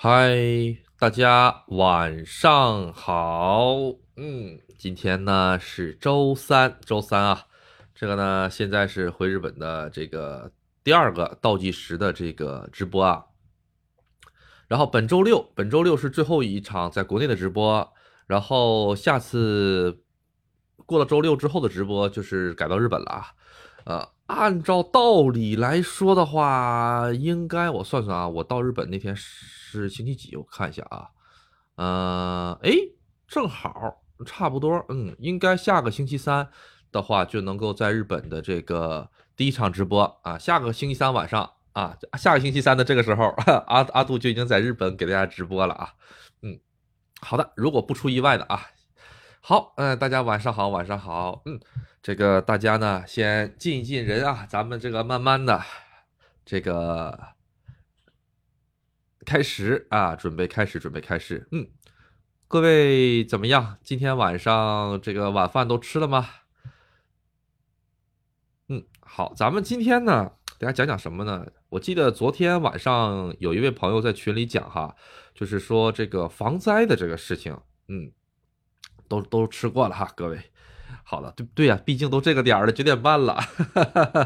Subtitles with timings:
[0.00, 0.30] 嗨，
[0.96, 3.74] 大家晚上好。
[4.16, 7.46] 嗯，今天呢是周三，周三啊。
[7.96, 10.52] 这个呢，现在是回日本的这个
[10.84, 13.24] 第二个倒计时的这个直播啊。
[14.68, 17.92] 然后本周六，本周六是最后一场在国内的直播。
[18.28, 20.04] 然后下次
[20.86, 23.26] 过了周六之后的直播就是改到日本了啊。
[23.84, 30.34] 呃，按照道理来说的话，应该我算算啊，我到日本那天是星期几？
[30.36, 31.08] 我看一下啊，
[31.74, 32.72] 呃，哎，
[33.26, 36.48] 正好差不多，嗯，应该下个星期三。
[36.90, 43.24] 的话就能够在日本的这个第一场直播啊，下个星期三晚上啊，下个星期三的这个时候，
[43.66, 45.92] 阿阿杜就已经在日本给大家直播了啊。
[46.40, 46.58] 嗯，
[47.20, 48.68] 好的，如果不出意外的啊，
[49.42, 51.60] 好，嗯，大家晚上好，晚上好，嗯，
[52.08, 55.62] 这个大家呢先进一进人啊，咱们这个慢慢的
[56.42, 57.34] 这个
[59.26, 61.68] 开始啊，准备开始，准备开始，嗯，
[62.46, 63.76] 各位怎么样？
[63.82, 66.26] 今天晚上这个晚饭都吃了吗？
[68.68, 71.46] 嗯，好，咱们今天呢，大家讲讲什么呢？
[71.68, 74.96] 我记得昨天晚上有一位朋友在群里讲哈，
[75.34, 77.54] 就是说这个防灾的这个事情，
[77.88, 78.10] 嗯，
[79.08, 80.40] 都都吃过了哈，各位。
[81.10, 83.40] 好了，对对呀，毕竟都这个点儿了，九点半了。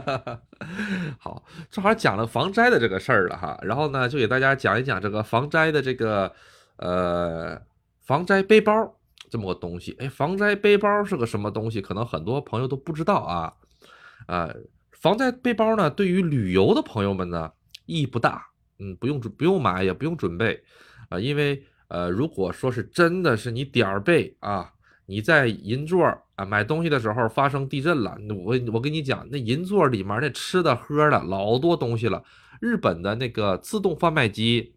[1.17, 6.33] 好，正好讲了防灾的这个事儿了哈，然后呢，就给大家讲一讲这个防灾的这个
[6.79, 7.57] 呃
[8.01, 8.73] 防灾背包
[9.31, 9.97] 这么个东西。
[10.01, 11.81] 哎，防灾背包是个什么东西？
[11.81, 13.53] 可能很多朋友都不知道啊。
[14.27, 14.53] 啊，
[14.91, 17.53] 防灾背包呢，对于旅游的朋友们呢，
[17.87, 18.45] 意义不大。
[18.81, 20.61] 嗯，不用准，不用买，也不用准备。
[21.11, 24.72] 啊，因为呃，如果说是真的是你点儿背啊，
[25.07, 32.23] 你在银座啊买东西的时候发生地震了，我我跟你讲，那银座里面那吃的喝的老多东西了。
[32.61, 34.75] 日本的那个自动贩卖机，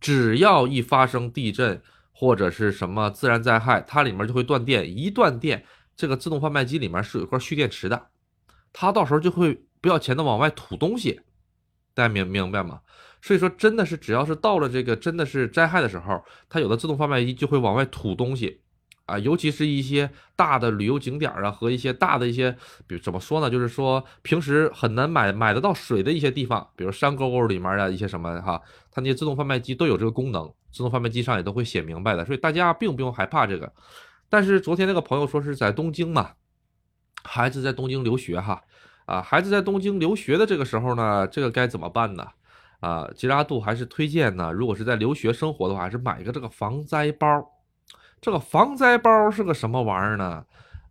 [0.00, 4.88] 只要一发生地震或者是什么自然灾害，它里面就会断电。
[4.96, 8.06] 一断电，这个自动贩卖机里面是有一块蓄电池的。
[8.72, 11.20] 它到时候就会不要钱的往外吐东西，
[11.92, 12.80] 大家明明白吗？
[13.20, 18.62] 所以说真的是只要是到了这个真的是灾害的时候，它有的自动贩卖机就会往外吐东西
[19.06, 22.50] 啊，尤其是一些大的旅游景点啊和一些大的一些，
[22.86, 23.50] 比如怎么说呢？
[23.50, 28.60] 就是说平时很难买买得到水的一些地方，比如山沟沟里面的一些什么哈，
[28.90, 33.72] 它那些自动贩卖机都有这个功能，自动贩卖机上也都会写明白的，所以大家并不用害怕这个。
[34.28, 36.32] 但是昨天那个朋友说是在东京嘛。
[37.26, 38.62] 孩子在东京留学哈，
[39.06, 42.26] 啊，孩子在东京留学的这个时候呢，这个该怎么办呢？
[42.80, 47.53] 啊，其实阿杜还是推荐呢，如果是在留学生活的话，还是买一个这个防灾包。
[48.24, 50.42] 这个防灾包是个什么玩意儿呢？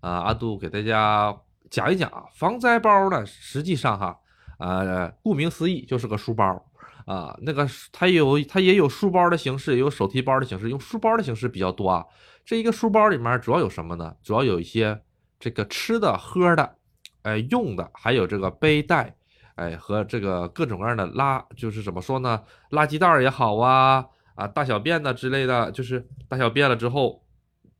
[0.01, 1.35] 啊，阿杜给大家
[1.67, 4.15] 讲一讲啊，防灾包呢，实际上哈，
[4.59, 6.63] 呃，顾名思义就是个书包
[7.07, 12.05] 啊，那个它有它也有书包的形式，也有手提包的形式，用书包的形式比较多啊。
[12.45, 14.15] 这一个书包里面主要有什么呢？
[14.21, 15.01] 主要有一些。
[15.39, 16.75] 这个吃的喝的，
[17.23, 19.15] 哎，用的还有这个背带，
[19.55, 22.43] 哎，和这个各种各样的垃，就是怎么说呢？
[22.69, 24.05] 垃圾袋也好啊，
[24.35, 27.22] 啊，大小便的之类的，就是大小便了之后，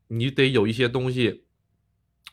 [0.08, 1.46] 你得有一些东西，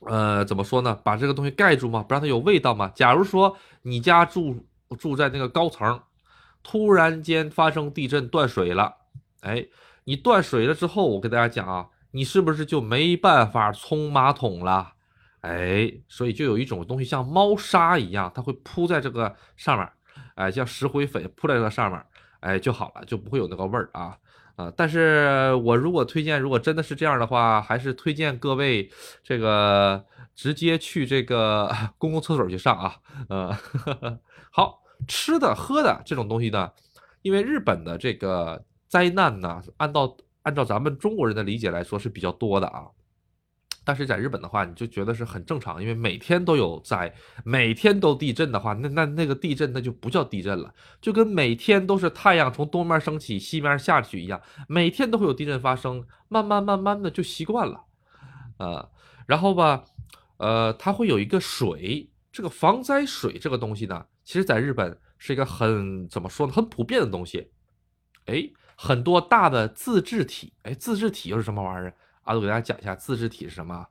[0.07, 0.95] 呃，怎么说呢？
[1.05, 2.89] 把这个东西盖住嘛，不让它有味道嘛。
[2.95, 4.67] 假如说你家住
[4.99, 6.03] 住在那个高层，
[6.63, 8.95] 突然间发生地震断水了，
[9.41, 9.67] 哎，
[10.05, 14.95] 你断水了之后，我跟大家讲啊，你是不是就没办法冲马桶了？
[15.41, 19.89] 哎，所以就有一种东西像猫砂一样，它会铺在这个上面，
[20.35, 22.05] 哎，像石灰粉铺在这个上面，
[22.41, 24.19] 哎就好了，就不会有那个味儿啊
[24.61, 24.73] 啊！
[24.77, 28.91] 但是我如果推荐，如果真的是这样的话，还是推荐各位
[29.23, 30.05] 这个
[30.35, 32.97] 直接去这个 公共厕所去上啊。
[33.29, 33.59] 呃，
[34.53, 36.71] 好吃的喝的这种东西呢，
[37.23, 42.87] 因为日本的这个灾难呢，按照按照咱们中国人的理解来说是比较多的啊。
[43.91, 47.13] 但是在日本的话，你就觉得是很正常，因为每天都有灾，
[47.45, 57.85] 每天都地震的话，那那那个地震那就不叫地震了，就跟每天都是太阳从东面升起，西面下去一样，每天都会有地震发生，慢慢慢慢的就习惯了，
[58.59, 58.89] 啊，
[59.27, 59.83] 然后吧，
[60.37, 67.51] 呃，它会有一个水，这个防灾水这个东西呢，其实在日本是一个很怎么说呢，很普遍的东西，
[68.27, 71.97] 哎，很多大的自治体，哎，自治体又是什么玩意儿？
[72.25, 73.87] 阿杜给大家讲一下自治体是什么？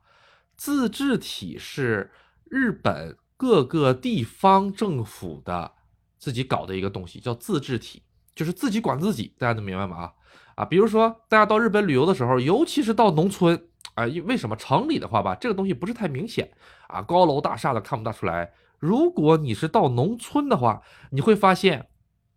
[0.56, 2.10] 自治体是
[2.44, 5.72] 日本各个地方政府的
[6.18, 8.02] 自己搞的一个东西，叫自治体，
[8.34, 9.34] 就是自己管自己。
[9.38, 9.96] 大家能明白吗？
[9.96, 10.12] 啊
[10.56, 16.52] 啊，比如说大家到日本旅游的时候，尤其是到农村，啊，为什么城里的话吧，这个东西不是太明显
[16.88, 18.52] 啊，高楼大厦的看不大出来。
[18.78, 21.88] 如果你是到农村的话，你会发现，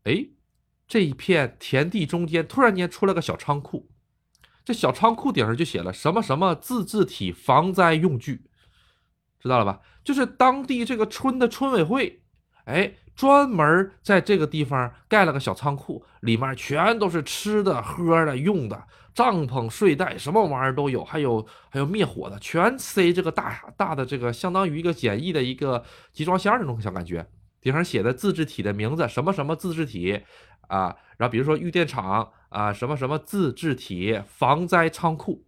[0.03, 0.27] 哎，
[0.87, 3.89] 这一片田地中间突然间出了个小仓库，
[4.65, 8.45] 这小仓库顶上就写了什么什么自治体防灾用具，
[9.39, 9.81] 知道了吧？
[10.03, 12.21] 就是当地这个村的村委会，
[12.65, 18.83] 哎，专门在这个地方盖了个小仓库，里面全都是吃的、喝的、用的，
[19.13, 27.25] 帐篷、睡袋，什么玩意儿都有，还有还有灭火的，全塞这个大大的这个相当于一个简易的一个集装箱那种小感觉。
[27.61, 30.21] 顶上写的自治体的名字，什么什么自治体
[30.67, 35.45] 啊，然后比如说玉电厂啊，什么什么自治体防灾仓库，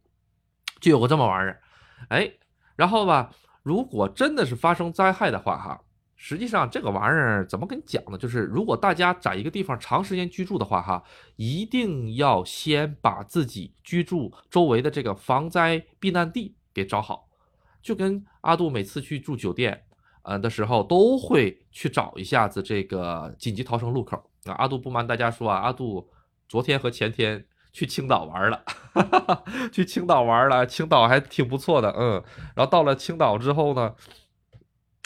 [0.79, 1.62] 就有个这么玩意儿，
[2.09, 2.31] 哎，
[2.75, 3.31] 然后吧，
[3.63, 5.81] 如果真的是发生灾害的话，哈，
[6.15, 8.17] 实际上这个玩意儿怎么跟你讲呢？
[8.17, 11.03] 就是如果大家在一个地方长时间居住的话，哈，
[11.35, 17.27] 一定要先把自己居住周围的这个防灾避难地给找好，
[17.81, 19.83] 就跟阿杜每次去住酒店。
[20.27, 24.19] 呃的时候都会去找一下子这个紧急逃生路口。
[24.45, 26.07] 啊，阿杜不瞒大家说啊，阿杜
[26.47, 28.63] 昨天和前天去青岛玩了，
[28.94, 32.24] 哈 哈去青岛玩了，青岛还挺不错的，嗯。
[32.56, 33.94] 然后到了青岛之后呢，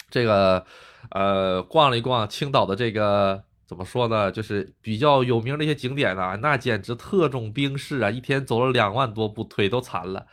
[0.09, 0.65] 这个
[1.11, 10.25] 呃逛了一逛青岛的这个怎么说呢，就是比较有名的一些景点呢，那简直特种兵式啊，一天走了两万多步，腿都残了。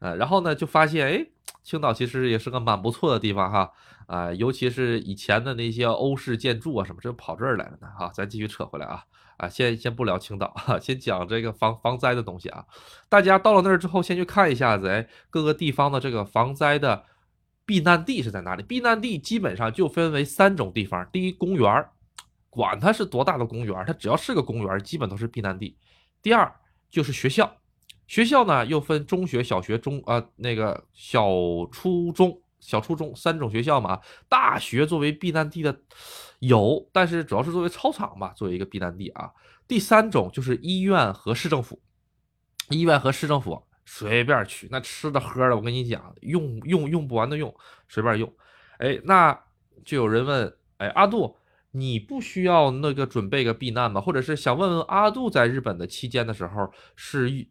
[0.00, 1.26] 呃，然后呢就发现，哎，
[1.62, 3.70] 青岛其实也是个蛮不错的地方哈。
[4.06, 7.88] 啊，尤其是以前的那些欧式建筑啊，什么这跑这儿来了呢？
[7.98, 9.02] 哈，咱继续扯回来啊
[9.38, 12.64] 啊，先先不聊青岛，先讲这个防防灾的东西啊。
[13.08, 17.04] 大家到了那儿之后，先去看一下子，哎，各个地方的这个防灾的
[17.64, 18.62] 避难地是在哪里？
[18.62, 21.90] 避难地基本上就分为三种地方：第一，公园儿
[22.50, 25.76] 管它是多大的公园儿它只要是个公园儿基本都是避难地；
[26.22, 26.54] 第二，
[26.90, 27.56] 就是学校，
[28.06, 31.26] 学校呢又分中学、小学、中啊那个小
[31.72, 32.40] 初中。
[32.64, 35.78] 小初中三种学校嘛，大学作为避难地的
[36.38, 39.30] 有，但是主要是作为操场吧，作为一个避难地啊。
[39.68, 41.82] 第三种就是医院和市政府，
[42.70, 47.54] 医院和市政府随便去，那吃的喝的，我跟你讲，用用用不完的用，
[47.86, 48.32] 随便用。
[48.78, 49.38] 哎，那
[49.84, 51.36] 就有人问，哎，阿杜，
[51.72, 54.00] 你不需要那个准备个避难吗？
[54.00, 57.46] 或者是想问问阿杜在日本的期间的时候是？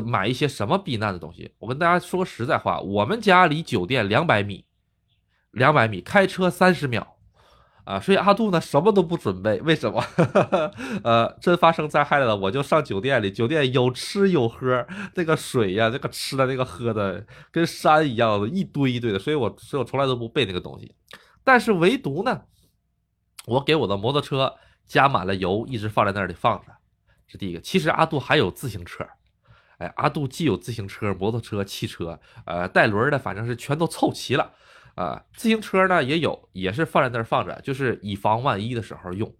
[0.00, 1.52] 买一些什么避难的东西？
[1.58, 4.64] 我跟大家说个实在话，我们家离酒店两百米，
[5.50, 7.16] 两百米开车三十秒，
[7.84, 10.02] 啊，所以阿杜呢什么都不准备，为什么？
[11.04, 20.94] 呃，真发生灾害了，我就上酒店里，酒店有吃有喝，那个水呀，那个吃的那个喝的跟山一样的，一堆一堆的，所以我所以我从来都不备那个东西。
[21.42, 22.42] 但是唯独呢，
[23.46, 24.54] 我给我的摩托车
[24.86, 26.72] 加满了油，一直放在那里放着，
[27.28, 27.60] 这第一个。
[27.60, 29.06] 其实阿杜还有自行车。
[29.78, 34.52] 哎，阿杜既有自行车、摩托车、汽车，呃，带轮的，反正是全都凑齐了，
[34.94, 39.34] 啊，自行车呢也有，也是放在那儿放着，就是以防万一的时候用，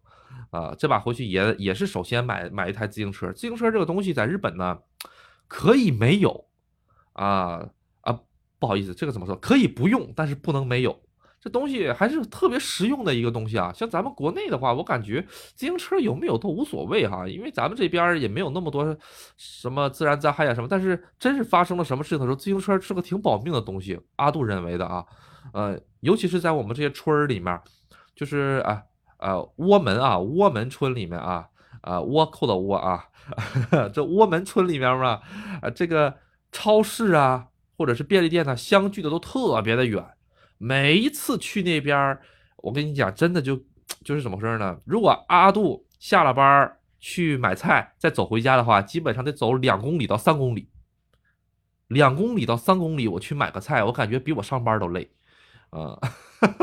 [0.50, 4.78] 啊，这把回去也也是首先买买一台自行车，自行车这个东西在日本呢，
[5.46, 6.46] 可以没有，
[7.12, 7.68] 啊
[8.00, 8.20] 啊，
[8.58, 9.36] 不好意思，这个怎么说？
[9.36, 11.03] 可以不用，但是不能没有。
[11.44, 13.70] 这东西还是特别实用的一个东西啊！
[13.74, 15.20] 像咱们国内的话，我感觉
[15.54, 18.96] 自行车有没有都无所谓哈，因为咱们这边也没有那么多
[19.36, 20.66] 什么自然灾害啊什么。
[20.66, 24.00] 但是真是发生了什么事情的时候，自行车是个挺保命的东西。
[24.16, 25.04] 阿杜认为的啊，
[25.52, 27.60] 呃，尤其是在我们这些村儿里面，
[28.16, 28.82] 就是啊
[29.18, 31.46] 啊窝门啊窝门村里面啊
[31.82, 33.04] 啊倭寇的倭啊，
[33.92, 35.20] 这窝门村里面嘛，
[35.60, 36.14] 啊这个
[36.50, 40.02] 超市啊或者是便利店呢，相距的都特别的远。
[40.58, 42.18] 每一次去那边，
[42.58, 43.56] 我跟你讲，真的就
[44.04, 44.78] 就是怎么回事呢？
[44.84, 50.70] 如果阿杜下了班去买菜，再走回家的话，基本上得走两公里到三公里。
[51.88, 55.10] 两公里到三公里，我去买个菜，我感觉比我上班都累。
[55.70, 55.98] 啊，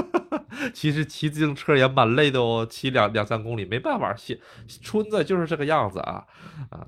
[0.74, 4.16] 其实骑自行车也蛮累的哦，骑两两三公里，没办法，
[4.82, 6.26] 村子就是这个样子啊
[6.70, 6.88] 啊。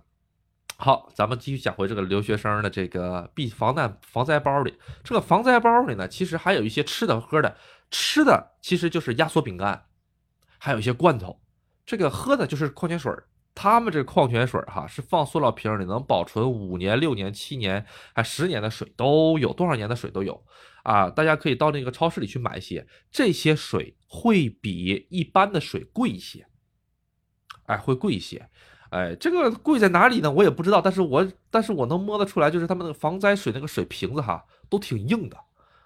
[0.84, 4.78] 好，咱们继续讲回这个留学生的这个避防弹防灾包里。
[5.02, 7.56] 这个防灾包里呢，其实还有一些吃的喝的。
[7.90, 9.86] 吃的其实就是压缩饼干，
[10.58, 11.40] 还有一些罐头。
[11.86, 13.14] 这个喝的就是矿泉水。
[13.56, 20.44] 他们这矿泉水哈是放塑料瓶里，能保存五年、六年、七年还十年的水都有，多少年的水都有
[20.84, 21.10] 啊！
[21.10, 26.46] 大家可以到那个超市里去买一些，这些水会比一般的水贵一些，
[27.68, 28.50] 哎，会贵一些。
[28.94, 30.32] 哎，这个贵在哪里呢？
[30.32, 35.38] 我也不知道，但是我但是我能摸得出来，就是他们那个防灾水那个水瓶子哈，都挺硬的，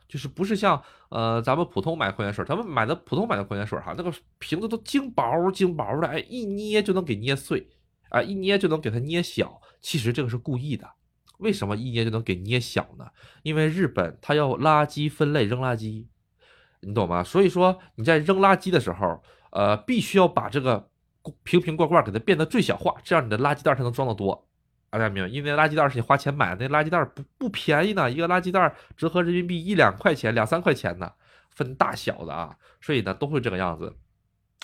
[0.09, 7.65] 就是不是像呃咱们普通买矿泉水，咱们买的普通买的矿泉水哈，那个瓶子都精薄精薄的，哎，一捏就能给捏碎，
[8.09, 9.61] 啊，一捏就能给它捏小。
[9.79, 10.85] 其实这个是故意的，
[11.37, 13.05] 为什么一捏就能给捏小呢？
[13.41, 16.05] 因为日本它要垃圾分类扔垃圾，
[16.81, 17.23] 你懂吗？
[17.23, 20.89] 所以说你在扔垃圾的时候，呃，必须要把这个。
[21.43, 24.47] 瓶瓶罐罐给它变得最小化，这样你的垃圾袋才能装得多。
[24.89, 25.29] 大家明白？
[25.29, 31.11] 因为垃圾袋是你花钱买的，那垃圾袋不不便宜呢，一个垃圾袋折合人民币一两块钱、两三块钱呢，
[31.49, 33.93] 分大小的啊，所以呢都会这个样子。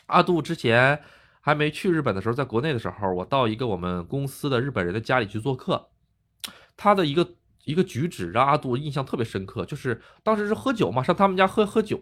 [0.07, 1.01] 阿杜之前
[1.41, 5.89] 还没去日本的时候，在国内的时候，我到一个我们公司的日本人的家里去做客，
[6.77, 12.01] 他的一个一个举止让阿杜印象特别深刻，就是当时是喝酒嘛，上他们家喝喝酒，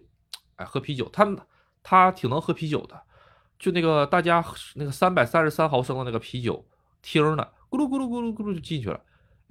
[0.57, 1.27] 哎，喝啤酒，他
[1.81, 3.01] 他挺能喝啤酒的，
[3.61, 6.65] 就那个大家那个三百三十三毫升的那个啤酒
[7.03, 7.47] 听呢。
[7.69, 8.99] 咕噜咕噜咕噜咕噜就进去了，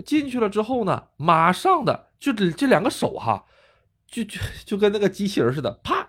[0.04, 3.46] 进去了之后呢，马上的就这这两个手哈，
[4.08, 6.06] 就就就跟那个机器人似的，啪，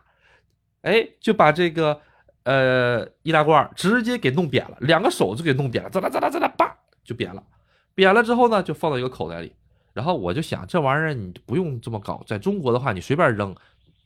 [0.81, 2.01] 哎，就把这个
[2.43, 7.41] 呃易拉罐直接给弄扁了，两个手就给弄扁了，咋啦咋啦咋啦，叭就扁了，
[7.93, 9.55] 扁了之后呢，就放到一个口袋里，
[9.93, 13.55] 然后我就想这玩意儿你不用这么搞，在中国的话你随便扔。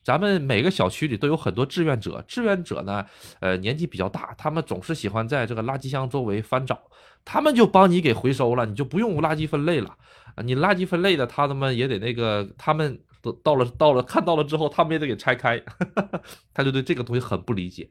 [0.06, 3.04] 咱们每个小区里都有很多志愿者，志愿者呢，
[3.40, 6.80] 呃，年纪比较大，他们总是喜欢在这个垃圾箱周围翻找，
[7.26, 9.98] 他们就帮你给回收了，你就不用垃圾分类了。
[10.44, 15.60] 你垃圾分类的，他们也得那个，他们都到了到了看到了之后，他们也得给拆开，
[16.54, 17.90] 他就对这个东西很不理解，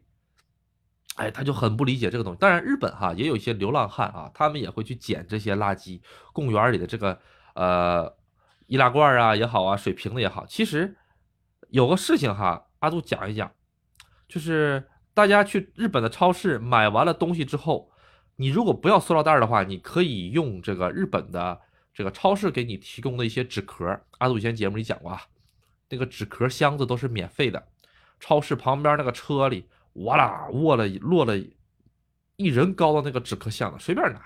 [1.17, 2.39] 哎，他就很不理解这个东西。
[2.39, 6.01] 当然，日本哈也有一些流浪汉啊，他们也会去捡这些垃圾，
[6.33, 7.19] 公园里的这个
[7.57, 8.15] 呃
[8.69, 10.97] 易拉罐啊也好啊，水瓶子也好，其实。
[11.75, 13.53] 有个事情哈，阿杜讲一讲，
[14.29, 17.91] 就是大家去日本的超市买完了东西之后，
[18.37, 21.61] 你如果不要塑料袋的话，你可以用这个日本的
[21.93, 24.01] 这个超市给你提供的一些纸壳。
[24.19, 25.21] 阿杜以前节目里讲过啊，
[25.89, 27.67] 那个纸壳箱子都是免费的，
[28.21, 31.37] 超市旁边那个车里，哇啦卧了落了
[32.37, 34.21] 一人高的那个纸壳箱子，随便拿。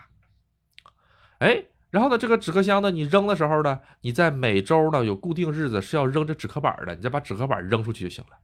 [1.38, 1.64] 哎。
[1.90, 8.36] 然后呢，这个纸壳箱呢，你扔的时候呢，你在每周呢有固定日子是要扔这纸壳板的，你再把纸壳板扔出去就行了。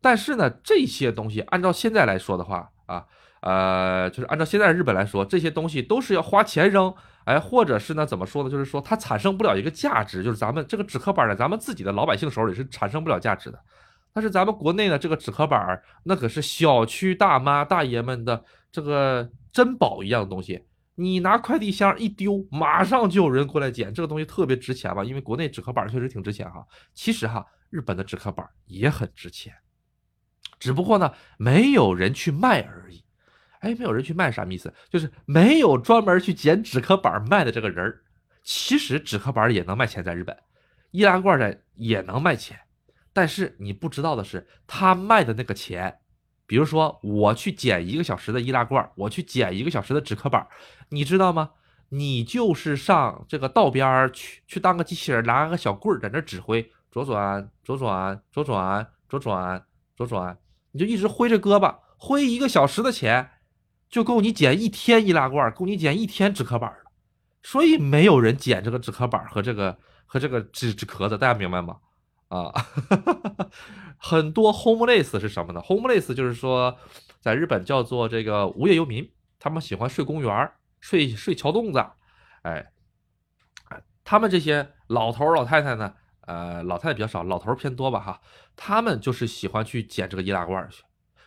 [0.00, 3.04] 但是呢，这些东西按照现在来说的话啊，
[3.40, 8.50] 呃，就是按照现在日本来说，这些东西都是要花钱扔，哎，或者是呢怎么说呢？
[8.50, 13.58] 就是说它产生不了一个价值，就是咱们这个纸壳板呢，咱们自己的老百姓手里是产生不了价值的。
[14.12, 20.64] 但是咱们国内呢，这个纸壳板那可是小区大妈大爷们的这个珍宝一样的东西。
[20.94, 23.92] 你拿快递箱一丢，马上就有人过来捡。
[23.94, 25.02] 这个东西特别值钱吧？
[25.02, 26.66] 因为国内纸壳板确实挺值钱哈。
[26.92, 29.54] 其实哈，日本的纸壳板也很值钱，
[30.58, 33.02] 只不过呢，没有人去卖而已。
[33.60, 34.72] 哎，没有人去卖啥意思？
[34.90, 38.02] 就是没有专门去捡纸壳板卖的这个人儿。
[38.42, 40.36] 其实纸壳板也能卖钱，在日本，
[40.90, 42.58] 易拉罐的也能卖钱。
[43.12, 46.00] 但是你不知道的是，他卖的那个钱。
[46.46, 50.46] 比如说，我去捡一个小时的易拉罐，我去捡一个小时的纸壳板，
[50.90, 51.50] 你知道吗？
[51.90, 59.62] 你就是上这个道边去，去当个机器人，拿个小棍儿在那指挥，左转，左转，左转，左转，
[59.94, 60.38] 左转，
[60.72, 63.30] 你就一直挥着胳膊，挥一个小时的钱，
[63.90, 66.90] 就够你捡一天易拉罐，够你捡一天纸壳板了。
[67.42, 71.76] 所以没有人捡这个纸壳板和这个和这个纸纸壳子，大家明白吗？
[72.36, 72.50] 啊，
[73.98, 76.78] 很多 homeless 是什么呢？homeless 就是说，
[77.20, 81.84] 在日本叫做这个无业游民，他们喜欢睡公园睡睡桥洞子，
[82.42, 82.72] 哎，
[84.02, 88.20] 他们这些老头老太太呢，呃，老太太比较少，老头偏多吧哈，
[88.56, 90.82] 他们就是喜欢去捡这个易拉罐去。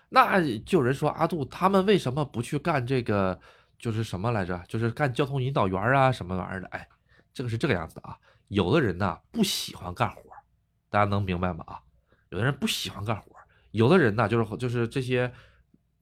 [0.09, 3.39] 那就有人说阿杜，他们为什么不去干这个？
[3.77, 4.57] 就是什么来着？
[4.69, 6.67] 就是干交通引导员啊，什么玩意儿的？
[6.69, 6.87] 哎，
[7.33, 10.24] 这个是这个样子的啊，有的人呢不喜欢干活。
[10.95, 11.61] 大家能明白吗？
[11.67, 11.81] 啊，
[12.29, 13.35] 有的人不喜欢干活，
[13.71, 15.29] 有的人呢，就是就是这些，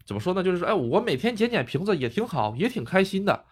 [0.05, 0.43] 怎么说呢？
[0.43, 3.43] 就是说，哎，我每天捡捡瓶子也挺好，也挺开心的，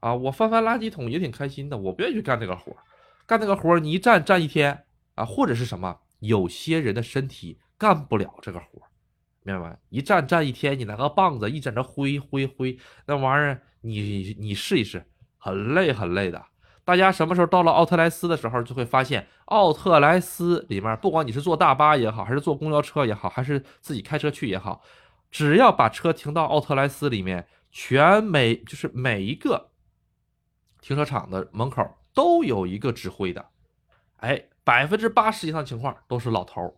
[0.00, 2.76] 啊，我翻翻垃圾桶也挺开心的，我不愿意去干那个活，
[3.24, 4.84] 干那个活你一站站一天
[5.14, 5.98] 啊，或者是什么？
[6.18, 8.82] 有些人的身体干不了这个活，
[9.44, 9.76] 明白吗？
[9.88, 15.02] 一站站一天，你拿个棒子一在那挥挥挥，那玩意儿你你试一试，
[15.38, 16.44] 很累很累的。
[16.84, 24.82] 大家什么时候到了奥特莱斯的时候，就会发现奥特莱斯里面，不管你是坐大巴也好，还是坐公交车也好，还是自己开车去也好，
[25.30, 29.70] 只要把车停到奥特莱斯里面，全每就是每一个
[30.80, 33.46] 停车场的门口都有一个指挥的，
[34.16, 36.76] 哎，百分之八十以上情况都是老头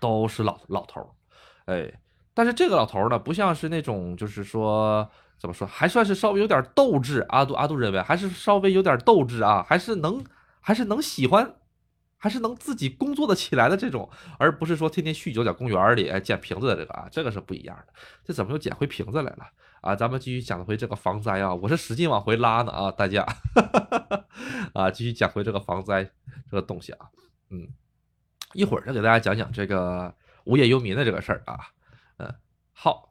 [0.00, 1.14] 都是老老头
[1.66, 1.92] 哎，
[2.32, 5.10] 但是这个老头呢，不像是那种就是说。
[5.38, 10.24] 怎么说还算是稍微有点斗志，阿杜阿杜认为还是稍微有点斗志啊，还是能
[10.60, 11.56] 还是能喜欢，
[12.16, 17.92] 还是能自己工作的起来的这种，而不是说天天酗酒在公园里捡瓶子的这个啊，这个是不一样的。
[18.24, 19.46] 这怎么又捡回瓶子来了
[19.82, 19.94] 啊？
[19.94, 23.22] 咱们继续讲回这个防灾啊，我是使劲往回拉呢啊，大家
[24.72, 26.02] 啊，继续讲回这个防灾
[26.50, 27.06] 这个东西啊，
[27.50, 27.68] 嗯，
[28.54, 30.14] 一会儿再给大家讲讲这个
[30.44, 31.58] 无业游民的这个事儿啊，
[32.16, 32.34] 嗯，
[32.72, 33.10] 好。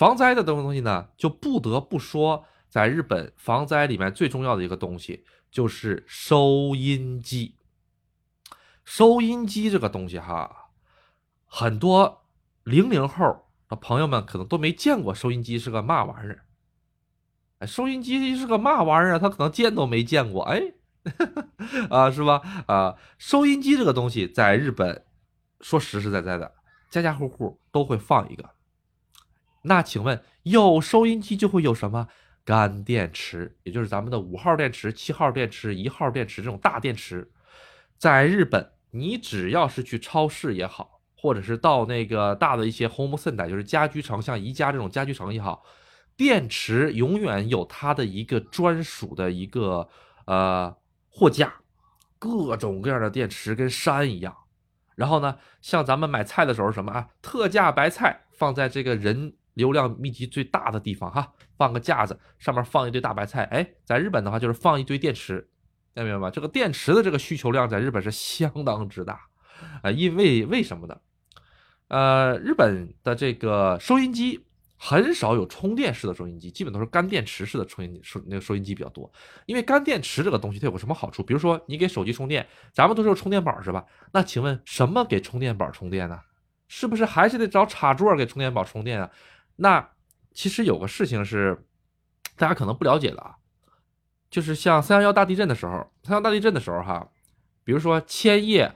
[0.00, 7.58] 防灾的东东西呢，就不得不说，在日本防灾里面最重要的一个东西就是收音机。
[8.82, 10.70] 收音机这个东西哈，
[11.44, 12.24] 很多
[12.64, 16.46] 零零后的朋友们可能都没见过收音机是个嘛玩意儿。
[17.58, 19.18] 哎，收音机是个嘛玩意儿？
[19.18, 20.44] 他可能见都没见过。
[20.44, 20.62] 哎，
[21.90, 22.40] 啊，是吧？
[22.66, 25.04] 啊，收音机这个东西在日本，
[25.60, 26.54] 说实实在在的，
[26.88, 28.48] 家家户户都会放一个。
[29.62, 32.08] 那请问，有收音机就会有什么
[32.44, 37.30] 干电池，也就是咱们的五号电池、七号电池、一号电池这种大电池，
[37.96, 38.72] 在日本。
[38.92, 45.62] 你只要是去超市也好，或者是到那个大的一些 home center，就是家居城，像宜家这种家居城也好，
[46.16, 49.88] 电池永远有它的一个专属的一个
[50.26, 50.76] 呃
[51.08, 51.54] 货架，
[52.18, 54.36] 各种各样的电池跟山一样。
[54.96, 63.44] 然后呢，像咱们买菜的时候什么啊，特价白菜放在这个人流量密集最大的地方哈，放个架子，上面放一堆大白菜。
[63.44, 65.48] 哎，在日本的话就是放一堆电池。
[65.92, 66.30] 大家明白吧？
[66.30, 69.20] 这个电池的这个需求量在日本是相当之大，
[69.82, 70.96] 啊，因为为什么呢？
[71.88, 79.12] 呃，日本的这个收音机很少有充电式的收音机，基本都是干电池式的充音收那个收音机比较多。
[79.46, 81.24] 因为干电池这个东西它有个什么好处？
[81.24, 83.84] 比如说你给手机充电，咱们都是用充电宝是吧？
[84.12, 86.20] 那请问什么给充电宝充电呢？
[86.68, 89.10] 是不是还是得找插座给充电宝充电啊？
[89.62, 89.90] 那
[90.32, 91.66] 其实有个事情是
[92.36, 93.36] 大家可能不了解的啊。
[94.30, 97.06] 就是像三幺幺大地震的时候，三幺大地震的时候哈，
[97.62, 98.72] 比如说千叶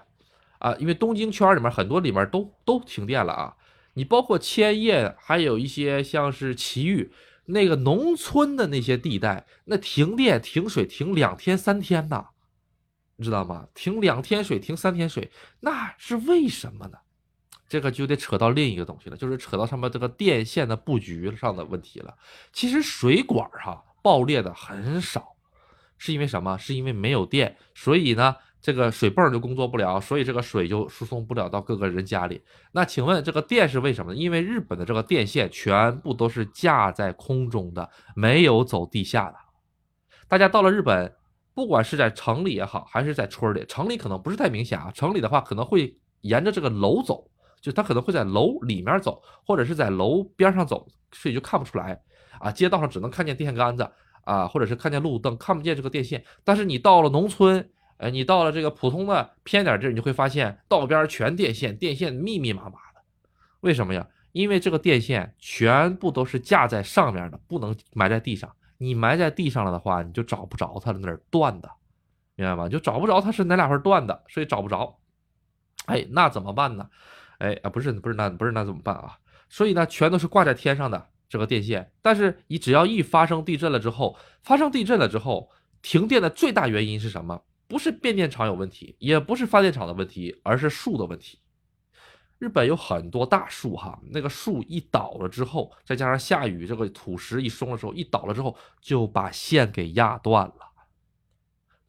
[0.58, 3.56] 啊，因为东京圈里面很多里面都都停电了啊，
[3.94, 7.12] 你包括千叶，还有一些像是埼玉
[7.46, 12.26] 那个农村的那些地带，那停电停水停两天三天呐，
[13.16, 13.68] 你知道吗？
[13.74, 16.98] 停两天水停三天水，那是为什么呢？
[17.74, 22.14] 这个就得扯到另一个东西了，就是扯到上面这个电线的布局上的问题了。
[22.52, 25.34] 其实水管哈爆裂的很少。
[25.98, 26.56] 是因为什么？
[26.56, 32.40] 是因为没有电，所以呢，这个水泵就工作不了，所以这个水就输送不了到各个人家里。
[32.70, 34.16] 那请问这个电是为什么呢？
[34.16, 39.36] 因为日本的这个电线全部都是架在空中的，没有走地下的。
[40.28, 41.12] 大家到了日本，
[41.54, 44.92] 不管是在城里也好，还是在村里，城里可能不是太明显啊。
[44.92, 47.30] 城里的话可能会沿着这个楼走，
[47.64, 52.00] 就他可能会在楼里面走，或者是在楼边上走，所以就看不出来
[52.38, 52.50] 啊。
[52.52, 53.90] 街道上只能看见电线杆子。
[54.24, 56.24] 啊，或者是看见路灯，看不见这个电线。
[56.44, 63.02] 但是你到了农村，呃，你到了这个普通的偏点地儿，你就会发现道边全电线，电线密密麻麻的。
[63.60, 64.08] 为什么呀？
[64.32, 68.50] 因为这个电线全部都是架在上面的，不能埋在地上。
[68.78, 71.70] 你埋在地上了的话，你就找不着它了，哪儿断的，
[72.34, 72.66] 明白吗？
[72.66, 74.98] 就找不着它是哪两块断的，所以找不着。
[75.84, 76.88] 哎，那怎么办呢？
[77.38, 79.18] 哎啊，不是不是那不是那怎么办啊？
[79.48, 81.08] 所以呢，全都是挂在天上的。
[81.26, 85.50] 这个电线，但是你只要一发生地震了之后，发生地震了之后，
[85.82, 87.42] 停电的最大原因是什么？
[87.66, 91.40] 不是变电厂有问题，也不是发电厂的问题，而是树的问题。
[92.38, 100.54] 日本有很多大树哈，那个树一倒了之后，再加上下雨，这个土石一松的时候，一倒了之后就把线给压断了。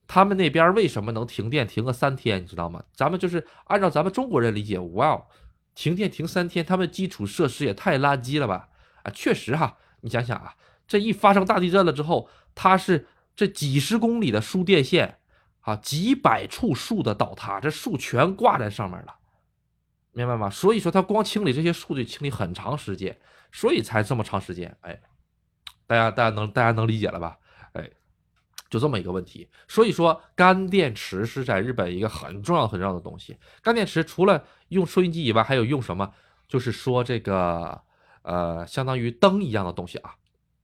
[0.07, 2.41] 他们那边为什么能停电停个三天？
[2.41, 2.83] 你知道吗？
[2.93, 5.25] 咱们就是按照咱们中国人理解，哇，
[5.73, 8.69] 停电停三天，他们基础设施也太垃圾了吧？
[9.03, 10.55] 啊，确实哈，你想想啊，
[10.87, 15.17] 这一发生大地震了之后，它是这几十公里的输电线，
[15.61, 19.15] 啊，几百处树的倒塌，这树全挂在上面了，
[20.11, 20.49] 明白吗？
[20.49, 23.17] 所以说，它光清理这些树就清理很长时间，
[23.51, 24.75] 所以才这么长时间。
[24.81, 24.99] 哎，
[25.87, 27.37] 大家大家能大家能理解了吧？
[27.73, 27.89] 哎，
[28.75, 29.47] 就这么一个问题。
[29.67, 33.37] 所以说，干电池是在日本一个很重要很重要的东西。
[33.61, 36.11] 干电池除了用收音机以外，还有用什么？
[36.47, 37.81] 就是说这个。
[38.27, 40.15] 呃，相当于灯一样的东西啊，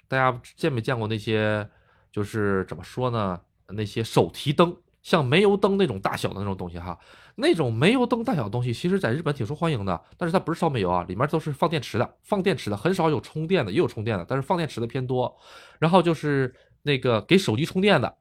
[0.08, 1.69] 大家见没见过那些？
[2.12, 3.39] 就是怎么说呢？
[3.67, 6.97] 那些手提灯，像煤油灯那种大小的那种东西哈。
[7.36, 10.04] 那种煤油灯大小的东西，其实在日本挺受欢迎的。
[10.17, 15.32] 但是它不是烧煤油啊，里面都是放电池的，放电池的很少有充电的，也有充电的，但是放电池的偏多。
[15.78, 16.52] 然后就是
[16.84, 18.17] 那个给手机充电的，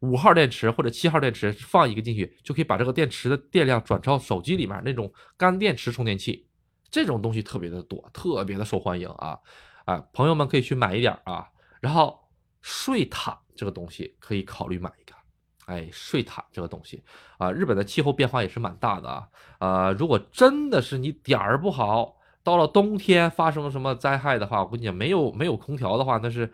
[0.00, 6.46] 五号电池或者七号电池放一个进去，就可以把这个电池的电量转到手机里面那种干电池充电器。
[6.90, 9.38] 这种东西特别的多，特别的受欢迎啊！
[9.84, 11.46] 啊，朋友们可以去买一点啊。
[11.80, 12.18] 然后
[12.62, 15.14] 睡毯这个东西可以考虑买一个。
[15.66, 17.02] 哎，睡毯这个东西
[17.38, 19.28] 啊，日本的气候变化也是蛮大的啊。
[19.58, 26.52] 呃，如果真的是你点儿不好，到了冬天发生什么灾害的话，我跟你讲，没有没有空调的话，那是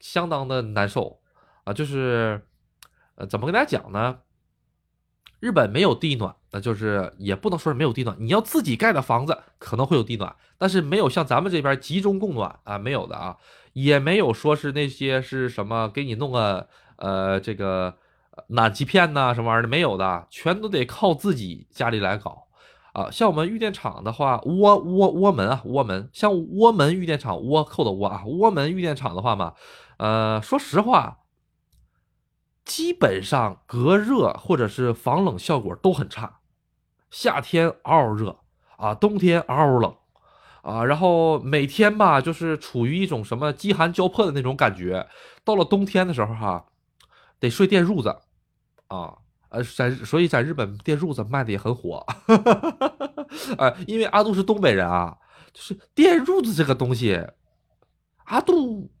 [0.00, 1.20] 相当的难受
[1.64, 1.72] 啊。
[1.72, 2.42] 就是
[3.14, 4.18] 呃，怎么跟大家讲呢？
[5.38, 13.38] 日本没有地暖，那就是也不能说是没有地暖，你要自己盖的房子可能会有地暖，但是没有像咱们这边集中供暖啊，没有的啊，
[13.72, 17.96] 也没有说是那些是什么给你弄个呃这个
[18.48, 22.48] 暖气片呐什么玩意儿的，没有的，全都得靠自己家里来搞
[22.92, 23.10] 啊。
[23.10, 29.54] 像我们玉电厂的话，窝窝窝门啊，窝门，像窝门玉电厂，倭寇的倭啊，窝门玉电厂的话嘛，
[30.00, 31.18] 呃，说实话。
[32.62, 36.38] 基本上隔热或者是防冷效果都很差，
[37.10, 38.38] 夏天嗷嗷热
[38.76, 39.96] 啊，冬天嗷嗷冷
[40.62, 45.08] 啊，然后每天吧就是处于一种什么饥寒交迫的那种感觉。
[45.42, 46.66] 到了冬天的时候哈，
[47.40, 48.16] 得睡电褥子
[48.86, 52.06] 啊，呃，在所以在日本电褥子卖的也很火，
[53.58, 55.18] 呃，因为阿杜是东北人啊，
[55.52, 57.26] 就是电褥子这个东西，
[58.26, 58.92] 阿杜。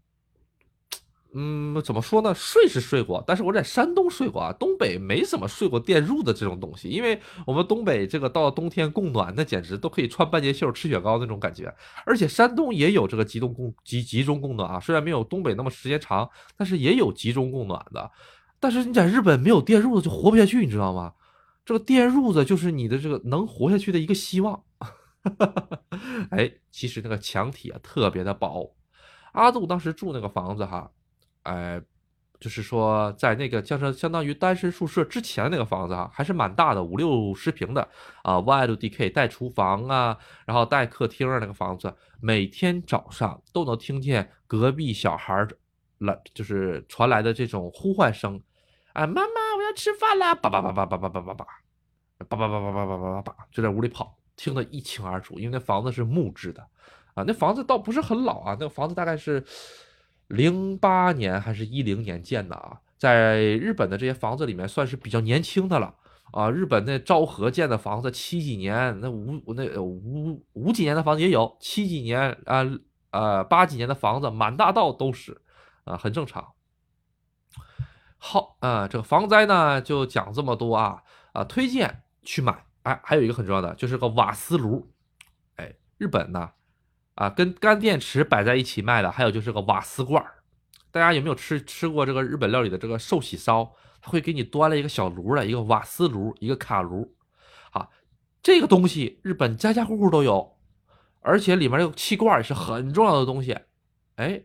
[1.32, 2.34] 嗯，怎么说呢？
[2.34, 11.72] 睡是睡过，但是我在山东睡过啊，东北没怎么睡过电褥的这种东西，因为我们东北这个到冬天供暖，那简直都可以穿半截袖吃雪糕那种感觉。
[12.04, 18.10] 而且山东也有这个集中供集集中供暖啊，虽然没有东北那么时间长，但是也有集中供暖的。
[18.58, 21.12] 但是你在日本没有电褥子就活不下去，你知道吗？
[21.64, 24.64] 这个电褥子就是你的这个能活下去的一个希望。
[26.30, 28.74] 哎，其实那个墙体啊特别的薄，
[29.32, 30.90] 阿杜当时住那个房子哈。
[31.42, 31.80] 哎，
[32.38, 37.86] 就是说，在那个像是相当于单身宿舍之前那个房子哈，还是蛮大的，五六十平的
[38.22, 45.46] 啊，1LDK 带厨房啊，然后带客厅啊，那个房子，每天早上都能听见隔壁小孩
[45.98, 48.40] 来，就是传来的这种呼唤声，
[48.92, 51.46] 啊，妈妈，我要吃饭啦，叭叭叭叭叭叭叭叭叭，
[52.28, 56.62] 叭叭叭叭叭叭叭叭叭，就在屋里跑，听得一清二楚，因为那房子是木质的，
[57.14, 59.44] 啊，那房子倒不是很老啊，那个房子大概是。
[60.30, 65.92] 零八年还是一零年建的啊，在日本的这些房子里面算是比较年轻的了
[66.30, 66.48] 啊。
[66.48, 72.64] 日本那昭和建的房子七几年，那五那五五几年的房子也有，七几年啊
[73.10, 75.42] 呃八几年的房子满大道都是
[75.82, 76.52] 啊，很正常。
[78.16, 82.66] 好啊，这个防灾呢就讲这么多啊啊，推荐去买。
[82.84, 84.92] 哎，还有一个很重要的就是个瓦斯炉，
[85.56, 86.50] 哎，日本呢。
[87.20, 90.36] 啊，跟干电池摆在一起卖的，还有就是个瓦斯罐儿。
[90.90, 93.70] 大家有没有吃吃过这个日本料理的这个寿喜烧？
[94.00, 97.14] 他会给你端了一个小炉的一个瓦斯炉，一个卡炉。
[97.72, 97.86] 啊，
[98.42, 100.56] 这个东西日本家家户户都有，
[101.20, 103.54] 而且里面这个气罐也是很重要的东西。
[104.16, 104.42] 哎，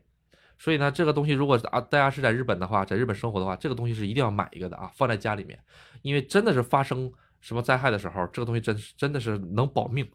[0.60, 5.58] 所以呢，这个东西如果啊大家是在日本的话，在日本生活的话，这个东西是一定要买一个的啊，放在家里面，
[6.02, 7.10] 因为真的是发生
[7.40, 10.06] 什么灾害的时候，这个东西真真的是能保命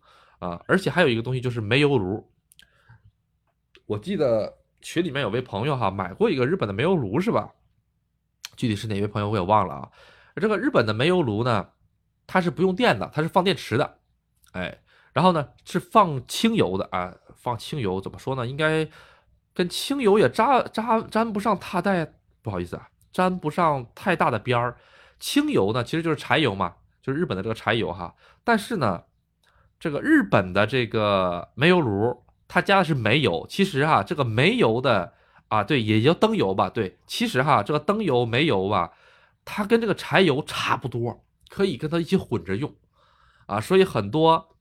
[0.40, 0.62] 啊。
[0.68, 2.31] 而且还有一个东西就是煤油炉。
[3.90, 7.50] 我记得群里面有位朋友哈买过一个日本的煤油炉是吧？
[8.57, 9.90] 具体是哪位朋友我也忘了啊。
[10.37, 11.70] 这个日本的煤油炉呢，
[12.24, 13.98] 它是不用电的，它是放电池的，
[14.53, 14.79] 哎，
[15.12, 18.46] 然后呢是放清油的啊，放清油怎么说呢？
[18.46, 18.88] 应该
[19.53, 22.07] 跟清油也扎扎沾不上太大，
[22.42, 24.76] 不好意思啊，沾不上太大的边儿。
[25.18, 28.14] 清油呢其实就是柴油嘛，就是日本的这个柴油哈。
[28.44, 29.03] 但是呢，
[29.81, 32.22] 这个日本的这个煤油炉。
[32.52, 35.14] 它加的是煤油，其实哈，这个煤油的
[35.46, 38.92] 啊，对，也叫灯油吧，对，其实哈，这个灯油、煤油吧，
[39.44, 42.74] 它跟这个柴油差不多，可以跟它一起混着用，
[43.46, 44.56] 啊，所以很多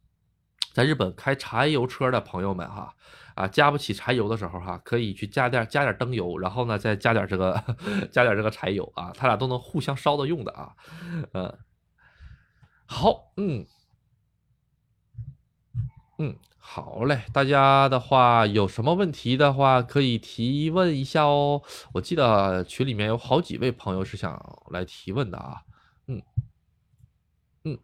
[0.71, 2.93] 在日本开柴油车的朋友们哈，
[3.34, 7.60] 啊，加不起柴油的时候哈，可以去加点加点灯油，然后呢，再加点这个
[8.13, 10.75] 加点这个柴油啊，它俩都能互相烧的用的啊，
[11.34, 11.58] 嗯，
[12.86, 13.65] 好，嗯，
[16.19, 16.38] 嗯。
[16.72, 21.64] 好嘞，大家的话有什么问题的话可以提问一下哦。
[21.94, 25.64] 我记得群里面有好几位朋友是想来提问的啊。
[26.06, 26.22] 嗯
[27.64, 27.80] 嗯，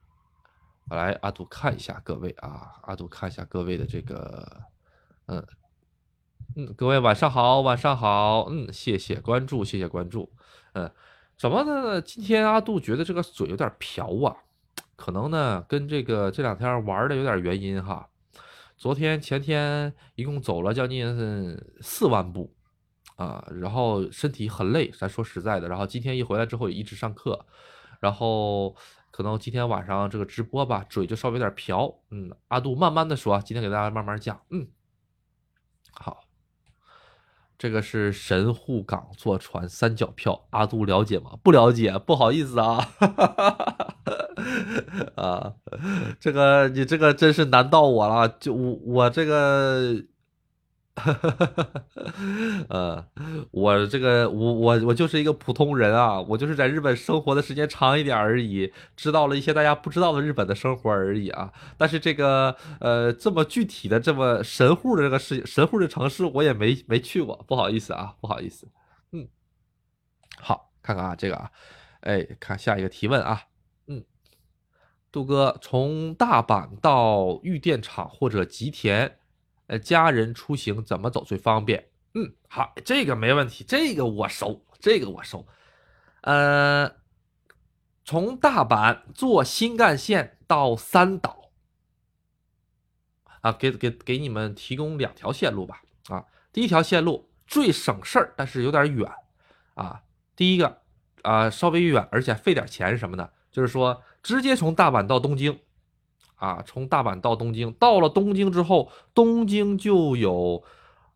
[0.87, 4.61] 来阿杜看一下各位啊，阿杜看一下各位的这个，
[5.25, 5.43] 嗯
[6.55, 10.31] 嗯，各位晚上好，晚上好，嗯，谢谢关注，谢谢关注，
[10.73, 10.91] 嗯，
[11.35, 11.99] 怎么呢？
[11.99, 14.37] 今天阿杜觉得这个嘴有点瓢啊，
[14.95, 18.07] 可能呢跟这个这两天玩的有点原因哈。
[18.77, 22.53] 昨天前天一共走了将近四万步，
[23.15, 25.67] 啊，然后身体很累，咱说实在的。
[25.67, 27.45] 然后今天一回来之后也一直上课，
[27.99, 28.75] 然后
[29.11, 31.99] 可能今天晚上这个直播吧，嘴就稍微有点瓢。
[32.11, 34.41] 嗯，阿杜慢慢的说，今天给大家慢慢讲。
[34.49, 34.67] 嗯，
[35.91, 36.21] 好。
[37.57, 41.39] 这个是神户港坐船三角票，阿杜了解吗？
[41.41, 42.75] 不了解，不好意思啊。
[42.75, 44.14] 哈哈哈哈哈
[45.15, 45.53] 啊，
[46.19, 50.03] 这个你这个真是难到我了，就我我这个
[50.95, 51.13] 哈
[52.69, 53.05] 呃，
[53.51, 61.51] 我这个我我我就是一个普通人啊，我就是在日本生活的时间长一点而已，知道了一些大家不知道的日本的生活而已啊。
[61.77, 68.67] 但是这个呃这么具体的这么神户的这个事神户的城市我也没没去过，不好意思啊，不好意思。
[69.11, 69.27] 嗯，
[70.39, 71.51] 好，看看啊这个啊，
[72.01, 73.41] 哎，看下一个提问啊，
[75.15, 79.17] 杜哥从大阪到玉电厂或者吉田。
[79.67, 81.87] 呃，家人出行怎么走最方便？
[82.15, 85.47] 嗯，好，这个没问题，这个我熟，这个我熟。
[86.23, 86.97] 呃，
[88.03, 91.49] 从大阪坐新干线到三岛，
[93.39, 95.81] 啊，给给给你们提供两条线路吧。
[96.09, 99.09] 啊，第一条线路最省事儿，但是有点远。
[99.75, 100.03] 啊，
[100.35, 100.81] 第一个
[101.21, 103.29] 啊，稍微远，而且费点钱什么呢？
[103.49, 105.59] 就是说，直接从大阪到东京。
[106.37, 110.63] 啊，从大阪到东京，到了东京之后，东京就有，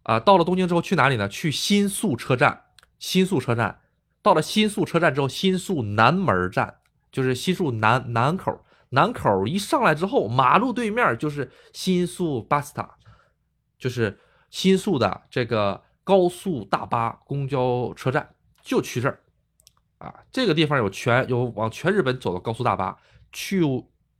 [0.04, 1.28] 啊，到了东京之后去哪里呢？
[1.28, 2.65] 去新宿车站。
[3.00, 3.82] 新宿车站，
[4.22, 6.76] 到了新宿车站之后，新宿南门站
[7.12, 8.63] 就是新宿南南口。
[8.91, 12.95] 南口一上来之后，马路对面就是新宿巴斯塔，
[13.78, 14.19] 就是
[14.50, 19.19] 新宿的这个高速大巴公交车站，就去这儿。
[20.00, 22.98] 啊，这个地方有全有往全日本走的高速大巴
[23.32, 23.64] 去。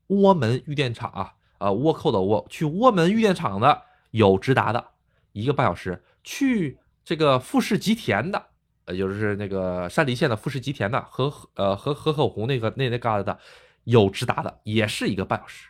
[0.10, 4.84] 窝门玉电厂啊，呃，倭寇的倭，去窝门玉电厂的有直达的，
[5.34, 8.44] 一个半小时；去这个富士吉田的，
[8.86, 13.38] 呃，就是那个山梨县的富士吉田的和呃和河口湖那个那那旮瘩的
[13.84, 15.70] 有直达的，也是一个半小时。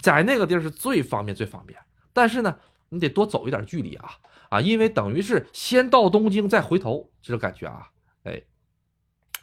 [0.00, 1.76] 在那个地儿是最方便最方便，
[2.12, 2.56] 但是呢，
[2.90, 4.10] 你得多走一点距离啊
[4.48, 7.90] 啊，因为等于是先到东京再回头这种感觉啊，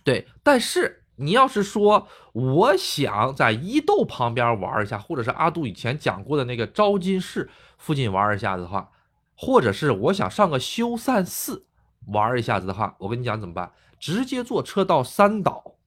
[0.05, 1.01] 对，但是。
[1.17, 8.91] 你要是说我想在伊豆旁边玩一下，或者是阿杜以前讲过的那个昭金市附近玩一下子的话，
[9.33, 11.67] 或者是我想上个修善寺
[12.07, 13.71] 玩一下子的话，我跟你讲怎么办？
[13.97, 15.77] 直接坐车到三岛，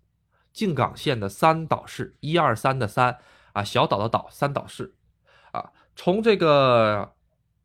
[0.51, 3.19] 静冈县的三岛市，一二三的三
[3.53, 4.95] 啊，小岛的岛，三岛市
[5.53, 7.13] 啊，从这个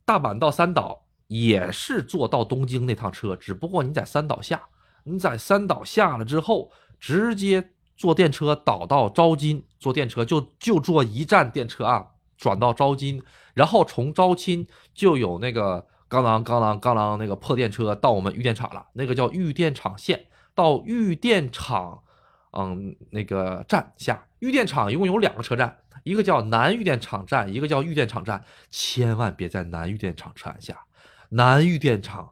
[0.03, 4.61] 大阪到三岛也是坐到东京那趟车，只不过你在三岛下，
[5.03, 6.71] 你在三岛下了之后。
[6.99, 13.21] 直接坐电车倒到招金，坐电车就就坐一站电车啊，转到招金，
[13.53, 22.01] 然后从招金就有那个刚啷刚啷刚啷那个破电车到我们玉电厂了，那个叫玉电厂线，到玉电厂，
[22.53, 24.25] 嗯，那个站下。
[24.39, 30.85] 玉电厂一共有两个车站，一个叫南玉电厂站，一个叫玉电厂站，千万别在南玉电厂车站下。
[31.31, 32.31] 南玉电厂，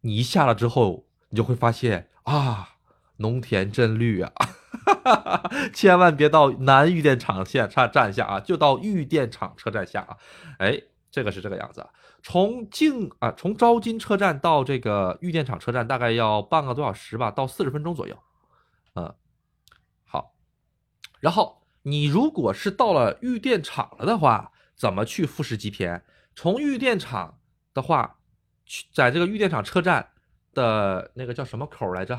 [0.00, 1.03] 你一下了之后，
[1.34, 2.70] 你就会发现啊。
[3.18, 4.32] 农田真绿啊，
[5.72, 10.16] 千万别到南玉电厂线站站下啊，就到玉电厂车站下啊。
[10.58, 11.86] 哎，这个是这个样子，
[12.24, 18.18] 从静啊，从招金车站到这个玉电厂车站大概要半个多小时吧，到四十分钟左右。
[18.96, 19.14] 嗯，
[20.04, 20.34] 好。
[21.20, 26.02] 然后你如果是到了玉电厂了的话，怎么去富士吉田？
[26.34, 27.38] 从玉电厂
[27.72, 28.16] 的话，
[28.64, 30.08] 去在这个玉电厂车站
[30.54, 32.18] 的那个叫什么口来着？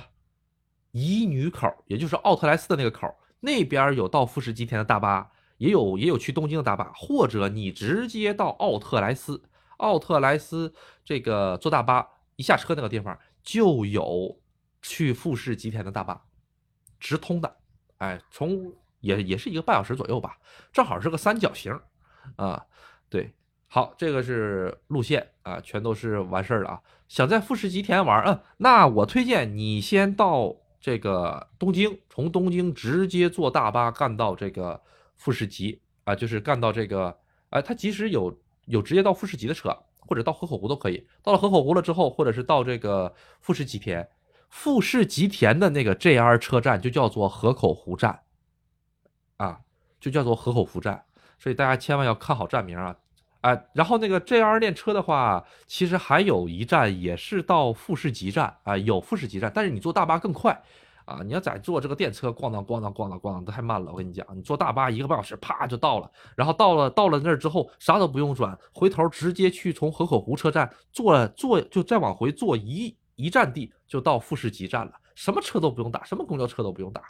[0.91, 9.43] 乙女口，也就是奥特莱斯的那个口，那边有到富士吉田的大巴，也有也有去东京的大巴，或者你直接到奥特莱斯，
[9.77, 14.39] 奥特莱斯这个坐大巴一下车那个地方就有
[14.81, 16.25] 去富士吉田的大巴，
[16.97, 17.57] 直通的，
[17.97, 20.37] 哎，从也也是一个半小时左右吧，
[20.71, 21.77] 正好是个三角形，
[22.37, 22.65] 啊，
[23.09, 23.33] 对，
[23.75, 26.81] 好，这个是路线啊，全都是完事儿了啊。
[27.09, 30.55] 想在富士吉田玩，嗯，那我推荐你先到。
[30.79, 34.81] 这个东京，从东京直接坐大巴干到这个
[35.15, 37.17] 富士急啊，就是干到这个，
[37.49, 41.05] 哎，它即使有有直接到富士急的车，或者到河口湖都可以。
[41.21, 44.07] 到了河口湖了之后，或者是到这个富士吉田，
[44.47, 48.21] 富士吉田的那个 JR 车站就叫做河口湖站，
[49.35, 49.59] 啊，
[49.99, 51.03] 就叫做河口湖站。
[51.39, 52.95] 所以大家千万要看好站名啊。
[53.45, 60.59] 啊，然后那个 JR 电车的话，其实还有一站也是到富士急站啊，有富士急站，但是你坐大巴更快
[61.05, 61.21] 啊。
[61.23, 63.91] 你要再坐这个电车，咣当咣当咣当咣当，太慢了。
[63.91, 66.09] 我跟你讲，你坐大巴一个半小时，啪就到了。
[66.35, 77.03] 然后到了到了那儿之后，啥都不用转，回头直接去从河口湖车站坐坐，就再往回坐一一站地就到富士急站了，什么车都不用打，什么公交车都不用打。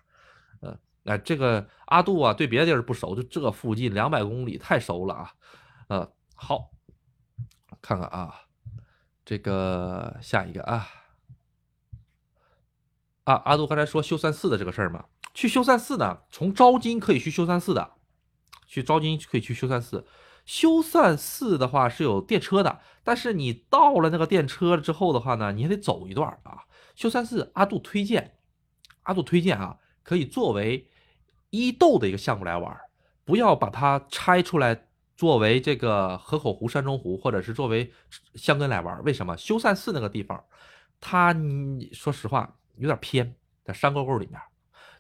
[0.64, 5.32] 嗯，哎，这个阿杜啊，对别的地儿不熟，就这附近两百公里太熟了啊，
[5.88, 6.15] 呃。
[6.36, 6.72] 好，
[7.82, 8.42] 看看啊，
[9.24, 10.88] 这个下一个啊，
[13.24, 17.94] 啊，阿杜刚才说修善寺的这个事儿嘛，去修善寺呢，从招金可以去修善寺的，
[18.68, 20.06] 去招金可以去修善寺，
[20.46, 26.66] 修善寺的话是有电车的，但是你到了那个电车之后的话呢，你还得走一段啊。
[26.96, 28.38] 修善寺阿杜推荐，
[29.04, 30.90] 阿杜推荐啊，可以作为
[31.50, 32.78] 伊豆的一个项目来玩，
[33.24, 34.85] 不要把它拆出来
[35.16, 37.92] 作为这个河口湖、山中湖，或者是作为
[38.36, 39.04] 香根来玩。
[39.04, 39.36] 为什么？
[39.38, 40.44] 修善寺那个地方，
[41.00, 44.40] 它你说实话有点偏，在山沟沟里面。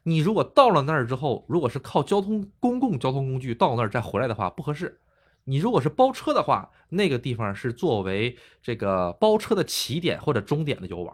[0.03, 5.01] 你如果到了那儿之后，如果是靠交通公共交通工具到那儿再回来的话，不合适。
[5.45, 11.13] 你如果是包车的话，那个地方是作为这个包车的起点或者终点的游玩。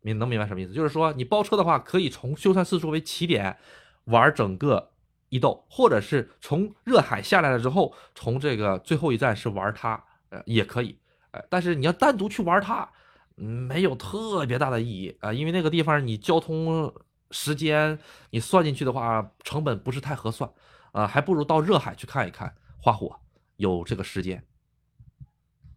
[0.00, 0.72] 明能明白什么意思？
[0.72, 3.56] 就是说你包车的话，可以从修善寺作为起点
[4.04, 4.92] 玩整个
[5.28, 10.98] 伊豆，或者是从热海下来了之后，从这个最后一站是玩它，呃，也可以。
[11.30, 12.88] 呃，但是你要单独去玩它，
[13.34, 16.94] 没有特别大的意义啊，因为那个地方你交通。
[17.30, 17.98] 时间
[18.30, 20.48] 你算进去的话，成本不是太合算，
[20.92, 23.18] 啊，还不如到热海去看一看花火，
[23.56, 24.46] 有这个时间。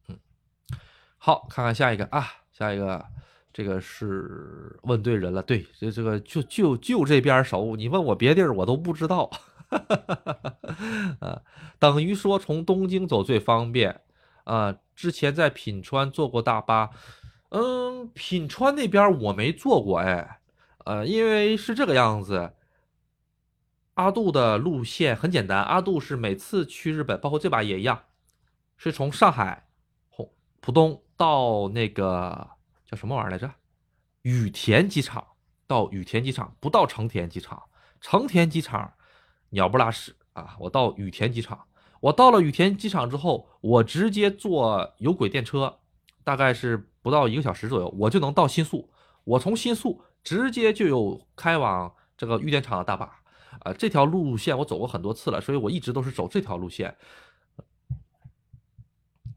[0.07, 0.19] 嗯，
[1.17, 3.03] 好，看看下一个啊，下一个
[3.53, 9.29] 这个是问对人了，对，这这个就就就这边熟，你问我别地儿我都不知道，
[11.19, 11.41] 啊，
[11.79, 14.01] 等于说从东京走最方便，
[14.43, 16.89] 啊，之前在品川坐过大巴，
[17.49, 20.39] 嗯，品川那边我没坐过，哎。
[20.85, 22.53] 呃，因为是这个样子，
[23.95, 25.61] 阿杜的路线很简单。
[25.61, 28.03] 阿杜是每次去日本，包括这把也一样，
[28.77, 29.67] 是从上海、
[30.09, 32.51] 浦浦东到那个
[32.87, 33.53] 叫什么玩意儿来着？
[34.23, 35.25] 羽田机场
[35.67, 37.61] 到羽田机场，不到成田机场。
[38.01, 38.91] 成田机场
[39.49, 40.55] 鸟不拉屎啊！
[40.59, 41.67] 我到羽田机场，
[41.99, 45.77] 我到了羽田机场之后，我直接坐有轨电车，
[46.23, 48.89] 大概是不到一个小时左右，我就能到新宿。
[49.23, 50.01] 我从新宿。
[50.23, 53.21] 直接就有开往这个玉电厂的大巴，
[53.61, 56.93] 啊，这条路线我走过很多次了，所以我一直都是走这条路线。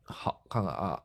[0.03, 1.01] 好，看看啊，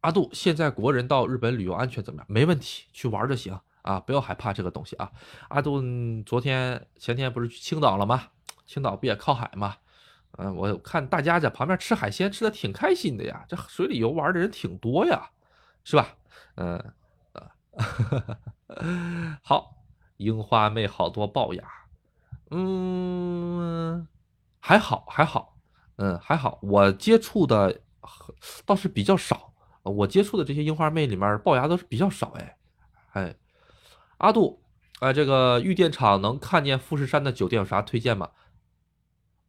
[0.00, 2.26] 阿杜，现在国人到日本旅游安全怎么样？
[2.28, 5.10] 没问题，去玩就行啊，不要害怕这个东西啊。
[5.48, 5.82] 阿杜
[6.24, 8.28] 昨天前天不是去青岛了吗？
[8.66, 9.76] 青岛不也靠海吗？
[10.38, 15.30] 嗯，我看大家在旁边吃海鲜，吃的挺开心的呀，这水里游玩的人挺多呀，
[15.84, 16.16] 是吧？
[16.56, 16.92] 嗯。
[19.42, 19.76] 好，
[20.18, 21.64] 樱花妹好多龅牙，
[22.50, 24.06] 嗯，
[24.58, 25.56] 还好还好，
[25.96, 27.80] 嗯还好，我接触的
[28.66, 29.49] 倒是比较少，
[29.82, 32.56] 我接触的这些樱花妹里面龅牙都是比较少哎，
[33.12, 33.34] 哎，
[34.18, 34.60] 阿杜，
[35.00, 38.30] 哎，这个玉电厂能看见富士山的酒店有啥推荐吗？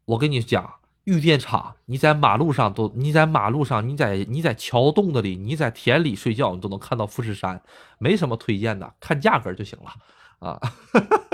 [0.05, 0.75] 我跟你讲。
[1.05, 7.59] 玉电厂，你在马路上都，你在马路上，你在你在桥洞子里，你在田里睡觉，你都能看到富士山，
[7.97, 10.61] 没什么推荐的，看价格就行了啊。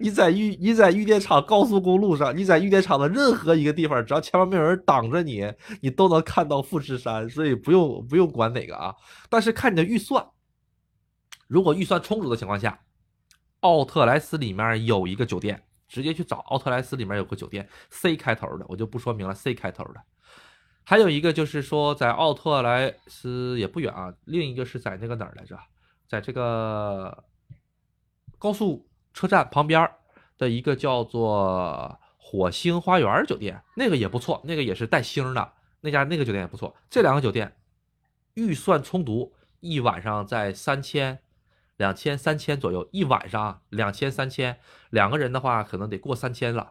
[0.00, 8.94] 你在玉你在玉电厂高速公路上，你在玉电厂的任何一个地方，只要前面没有人挡着你，你都能看到富士山，所以不用不用管哪个啊。
[9.28, 10.26] 但是看你的预算，
[11.46, 12.80] 如果预算充足的情况下，
[13.60, 15.62] 奥特莱斯里面有一个酒店。
[15.86, 19.34] 直接去找奥特莱斯里面有个酒店，C 开头的，我就不说明了。
[19.34, 20.02] C 开头的，
[20.82, 25.56] 还有一个就是说在奥特莱斯也不远啊，另一个是在那个哪儿来着，
[26.08, 27.24] 在这个
[28.38, 29.90] 高速车站旁边
[30.36, 36.76] 的一个叫做火星花园酒店，那个也不错，那个也是带星的，那家那个酒店也不错。
[36.90, 37.56] 这两个酒店
[38.34, 41.20] 预算充足，一晚上在三千。
[41.76, 46.70] 两千三千左右一晚上，两千三千两个人的话，可能得过三千了，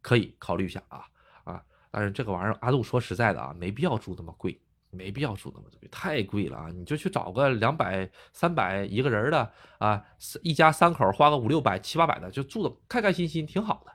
[0.00, 1.02] 可以考虑一下啊
[1.42, 1.64] 啊！
[1.90, 4.60] 但是这个玩意儿，阿杜说实在的啊，没必要住那么贵，
[4.96, 6.68] 没必要住那么贵，太贵了啊！
[6.74, 10.02] 你就去找个两百、三百一个人的啊，
[10.42, 13.92] 一家三口花个五六百、七八百的，就住的开开心心，挺好的。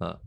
[0.00, 0.18] 嗯，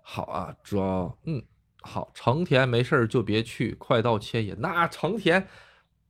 [0.00, 1.44] 好啊，主要嗯
[1.82, 5.46] 好，成田没事就别去，快到千野那成田。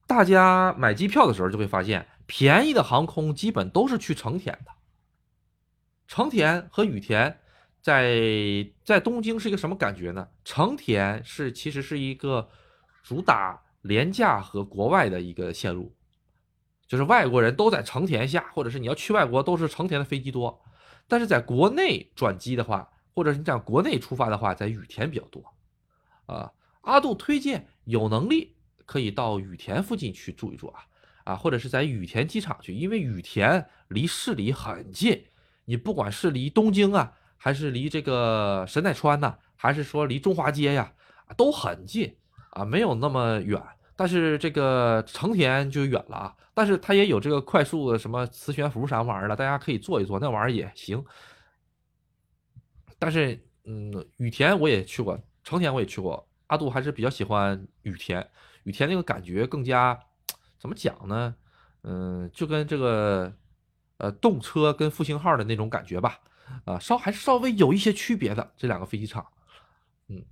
[0.07, 4.70] 大家买机票的时候就会发现，便宜的航空基本都是去成田的。
[6.07, 7.40] 成田和羽田
[7.87, 10.27] 在在东京是一个什么感觉呢？
[10.44, 12.49] 成田是其实是一个
[13.05, 15.94] 主打廉价和国外的一个线路，
[16.88, 20.61] 就是外国人都在成田下，或者是你要去外国都是成田的飞机多。
[21.07, 25.45] 但是在国内转机的话，或者是你讲国内出发的话，在羽田比较多。
[26.26, 28.57] 啊，阿杜推荐有能力。
[28.84, 30.87] 可以到羽田附近去住一住啊，
[31.24, 35.24] 啊，或者是在羽田机场去，因为羽田离市里很近。
[35.64, 37.12] 你不管是离东京啊，
[37.47, 40.92] 还是离这个神奈川呢，还是说离中华街呀，
[41.36, 42.12] 都很近
[42.51, 43.62] 啊，没有那么远。
[43.94, 51.05] 但是这个成田就远了啊，但是它也有这个快速的什么磁悬浮啥玩意儿的，大家可以坐一坐，那玩意儿也行。
[52.99, 58.28] 但是嗯，羽田我也去过，成田我也去过，阿杜还是比较喜欢羽田，
[58.64, 59.97] 羽田那个感觉更加
[60.59, 61.32] 怎么讲呢？
[61.84, 63.32] 嗯，就跟这个
[63.99, 66.18] 呃动车跟复兴号的那种感觉吧，
[66.64, 69.26] 啊，稍还是稍微有一些区别的这两个飞机场，
[70.09, 70.24] 嗯。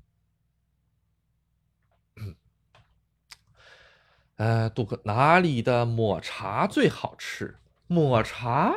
[4.37, 7.57] 呃，杜克哪里的抹茶最好吃？
[7.87, 8.75] 抹茶，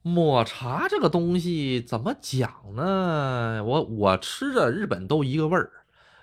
[0.00, 3.62] 抹茶这个东西怎么讲呢？
[3.62, 5.70] 我我吃着日本都一个味儿，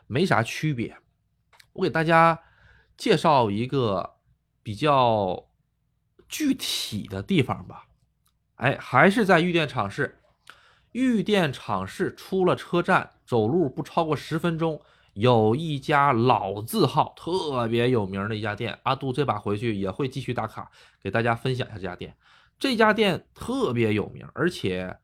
[0.08, 0.98] 没啥区别。
[1.74, 2.40] 我给大家
[2.98, 4.16] 介绍一个
[4.64, 5.48] 比较
[6.28, 7.88] 具体的地方吧。
[8.62, 10.20] 哎，还是在玉电厂市。
[10.92, 14.80] 玉电厂市出了车站，走路不超过十分钟。
[15.14, 20.70] 有一家老字号、特别有名的一家店，阿杜这把回去也会继续打卡，
[21.02, 22.16] 给大家分享一下这家店。
[22.60, 24.96] 这家店特别有名，而且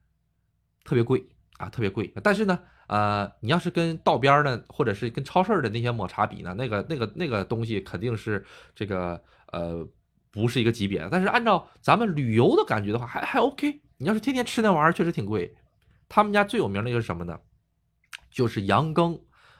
[0.84, 1.28] 特别贵
[1.58, 2.14] 啊，特别贵。
[2.24, 8.46] 但是呢，呃，你要是跟道边的或者是跟超市的那些抹茶比呢，那个、那个、那个东西肯定是
[8.76, 9.20] 这个
[9.52, 9.84] 呃
[10.32, 11.10] 不是一个级别的。
[11.12, 13.82] 但是按照咱们旅游的感觉的话，还还 OK。
[13.98, 15.56] 你要是天天吃那玩意儿，确实挺贵。
[16.10, 17.40] 他们家最有名的一个是什么呢？
[18.30, 19.20] 就是羊羹。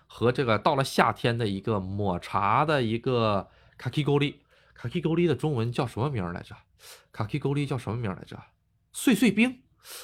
[0.10, 3.46] 和这个到了夏天的一个抹茶的一个
[3.78, 4.42] 卡奇沟里，
[4.74, 6.56] 卡奇沟里的中文叫什么名来着？
[7.12, 8.42] 卡奇沟里叫什么名来着？
[8.94, 9.64] 碎碎冰，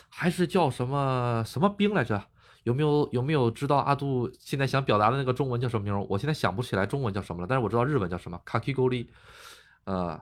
[0.10, 2.22] 还是叫什么什么冰来着？
[2.64, 6.06] 有没有有没有知道阿杜现在想表达的那个中文叫什么名？
[6.10, 9.10] 我现在想不起来中文叫什么了，但是我知道日文叫什么卡奇沟里，
[9.86, 10.22] 呃。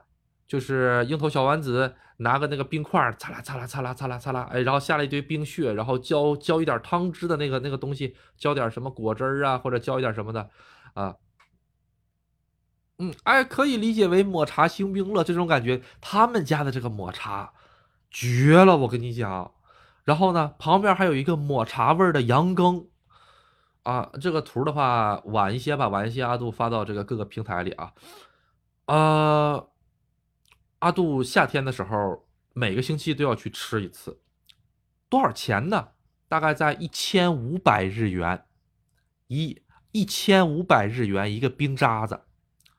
[0.51, 10.49] 就是樱桃小丸子，拿个那个冰块，擦啦擦啦擦啦擦啦擦啦，哎，然后下了一堆冰屑，然后浇浇一点汤汁的那个那个东西，浇点什么果汁啊，或者浇一点什么的，
[10.93, 11.15] 啊，
[12.99, 15.81] 嗯，哎，可以理解为抹茶星冰乐这种感觉。
[16.01, 17.53] 他们家的这个抹茶
[18.09, 19.53] 绝了，我跟你讲。
[20.03, 22.87] 然后呢，旁边还有一个抹茶味的羊羹，
[23.83, 27.93] 啊，这个图的话晚一些吧，晚一些阿杜发到这个各个平台里啊，
[28.87, 29.70] 呃。
[30.81, 34.19] 阿杜夏天的时候，每个星期都要去吃一次，
[35.09, 35.89] 多少钱呢？
[36.27, 38.45] 大概在一千五百日元，
[39.27, 39.61] 一
[39.91, 42.21] 一千五百日元一个冰渣子，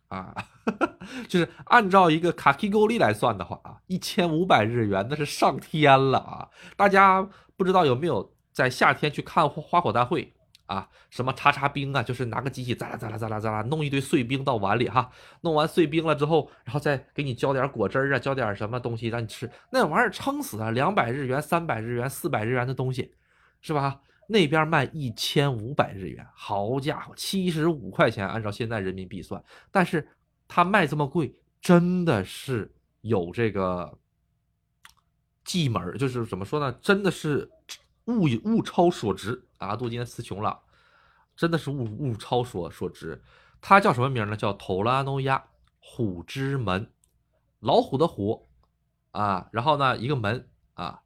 [0.08, 0.34] 啊，
[1.28, 6.48] 就是按照一个卡基勾利来算的话啊，一千五百日元那是上天了啊！
[6.76, 10.34] 大家不知道有没有在夏天去看花火大会？
[10.66, 15.10] 啊，什么叉叉冰啊，就是拿个机器咋啦咋啦咋啦咋啦，弄一堆碎冰到碗里哈，
[15.42, 23.14] 弄完碎冰了之后，然后再给你浇点果汁啊，浇点什么东西让你吃，那玩意儿撑死啊，两百日元、三百日元、四百日元的东西，
[23.60, 24.00] 是吧？
[24.28, 30.08] 那边卖一千五百日元，好家伙，七十五块钱，按照现在人民币算，但是
[30.48, 33.98] 他卖这么贵，真的是有这个
[35.44, 36.72] 技门，就是怎么说呢？
[36.80, 37.50] 真的是
[38.06, 39.44] 物物超所值。
[39.66, 40.60] 阿杜今天词穷了，
[41.36, 43.22] 真的是物物超所所值。
[43.60, 44.36] 它叫什么名呢？
[44.36, 45.44] 叫头拉诺亚
[45.78, 46.90] 虎之门，
[47.60, 48.48] 老虎的虎
[49.12, 51.02] 啊，然后呢一个门啊。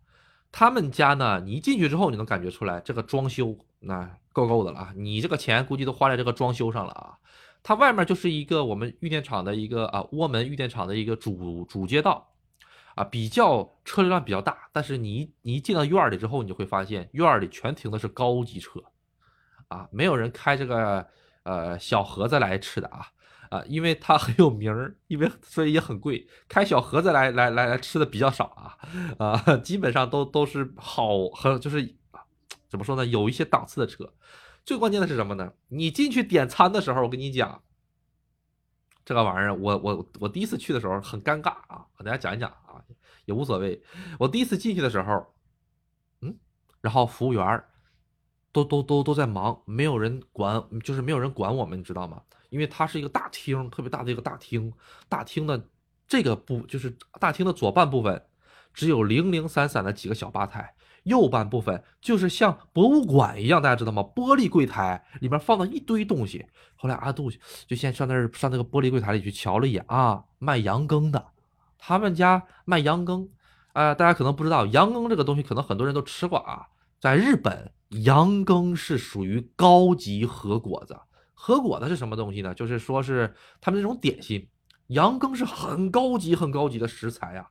[0.51, 4.93] 他们家呢，你一进去之后，你能感觉出来这个装修那够够的了啊。
[4.97, 7.19] 你这个钱估计都花在这个装修上了啊。
[7.63, 12.33] 它外面就是一个我们玉电厂的一个啊窝门玉电厂的一个主主街道。
[12.97, 18.83] 啊，比较车流量比较大，但是你一你一进到院里之后，你就会发现院里全停的是高级车，
[19.69, 21.07] 啊，没有人开这个
[21.43, 23.07] 呃小盒子来吃的啊
[23.51, 28.77] 啊，因为它很有名儿，因为所以也很贵，开小盒子来来来来吃的比较少啊
[29.19, 31.95] 啊， 基本上都都是好很就是
[32.69, 34.11] 怎么说呢，有一些档次的车，
[34.65, 35.53] 最关键的是什么呢？
[35.69, 37.63] 你进去点餐的时候，我跟你讲。
[39.05, 42.53] 这个玩意儿，我我我第一次去的时候很尴尬啊，和大家讲一讲，
[43.27, 43.83] 也无所谓。
[44.19, 45.27] 我第一次进去的时候，
[46.23, 46.35] 嗯，
[46.81, 47.63] 然后服务员
[48.51, 52.23] 都都都都在忙，没有人管，就是没有人管我们，你知道吗？
[52.49, 54.73] 因为它是一个大厅，特别大的一个大厅，
[55.09, 55.69] 大厅的
[56.09, 58.25] 这个部就是大厅的左半部分，
[58.73, 60.73] 只有零零散散的几个小吧台。
[61.03, 64.03] 右半部分就是像博物馆一样，大家知道吗？
[64.03, 66.45] 玻璃柜台里面放了一堆东西。
[66.75, 67.31] 后来阿杜
[67.69, 71.25] 就先上那儿上那个玻璃柜台里去瞧了一眼啊，卖羊羹的，
[71.79, 73.29] 他们家卖羊羹。
[73.73, 76.67] 啊，大家可能不知道，羊羹这个东西可能很多人都吃过啊。
[76.99, 77.73] 在日本，
[78.05, 80.99] 羊羹是属于高级和果子。
[81.35, 82.55] 和果子是什么东西呢？
[82.55, 84.49] 就是说是他们那种点心。
[84.87, 87.51] 羊羹是很高级、很高级的食材啊。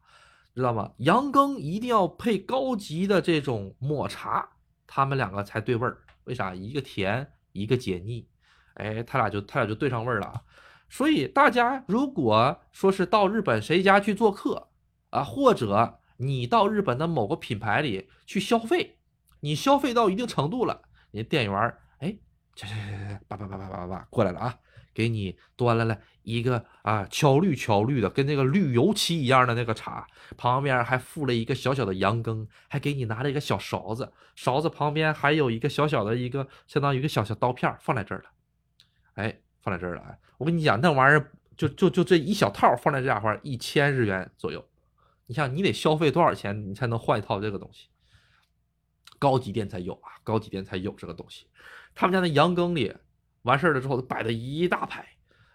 [0.56, 0.92] 知道吗？
[0.98, 4.50] 羊羹一定要配高级的这种抹茶，
[4.88, 6.00] 他们两个才对味儿。
[6.24, 6.56] 为啥？
[6.56, 8.28] 一个甜，一个解腻，
[8.76, 10.42] 哎，他俩就他俩就对上味儿了。
[10.90, 14.70] 所以大家如果说是到日本谁家去做客
[15.10, 18.98] 啊，或者你到日本的某个品牌里去消费
[19.42, 20.82] 你消费到一定程度了，
[21.12, 22.16] 人店员儿哎，
[22.56, 24.58] 去去去去，叭叭叭叭叭叭过来了啊，
[24.94, 30.08] 给你端来了一个啊巧绿巧绿的，跟那个绿油漆一样的那个茶，
[30.38, 38.30] 旁边还附了一个小小的羊羹，还给你拿了一个小勺子，勺子旁边还有一个小小的一个相当于一个小小刀片放在这儿了，
[39.16, 44.64] 哎，放在这儿了，哎，我跟你讲，那玩意儿就就就这一小套放在这家伙一千日元左右，
[45.26, 47.88] 你想你得消费多少钱，你才能换一套这个东西？
[49.18, 51.48] 高级店才有啊，高级店才有这个东西。
[51.94, 52.94] 他们家那羊羹里
[53.44, 55.08] 完事儿了之后，摆的一大排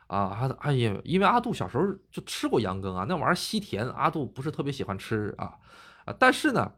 [0.07, 5.59] 啊，还哎呀，因为阿杜小时候就吃过羊羹啊，那玩意儿稀甜，阿杜不是特别喜欢吃啊
[6.07, 6.73] 啊，但是呢，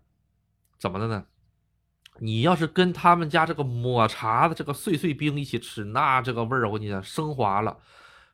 [0.79, 1.25] 怎么的呢？
[2.19, 7.79] 你要是跟他们家这个抹茶的这个碎碎冰一起吃，那这个味儿我跟你讲升华了。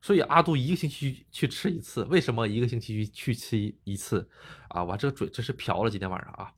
[0.01, 4.29] 所以阿杜一个星期去吃一次，为什么一个星期去去吃一次
[4.68, 4.85] 啊？
[4.85, 6.53] 我这个嘴真是瓢了，今天晚上啊。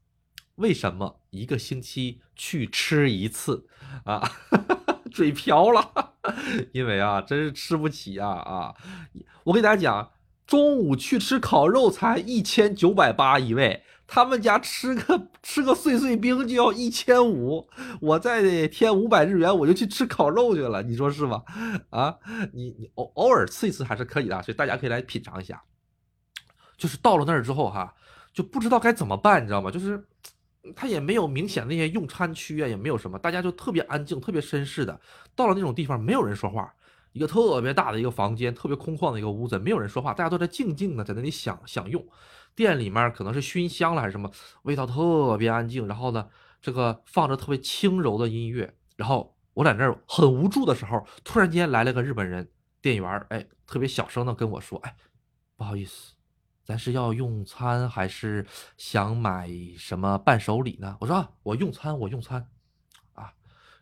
[0.56, 3.66] 为什么一个星期去吃一次
[4.04, 4.30] 啊？
[5.10, 6.14] 嘴瓢了，
[6.72, 8.74] 因为啊，真是吃不起啊啊！
[9.44, 10.12] 我跟大家讲，
[10.46, 17.68] 中午去吃烤肉才一千九百八一位，他们家吃个 吃个碎碎冰就要一千五，
[18.00, 21.40] 我再添五百日元，我就去吃烤肉去了，你说是吧？
[21.90, 22.18] 啊，
[22.52, 25.62] 你你偶偶尔吃一次还是可以的，所以大家可以来品尝一下。
[26.76, 27.94] 就是到了那儿之后哈，
[28.32, 29.70] 就不知道该怎么办，你知道吗？
[29.70, 30.04] 就是。
[30.76, 35.00] 他也没有明显那些用餐区啊，也没有什么，大家就特别安静、特别绅士的。
[35.34, 36.70] 到了那种地方，没有人说话，
[37.12, 42.06] 一个特别大的一个房间，特别空旷的一个屋子，没有人说话，大家都在静静的在那里享享用。
[42.55, 44.30] 店里面可能是熏香了还是什么，
[44.62, 45.86] 味道特别安静。
[45.86, 46.28] 然后呢，
[46.61, 48.74] 这个放着特别轻柔的音乐。
[48.96, 54.96] 然后我在那儿很无助的时候，突然间来了个日本人店员，哎，特别小声的跟我说：“哎，
[55.57, 56.14] 不好意思。”
[56.62, 58.46] 咱是要用餐还是
[58.76, 60.96] 想买什么伴手礼呢？
[61.01, 62.46] 我说我用餐，我用餐，
[63.14, 63.32] 啊，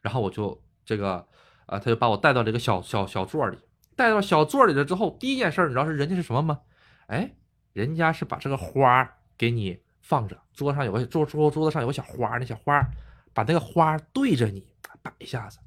[0.01, 1.27] 然后我就这个
[1.67, 3.59] 啊，他就把我带到这个小小小座里，
[3.95, 6.61] 带到小座里了之后，第一件事你知道是人家是什么吗？
[7.09, 7.37] 哎，
[7.79, 12.85] 人家是把这个花给你放着，桌上有个桌桌桌子上有个小花，那小花
[13.33, 14.67] 把那个花对着你
[15.01, 15.61] 摆一下子，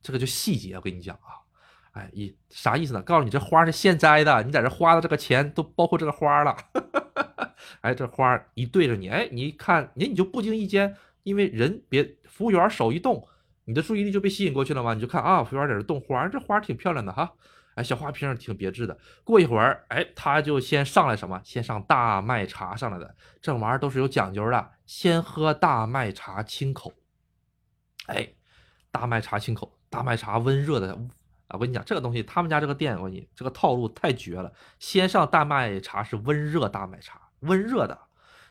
[0.00, 1.42] 这个就细节，我跟你讲啊。
[1.90, 3.02] 哎，一啥意思呢？
[3.02, 6.56] 告诉你，这花是现摘的，你在这花的这个钱都包括这个花了。
[7.80, 10.94] 哎，这花一对着你，哎，你一看，你你就不经意间，
[11.24, 13.26] 因为人别服务员手一动，
[13.64, 14.94] 你的注意力就被吸引过去了嘛。
[14.94, 17.32] 你就看啊，服务员在这动花，这花挺漂亮的哈。
[17.76, 18.98] 哎，小花瓶挺别致的。
[19.22, 21.40] 过一会儿，哎，他就先上来什么？
[21.44, 26.92] 先上大麦茶上来的，这玩意儿都是有讲究的，先喝大麦茶清口。
[28.06, 28.28] 哎，
[28.90, 30.92] 大麦茶清口，大麦茶温热的。
[31.48, 34.52] 啊，我跟你讲，这个东西，他们家这个店，我跟你这个套路太绝了。
[34.80, 37.96] 先上大麦茶是温热大麦茶，温热的，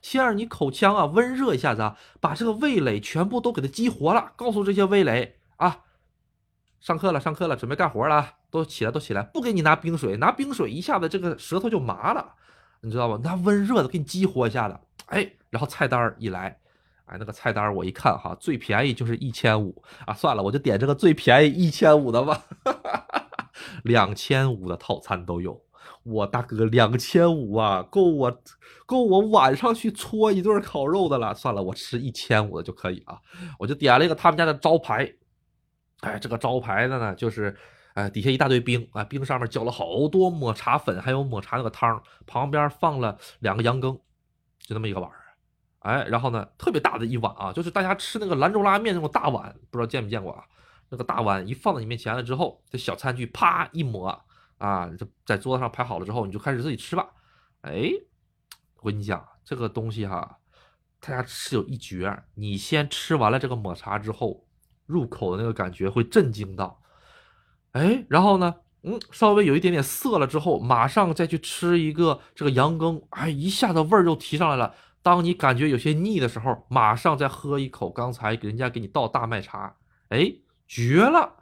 [0.01, 4.31] 先让你口腔啊温热一下子啊，把这个味蕾全部都给它激活了。
[4.37, 5.81] 告诉这些味蕾啊，
[6.85, 12.33] 上课了，上课了，准备干活了，都起来，都起来，不给你拿冰水，拿冰水一下子这个舌头就麻了，
[12.81, 13.19] 你知道吧？
[13.23, 14.77] 拿温热的给你激活一下子，
[15.07, 16.55] 哎，然后菜单一来。
[17.05, 20.13] 哎，那个菜单我一看哈，最便宜就是一千五啊！
[20.13, 22.43] 算了，我就点这个最便宜一千五的吧。
[23.83, 25.59] 两千五的套餐都有，
[26.03, 28.39] 我大哥两千五啊，够我
[28.85, 31.33] 够我晚上去搓一顿烤肉的了。
[31.33, 33.17] 算了，我吃一千五的就可以啊。
[33.57, 35.11] 我就点了一个他们家的招牌，
[36.05, 37.57] 哎，这个招牌的呢，就是
[37.95, 43.99] 哎底下一大堆冰啊，冰上面浇了好多抹茶粉，还有抹茶那个汤，旁边放了两个羊羹，
[44.59, 45.17] 就那么一个碗儿。
[45.79, 50.43] 哎，然后呢，特别大的一碗啊，就是大家吃那个兰州拉面那种大碗，不知道见没见过啊？
[50.89, 54.23] 那个大碗一放在你面前了之后，这小餐具啪一抹
[54.59, 57.07] 啊，就在桌子上排好了之后，你就开始自己吃吧。
[57.61, 57.89] 哎，
[58.81, 60.37] 我跟你讲，这个东西哈，
[60.99, 64.44] 大家吃有一绝，你先吃完了这个抹茶之后，
[64.85, 66.81] 入口的那个感觉会震惊到。
[67.71, 74.73] 哎，然后呢，嗯，稍微有一点点涩了之后，马上再去吃一个这个羊羹，哎，一下子味儿就提上来了。
[75.01, 79.75] 当你感觉有些腻的时候，马上再喝一口刚才人家给你倒大麦茶，
[80.09, 80.33] 哎，
[80.67, 81.33] 绝了！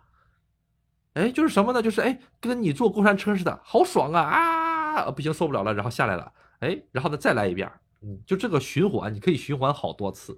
[1.13, 1.81] 哎，就是什么呢？
[1.81, 5.11] 就是哎，跟你坐过山车似的，好爽啊啊！
[5.11, 7.71] 不行，受不了了，然后下来了，哎，然后呢再来一遍，
[8.01, 10.37] 嗯，就这个循环，你可以循环好多次。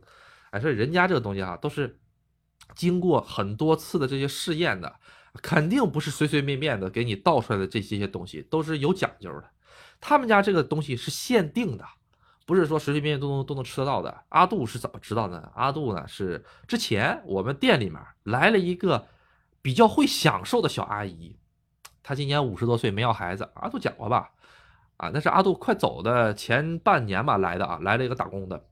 [0.52, 1.98] 哎，所以人家这个东西哈，都是
[2.74, 4.96] 经过很多次的这些试验的，
[5.42, 9.52] 肯定不是随随便便的给你倒出来的这些些东西都是有讲究的。
[10.00, 11.86] 他们家这个东西是限定的。
[12.48, 14.24] 不是说随随便便都能都能吃得到的。
[14.30, 15.52] 阿杜是怎么知道的？
[15.56, 19.08] 阿杜呢是之前我们店里面来了一个
[19.64, 21.36] 比较会享受的小阿姨，
[22.04, 23.50] 她今年五十多岁，没要孩子。
[23.56, 24.30] 阿杜讲过吧？
[24.98, 28.64] 啊，那是阿杜快走的前半年吧来的啊，来了一个打工的。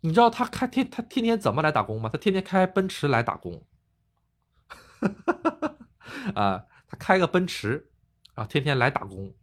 [0.00, 2.08] 你知道他开天他天天怎么来打工吗？
[2.12, 3.64] 他天天开奔驰来打工，
[6.34, 7.90] 啊，他开个奔驰，
[8.34, 9.34] 啊，天天来打工，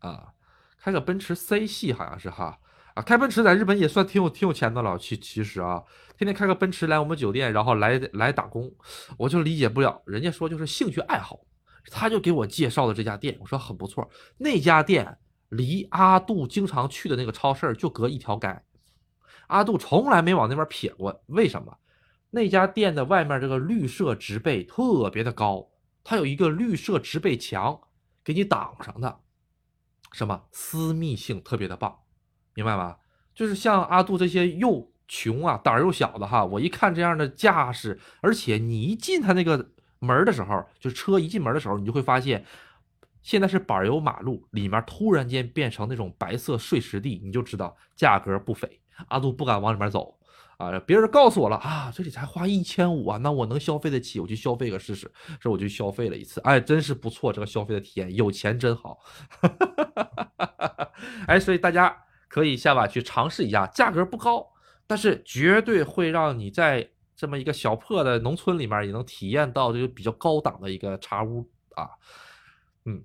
[0.00, 0.32] 啊，
[0.78, 2.58] 开个奔驰 C 系好像是哈，
[2.94, 4.98] 啊，开奔驰在日本也算挺有挺有钱的了。
[4.98, 5.84] 其其实啊，
[6.18, 8.72] 天天开个奔驰来我们酒店，然后来来打工，
[9.16, 10.02] 我就理解不了。
[10.06, 11.38] 人家说就是兴趣爱好，
[11.86, 14.10] 他就给我介绍的这家店，我说很不错。
[14.38, 15.18] 那家店
[15.50, 18.60] 离阿杜经常去的那个超市就隔一条街。
[19.50, 21.76] 阿杜从来没往那边撇过，为什么？
[22.30, 25.68] 那家店的外面这个绿色植被特别的高，
[26.04, 27.80] 它有一个绿色植被墙
[28.22, 29.20] 给你挡上的，
[30.12, 31.98] 什么私密性特别的棒，
[32.54, 32.96] 明白吗？
[33.34, 42.44] 就是像阿杜这些又穷啊、胆儿又小的哈，我一看这样的架势，而且你一进他那个门的时候，就车一进门的时候，你就会发现，
[43.22, 48.80] 现在是柏油马路，里面突然间变成那种白色碎石地，你就知道价格不菲。
[49.08, 50.18] 阿杜不敢往里面走
[50.58, 50.78] 啊！
[50.80, 55.10] 别人告诉我了啊，这里才花一千五啊，那我能消费得起，我去消费个试试。
[55.40, 58.98] 这我就消费了一次，哎，真是不错，这个消费的体验，有钱真好。
[61.26, 61.96] 哎，所以大家
[62.28, 64.46] 可以下把去尝试一下，价格不高，
[64.86, 71.88] 但是绝对会让你在这么一个小破的农村里面也能体验到这个比较高档的一个茶屋啊。
[72.84, 73.02] 嗯，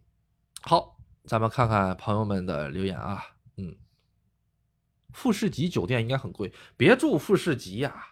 [0.61, 3.23] 好，咱们看看朋友们的留言啊，
[3.55, 3.73] 嗯。
[5.15, 8.09] 富士急酒店应该很贵，别住富士急呀。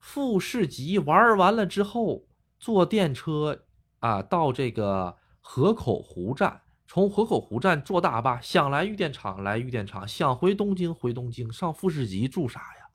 [0.00, 2.26] 富士急玩完了之后，
[2.58, 3.64] 坐电车
[4.00, 12.88] 啊到这个河口湖站，从河口湖站坐大巴，想来玉电厂来玉电厂，想回东京回东京，上富士急住啥呀？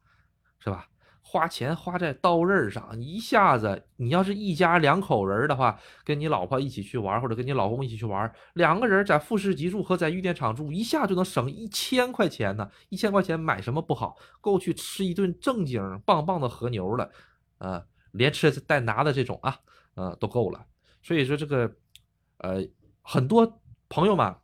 [0.59, 0.89] 是吧？
[1.31, 12.67] 花钱花在刀刃上，一下子，你要是一家两口人的话，跟你老婆一起去玩，或者跟你老公一起去玩，两个人在富士急住和在玉电厂住，一下就能省一千块钱呢。
[12.89, 14.17] 一千块钱买什么不好？
[14.41, 17.11] 够去吃一顿正经棒棒的和牛了，
[17.59, 19.55] 啊，连吃带拿的这种啊，
[19.93, 20.65] 呃，都够了。
[21.03, 21.71] 所以说这个，
[22.39, 22.67] 呃，
[23.03, 24.37] 很多朋友嘛。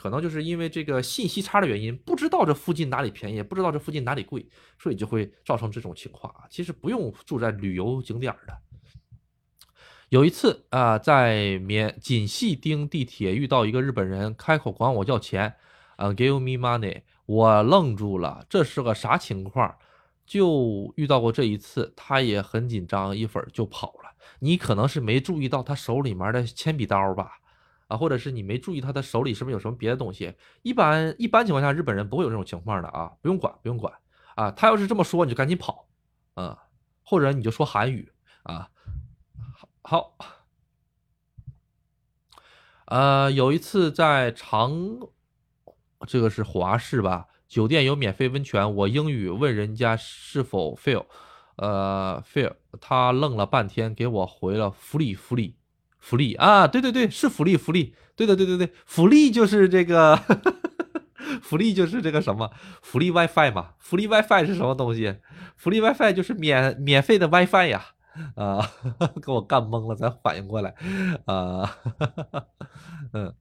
[0.00, 4.48] 可能就是因为这个信息差的原因，不知道这附近哪里便宜，不知道这附近哪里贵，
[4.78, 6.46] 所以就会造成这种情况啊。
[6.48, 8.58] 其实不用住在旅游景点的。
[10.08, 15.54] 有一次啊，在缅锦细町地铁遇到一个日本人，开口管我要钱，
[15.96, 19.76] 啊，give me money，我愣住了，这是个啥情况？
[20.24, 24.16] 就遇到过这一次，他也很紧张，一会儿就跑了。
[24.38, 27.39] 你可能是没注意到他手里面的铅笔刀吧？
[27.90, 30.32] 啊，或者是你没注意他的手里是不是有什么别的东西？
[30.62, 33.92] 一般一般情况下，日本人不会有这种情况的啊，不用管，不用管
[34.36, 34.50] 啊。
[34.52, 35.88] 他要是这么说，你就赶紧跑，
[36.34, 36.56] 啊，
[37.02, 38.12] 或者你就说韩语
[38.44, 38.70] 啊。
[39.82, 40.16] 好，
[42.86, 44.72] 呃，有一次在长，
[46.06, 47.26] 这个是华氏吧？
[47.48, 51.06] 酒店有免费温泉，我英语问人家是否 feel，
[51.56, 55.56] 呃，feel，他愣了半天，给我回了福利福利。
[56.00, 60.16] 福利啊，对对对，是福利福利，对的对对对，福利就是这个，
[61.42, 62.50] 福利就是这个什么
[62.82, 63.74] 福利 WiFi 嘛？
[63.78, 65.16] 福利 WiFi 是什么东西？
[65.56, 67.84] 福利 WiFi 就是免免费的 WiFi 呀！
[68.34, 68.68] 啊，
[69.22, 70.74] 给我干懵了，才反应过来
[71.26, 71.78] 啊，
[73.12, 73.32] 嗯，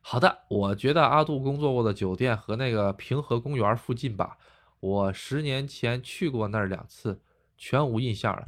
[0.00, 4.36] 好的，我觉得阿杜工作过的酒店和那个平和公园附近吧，
[4.80, 7.20] 我十年前去过那儿两次，
[7.56, 8.44] 全无印象了。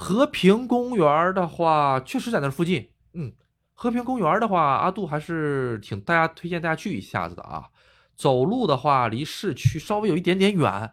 [0.00, 2.88] 和平公园的话，确实在那附近。
[3.12, 3.34] 嗯，
[3.74, 7.68] 和平公园的话，阿杜还是挺大家推荐大家去一下子的啊。
[8.16, 10.90] 走路的话，离市区稍微有一点点远，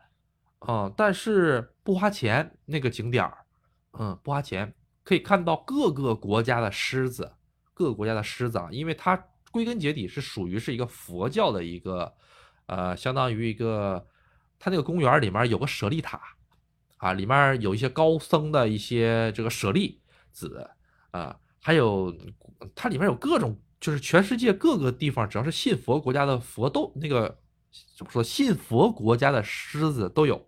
[0.68, 2.58] 嗯，但是不花钱。
[2.66, 3.45] 那个景点儿，
[3.97, 7.32] 嗯，不花钱，可以看到各个国家的狮子，
[7.74, 9.18] 各个国家的狮子啊，因为它
[9.51, 12.14] 归根结底是属于是一个佛教的一个，
[12.66, 14.05] 呃，相当于一个，
[14.60, 16.22] 它那个公园里面有个舍利塔。
[16.97, 20.69] 啊，里面有一些高僧的一些这个舍利子
[21.11, 22.15] 啊，还有
[22.75, 27.39] 它里面有各种，就是全世界各个地方，只要是信佛国家的佛都那个
[27.95, 30.47] 怎么说，信佛国家的狮子都有，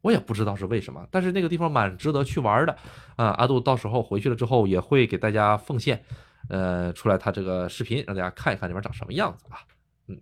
[0.00, 2.76] 我也不知道是为什么，但是那个地方蛮值得去玩的
[3.16, 3.26] 啊。
[3.30, 6.04] 阿杜到时候回去了之后也会给大家奉献，
[6.48, 9.58] 呃，出来他这个视频让大家看一看里面长什么样子啊。
[10.06, 10.20] 嗯，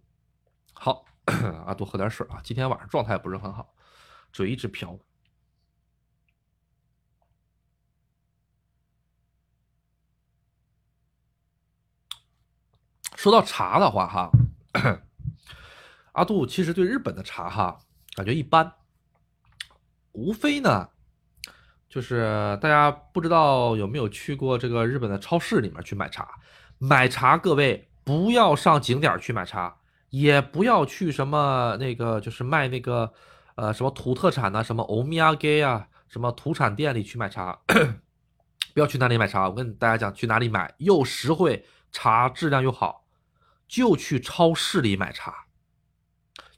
[0.73, 1.05] 好，
[1.67, 3.75] 阿杜喝点水啊，今天晚上状态不是很好，
[4.33, 4.99] 嘴一直瓢。
[13.23, 14.33] 说到茶的话，哈，
[16.11, 17.79] 阿杜其实对日本的茶哈
[18.17, 18.73] 感觉一般，
[20.11, 20.89] 无非呢
[21.89, 26.29] 就是大家不知道有没有去过这个日本的超市里面去买茶，
[26.79, 29.77] 买茶各位不要上景点去买茶，
[30.11, 33.13] 也不要去什么那个就是卖那个
[33.55, 37.57] 呃什么土特产呐，什么欧米亚给啊，什么土产店里去买茶，
[38.75, 39.49] 不要去那里买茶。
[39.49, 43.02] 我跟大家讲，去哪里买又实惠，茶质量又好，
[43.73, 45.47] 就去超市里买茶。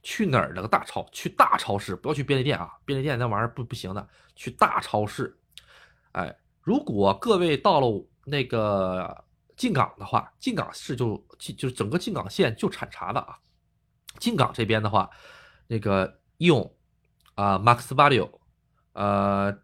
[0.02, 1.08] 去哪儿那个大超？
[1.12, 2.72] 去大超市，不要去便利店啊！
[2.84, 4.08] 便利店那玩意儿不不行的。
[4.34, 5.38] 去大超市，
[6.10, 9.24] 哎，如果各位到了那个
[9.56, 13.38] 靖港的话，靖港市就就是整个靖港县就产茶的啊。
[14.18, 15.08] 靖港这边的话，
[15.68, 16.74] 那个用
[17.36, 18.28] 啊，Max Value，
[18.92, 19.56] 呃，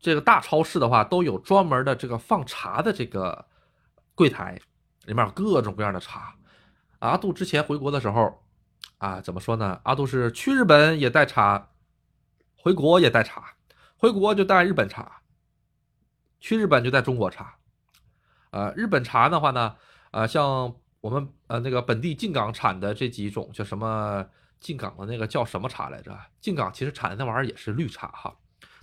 [0.00, 3.46] 这个大超市的话都有专门的这个放茶的这个
[4.14, 4.58] 柜台，
[5.04, 6.34] 里面有各种各样的茶。
[7.08, 8.40] 阿杜之前回国的时候。
[8.98, 9.80] 啊，怎么说呢？
[9.84, 11.70] 阿杜是去日本也带茶，
[12.56, 13.54] 回国也带茶，
[13.96, 15.20] 回国就带日本茶，
[16.40, 17.56] 去日本就带中国茶。
[18.50, 19.76] 呃，日本茶的话呢，
[20.12, 24.24] 呃，像我们呃那个本地靖港产的这几种，叫什么
[24.60, 26.16] 靖港的那个叫什么茶来着？
[26.40, 28.34] 靖港其实产的那玩意儿也是绿茶哈。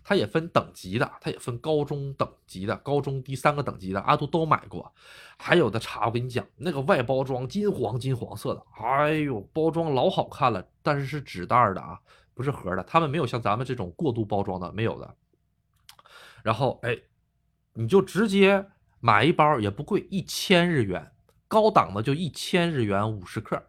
[0.03, 4.91] 它也分等级的，它也分高中等级的，高中低三个等级的，阿杜都买过。
[5.37, 11.99] 还有的茶，我跟你讲，那个外包装金黄金黄色的，哎呦，包装老好看了，但是是纸袋的啊，
[12.33, 12.83] 不是盒的。
[12.83, 15.15] 他们没有像咱们这种过度包装的，没有的。
[16.43, 16.97] 然后，哎，
[17.73, 18.67] 你就直接
[18.99, 21.11] 买一包，也不贵，一千日元，
[21.47, 23.63] 高档的就一千日元五十克，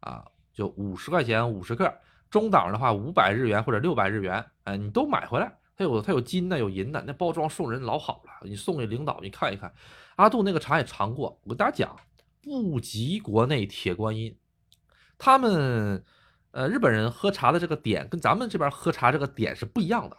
[0.00, 1.92] 啊，就五十块钱五十克。
[2.30, 5.56] 中档的话，五百日元或者六百日元，哎，你都买回来。
[5.76, 8.48] 它有它有金的，有银的，那包装送人老好了。
[8.48, 9.74] 你送给领导，你看一看。
[10.16, 11.96] 阿杜那个茶也尝过，我跟大家讲，
[12.42, 14.36] 不及国内铁观音。
[15.18, 16.04] 他们，
[16.52, 20.16] 呃，日本人喝茶的这个点跟咱们这边喝茶这个点是不一样的。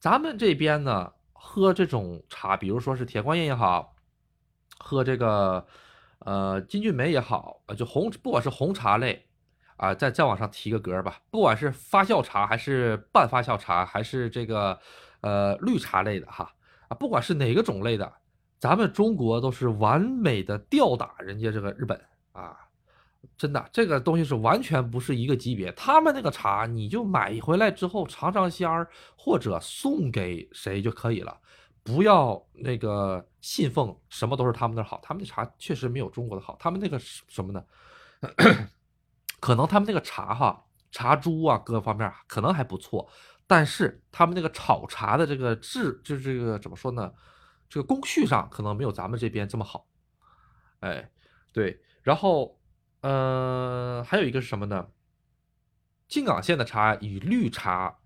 [0.00, 3.94] 咱们这边呢，喝这种茶，比如说是铁观音也好，
[4.78, 5.66] 喝这个，
[6.20, 9.26] 呃，金骏眉也好，呃，就红，不管是红茶类。
[9.76, 14.78] 啊，再再往上提个格儿吧，不管是发酵茶还是半发酵茶，还是这个
[15.20, 16.50] 呃绿茶类的哈
[16.88, 18.12] 啊，不管是哪个种类的，
[18.58, 22.00] 咱们中国都是完美的吊打人家这个日本
[22.32, 22.56] 啊，
[23.36, 25.72] 真的这个东西是完全不是一个级别。
[25.72, 31.36] 他们那个茶你就买回来之后尝尝鲜儿，或者送给谁就可以了，
[31.82, 37.64] 不要那个信奉什么都是他们那好，他们的茶确实没有中国的好，他们那个什么呢？
[39.44, 43.06] 可能他们那个茶哈，茶珠啊，各方面可能还不错，
[43.46, 47.12] 但是他们那个炒茶的这个质，就是这个怎么说呢？
[47.68, 49.86] 这个工序上可能没有咱们这边这么好。
[50.80, 51.10] 哎，
[51.52, 52.58] 对，然后，
[53.02, 54.88] 呃，还有一个是什么呢？
[56.08, 57.98] 靖港县的茶以绿茶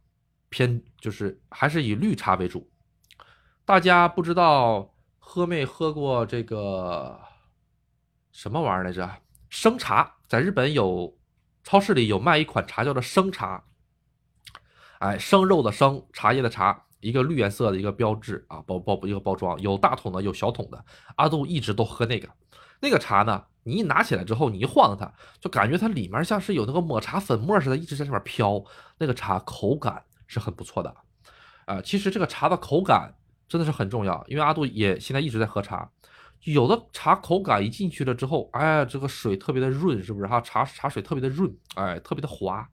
[0.48, 2.68] 偏，就是还是以绿茶为主。
[3.64, 7.20] 大家不知道喝没喝过这个
[8.32, 9.08] 什么玩意儿来着？
[9.48, 11.16] 生茶，在日本有。
[11.68, 13.62] 超市里有卖一款茶，叫做生茶。
[15.00, 20.82] 哎，生肉的生，茶叶的茶，一个绿颜色的一个标志啊，包包一个包装，有大桶的，有小桶的。
[21.16, 22.26] 阿杜一直都喝那个，
[22.80, 25.12] 那个茶呢，你一拿起来之后，你一晃它，
[25.42, 28.64] 就感觉它里面像是有那个抹茶粉末似的，一直在上面飘。
[28.96, 30.96] 那个茶口感是很不错的
[31.66, 31.82] 啊。
[31.82, 33.14] 其实这个茶的口感
[33.46, 35.90] 真的是很重要，因为阿杜也现在一直在喝茶。
[36.44, 40.40] 有的茶口感一进去了之后，哎，这个水特别的润，是不是哈？
[40.40, 42.66] 茶茶水特别的润，哎，特别的滑，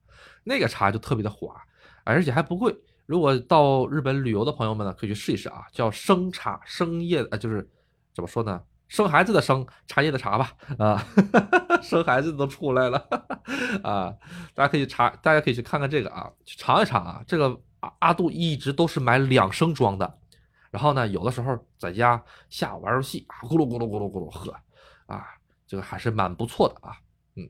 [0.44, 1.56] 那个茶就特别的滑，
[2.04, 2.76] 而且还不贵。
[3.06, 7.70] 如果到日本旅游的朋友们呢，可以去试一试啊，叫生茶，生叶，呃，就是
[8.14, 8.62] 怎么说呢？
[8.88, 11.04] 生孩子的生，茶叶的茶吧，啊，
[11.82, 12.98] 生孩子都出来了，
[13.84, 14.14] 啊，
[14.54, 17.24] 大家可以查，大家可以去看看这个啊，去尝一尝啊。
[17.26, 20.18] 这个阿阿杜一直都是买两升装的。
[20.76, 24.54] 然后呢，有的时候在家下午玩游戏啊，咕噜咕噜咕噜咕噜喝，
[25.06, 25.26] 啊，
[25.66, 26.98] 这个还是蛮不错的啊，
[27.38, 27.48] 嗯，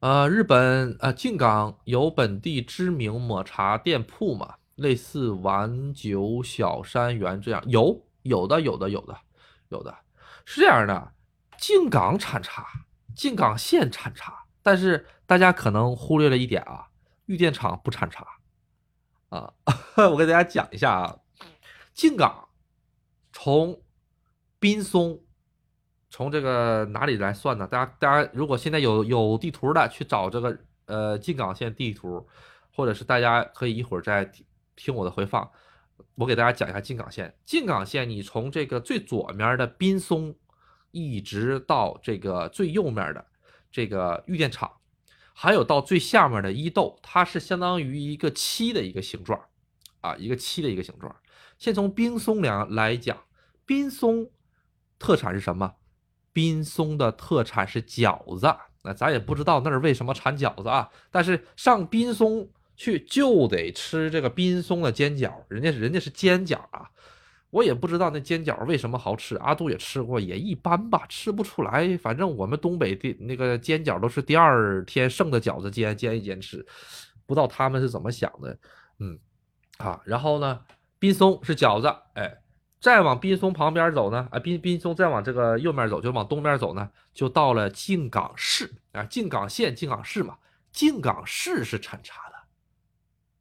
[0.00, 9.14] 呃，日本呃静冈有本地知名抹茶店铺嘛，类似丸酒小山园这样，有有的有的有的
[9.68, 9.94] 有的，
[10.46, 11.12] 是这样的，
[11.58, 12.66] 静冈产茶，
[13.14, 16.88] 静冈县产茶，但是大家可能忽略了一点啊，
[17.26, 18.26] 玉电厂不产茶，
[19.28, 19.52] 啊，
[20.10, 21.18] 我给大家讲一下啊。
[21.94, 22.48] 靖港
[23.32, 23.82] 从
[24.58, 25.20] 滨松，
[26.08, 27.66] 从这个哪里来算呢？
[27.66, 32.26] 大家大家如果现在有有地图的，去找这个呃靖港线地图，
[32.70, 34.30] 或者是大家可以一会儿再
[34.76, 35.50] 听我的回放，
[36.14, 37.34] 我给大家讲一下靖港线。
[37.44, 40.34] 靖港线，你从这个最左面的滨松，
[40.90, 43.26] 一直到这个最右面的
[43.70, 44.70] 这个玉电厂，
[45.34, 49.40] 还有到最下面的伊豆，它是相当于一个七的一个形状，
[50.00, 51.14] 啊，一个七的一个形状。
[51.62, 53.16] 先从冰松凉来讲，
[53.64, 54.28] 冰松
[54.98, 55.74] 特产是什么？
[56.32, 58.52] 冰松的特产是饺子
[58.82, 60.90] 那咱也不知道那儿为什么产饺子啊。
[61.12, 66.90] 但是上冰松去就得吃这个冰松的煎饺，人家人家是煎饺啊。
[67.50, 71.96] 我也不知道那煎饺为什么好吃，阿杜也吃过，也一般吧，吃不出来。
[71.98, 76.66] 反正我们东北的那个煎饺都是第二天剩的饺子煎煎一煎吃，
[77.24, 78.58] 不知道他们是怎么想的。
[78.98, 79.16] 嗯，
[79.76, 80.58] 啊，然后呢，
[81.02, 82.32] 滨松是饺子，哎，
[82.78, 90.38] 再往滨松旁边走呢，啊，滨滨松再往这个右面走，就往东边走呢，就到了靖港市啊，靖港县、靖港市嘛，
[90.70, 92.36] 靖港市是产茶的，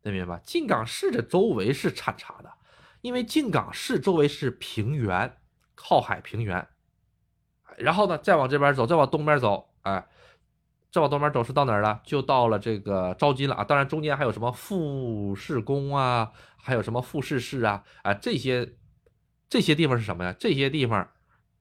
[0.01, 0.41] 能明白吧？
[0.43, 2.51] 靖港市的周围是产茶的。
[3.01, 5.37] 因为靖港市周围是平原，
[5.75, 6.67] 靠海平原，
[7.77, 10.03] 然后呢，再往这边走，再往东边走，哎，
[10.91, 12.01] 这往东边走是到哪儿了？
[12.03, 13.63] 就到了这个招金了啊！
[13.63, 18.73] 当然中间还有什么富士宫啊，还有什么富士市啊，啊，这些
[19.49, 20.35] 这些地方是什么呀？
[20.37, 21.09] 这些地方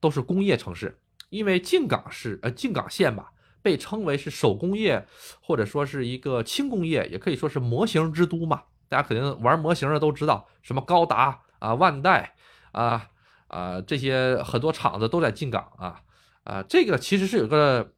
[0.01, 3.31] 都是工业城市，因为靖港市呃靖港县吧，
[3.63, 5.07] 被称为是手工业
[5.41, 8.65] 或者说是一个轻工业，也可以说是模型之都嘛。
[8.89, 12.35] 大家肯定玩模型的都知道，什么高达啊、万代
[12.73, 13.07] 啊
[13.47, 16.01] 啊这些很多厂子都在靖港啊
[16.43, 17.93] 啊，这个其实是有个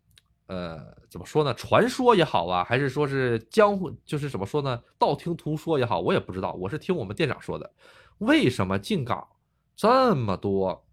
[0.53, 1.55] 呃怎么说呢？
[1.55, 4.83] 传说也好啊，还是说是江湖，就是怎么说呢？
[4.99, 6.53] 道听途说也好，我也不知道。
[6.53, 7.73] 我是听我们店长说的。
[8.19, 9.27] 为什么靖港
[9.75, 10.87] 这么多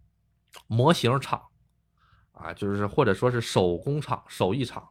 [0.68, 1.44] 模型厂
[2.32, 2.54] 啊？
[2.54, 4.88] 就是或者说是手工厂、手艺厂？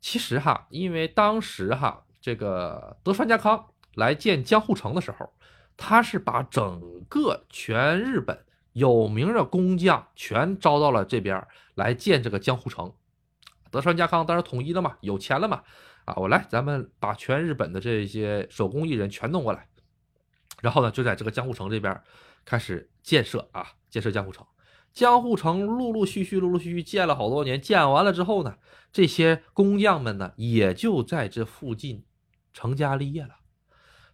[0.00, 3.66] 其实哈，因为当时哈，这个德川家康。
[3.96, 5.32] 来建江户城的时候，
[5.74, 8.44] 他是把整个全日本
[8.74, 11.42] 有名的工匠全招到了这边
[11.76, 12.92] 来建这个江户城。
[13.76, 15.62] 德川家康当时统一了嘛，有钱了嘛，
[16.06, 19.68] 啊，我来，咱们把全日本的这些手工艺人全弄过来，
[20.62, 22.00] 然后呢，就在这个江户城这边
[22.44, 24.44] 开始建设啊，建设江户城。
[24.94, 28.56] 江户城陆陆续续、陆陆续续建了好多年，建完了之后呢，
[28.90, 32.02] 这些工匠们呢，也就在这附近
[32.54, 33.36] 成家立业了。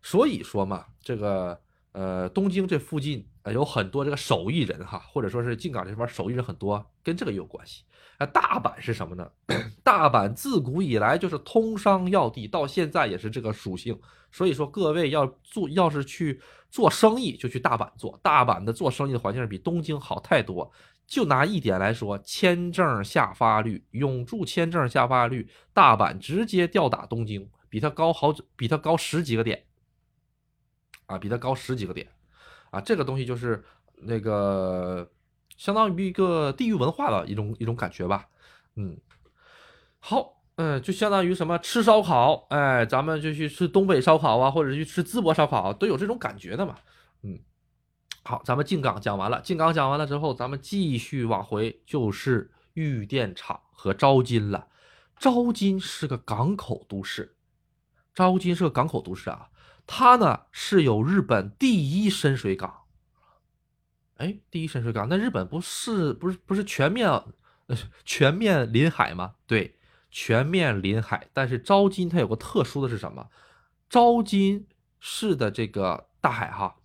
[0.02, 1.62] 所以说嘛，这个
[1.92, 7.84] 呃，东京这附近啊有很多这个手艺人哈，或者说是靖港这边手艺人很多，跟这个也有关系。
[8.18, 9.30] 啊，大阪是什么呢？
[9.82, 13.98] 大阪自古以来就是通商要地，到现在也是这个属性。
[14.30, 16.40] 所以说各位要做，要是去
[16.70, 18.18] 做生意，就去大阪做。
[18.22, 20.70] 大阪的做生意的环境比东京好太多。
[21.06, 29.64] 就拿一点来说，签证下发率、永住签证下发率，大阪直接吊打东京，比它高好，比它高十几个点。
[31.06, 32.08] 啊，比它高十几个点，
[32.70, 33.62] 啊，这个东西就是
[33.96, 35.10] 那个
[35.56, 38.26] 相当于一个地域文化的一种一种感觉吧，
[38.76, 38.96] 嗯，
[39.98, 46.76] 好，嗯，就相当于什么吃烧烤，哎，咱们就去吃东北烧烤啊，或者去吃淄博烧烤，都有这种感觉的嘛，
[47.22, 47.38] 嗯，
[48.22, 54.68] 好，咱们靖港讲完了，靖港讲完了之后，咱们继续往回，就是玉电厂和招金了，
[55.18, 57.36] 招金是个港口都市，
[58.14, 59.48] 招金是个港口都市啊。
[59.86, 62.82] 它呢是有日本第一深水港，
[64.16, 67.10] 哎，第一深水港，那日本不是不是不是全面
[68.04, 69.34] 全面临海吗？
[69.46, 69.78] 对，
[70.10, 71.28] 全面临海。
[71.32, 73.28] 但是招金它有个特殊的是什么？
[73.90, 74.66] 招金
[75.00, 76.76] 市的这个大海哈，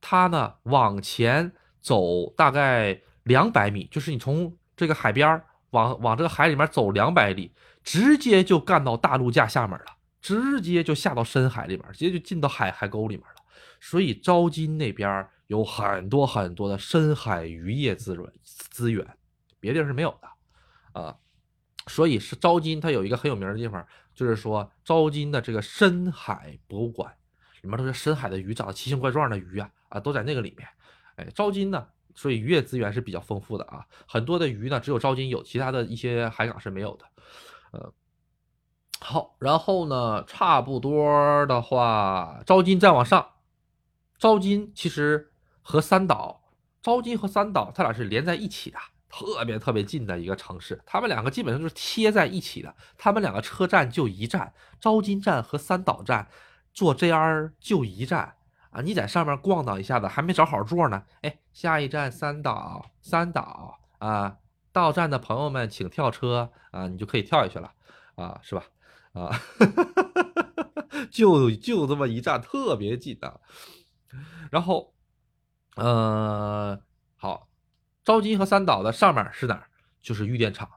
[0.00, 9.86] 它呢往前走大概两百米，就是你从这个海边往往这个海里面走两百里，直接就干到大陆架下面了。
[10.22, 13.42] 直接就下到深海里面，直接就进到海海沟里面了。
[13.80, 19.04] 所以招金那边有很多很多的深海渔业资源资源，
[19.58, 21.18] 别地儿是没有的啊。
[21.88, 27.12] 所以是招金，它有一个很有名的地方，就是说招金的这个深海博物馆，
[27.62, 30.68] 里面都是深海的鱼，长得奇形怪状的鱼啊啊，都在那个里面。
[31.16, 37.04] 哎，招金呢，所以渔业资源是比较丰富的啊，很多的鱼呢，只有招金有，其他的一些海港是没有的，
[37.72, 37.92] 呃。
[39.04, 43.26] 好，然后呢，差不多的话，招金再往上，
[44.16, 46.40] 招金其实和三岛，
[46.80, 48.78] 招金和三岛，它俩是连在一起的，
[49.08, 56.28] 特别特别近的一个城市，他们两个基本上就是贴在一起的，他们两个车站就一站，招金站和三岛站
[56.72, 58.36] 坐 JR 就一站。
[58.70, 64.36] 啊，你在上面逛荡一下子，还没找好座呢，哎，下一站三岛，三岛啊，
[64.72, 67.70] 到站的朋友们请跳车啊，你就可以跳下去了
[68.14, 68.62] 啊，是吧？
[69.12, 69.30] 啊，
[71.10, 73.40] 就就这么一站，特别近啊。
[74.50, 74.94] 然后，
[75.76, 76.80] 呃，
[77.16, 77.48] 好，
[78.04, 79.68] 昭金和三岛的上面是哪儿？
[80.00, 80.68] 就是玉电厂，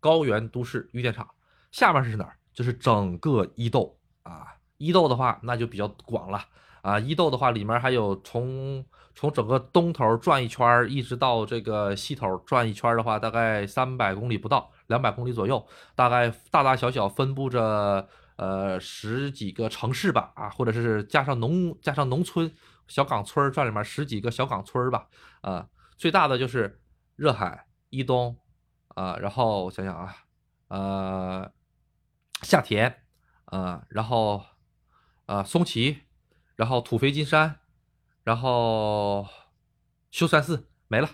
[0.00, 1.28] 高原都市玉电厂。
[1.70, 2.36] 下面是哪儿？
[2.52, 4.56] 就是整个伊豆啊。
[4.78, 6.44] 伊豆的话，那就比较广了
[6.82, 6.98] 啊。
[6.98, 8.84] 伊豆的话，里面还有从
[9.14, 22.50] 从整个东头转一圈，一直到这个西头转一圈的话，大概三百公里不到，两百公里左右，大概大大小小分布着呃十几个城市吧，啊，或者是加上农加上农村
[22.88, 25.08] 小岗村儿，这里面十几个小岗村儿吧，
[25.40, 26.80] 啊，最大的就是
[27.16, 28.36] 热海、伊东，
[28.88, 30.14] 啊，然后我想想啊，
[30.68, 31.52] 呃，
[32.42, 33.02] 下田，
[33.46, 34.44] 啊，然后
[35.26, 36.02] 啊松崎，
[36.56, 37.58] 然后土肥金山。
[38.24, 39.26] 然后
[40.12, 41.10] 修善寺没了，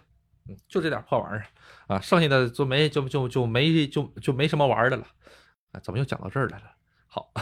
[0.68, 1.46] 就这点破玩意儿
[1.86, 5.07] 啊，剩下的就没就就就没就就没什么玩的了
[5.72, 5.80] 啊？
[5.80, 6.72] 怎么又讲到这儿来了？
[7.07, 7.32] 好，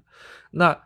[0.52, 0.82] 那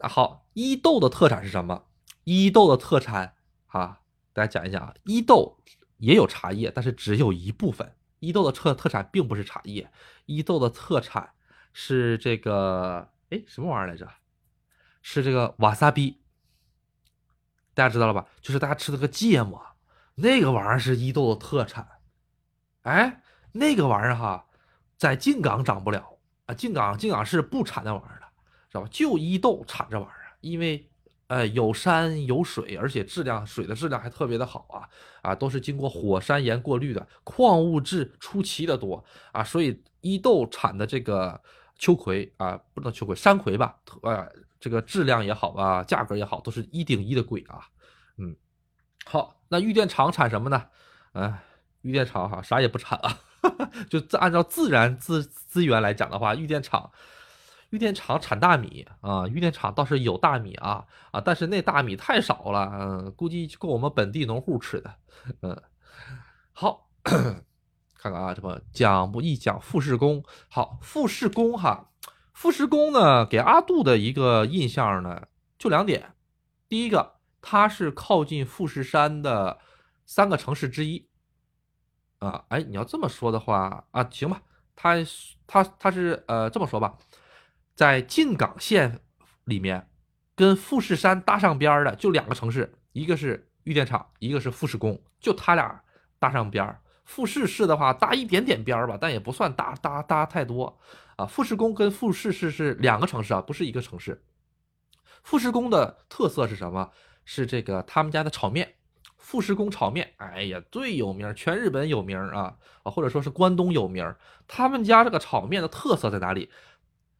[0.00, 1.86] 好，伊豆的特产是什么？
[2.24, 3.34] 伊豆的特产
[3.66, 4.00] 啊，
[4.32, 4.94] 大家讲一讲啊。
[5.04, 5.58] 伊豆
[5.96, 7.94] 也有茶叶，但是只有一部分。
[8.20, 9.90] 伊豆的特特产并不是茶叶，
[10.26, 11.32] 伊豆的特产
[11.72, 14.08] 是这个哎什么玩意儿来着？
[15.00, 16.20] 是这个瓦萨比。
[17.72, 18.26] 大家知道了吧？
[18.40, 19.64] 就是大家吃的个芥末，
[20.20, 21.86] 那个玩意儿是伊豆的特产。
[22.82, 24.44] 哎，那个玩意儿哈，
[24.96, 26.54] 在静冈长不了啊。
[26.54, 28.26] 静冈静冈市不产那玩意儿的，
[28.68, 28.88] 知道吧？
[28.90, 30.90] 就伊豆产这玩意儿，因为
[31.28, 34.88] 呃有山有水，而且质量水的质量还特别的好啊
[35.22, 41.40] 啊，都是经过火山岩过滤的，矿物质出奇的多啊，所以伊豆产的这个
[41.76, 43.78] 秋葵啊，不能秋葵山葵吧？
[44.02, 44.26] 呃。
[44.60, 47.64] 这个质量也好啊，价格也好，都是一顶一的贵啊。
[49.10, 50.66] 好，那玉电厂产什么呢？
[51.12, 51.42] 哎，
[51.80, 53.18] 玉电厂哈啥也不产啊，
[53.88, 56.90] 就按照自然资资源来讲的话，玉电厂，
[57.70, 64.94] 玉电厂产大米啊，玉电厂倒是有大米啊啊，但是那大米太少了，嗯，估计够我们本地农户吃的。
[65.40, 65.58] 嗯，
[66.52, 71.88] 好，看看啊，这么讲不一讲富士宫，好，富士宫哈。
[72.34, 75.28] 富士宫呢，给阿杜的一个印象呢，
[75.58, 76.12] 就两点。
[76.68, 79.58] 第一个，它是靠近富士山的
[80.06, 81.08] 三个城市之一。
[82.18, 84.42] 啊，哎，你要这么说的话啊，行吧，
[84.74, 84.96] 它
[85.46, 86.98] 它它是呃这么说吧，
[87.76, 89.00] 在静冈县
[89.44, 89.88] 里面，
[90.34, 95.80] 跟富士山搭上边的就两个城市，一个是玉电厂，一个是富士宫，就它俩
[96.18, 96.80] 搭上边儿。
[97.04, 100.76] 富士市的话搭一点点边儿吧，但也不算搭搭搭太多
[101.14, 101.24] 啊。
[101.24, 104.24] 富士宫跟富士市是两个城市啊，不是一个城市。
[105.22, 106.90] 富士宫的特色是什么？
[107.30, 108.76] 是这个他们家的炒面，
[109.18, 114.14] 富士宫炒面，哎呀，最有名，全日本有名啊啊，或者说是关东有名。
[114.46, 116.48] 他们家这个炒面的特色在哪里？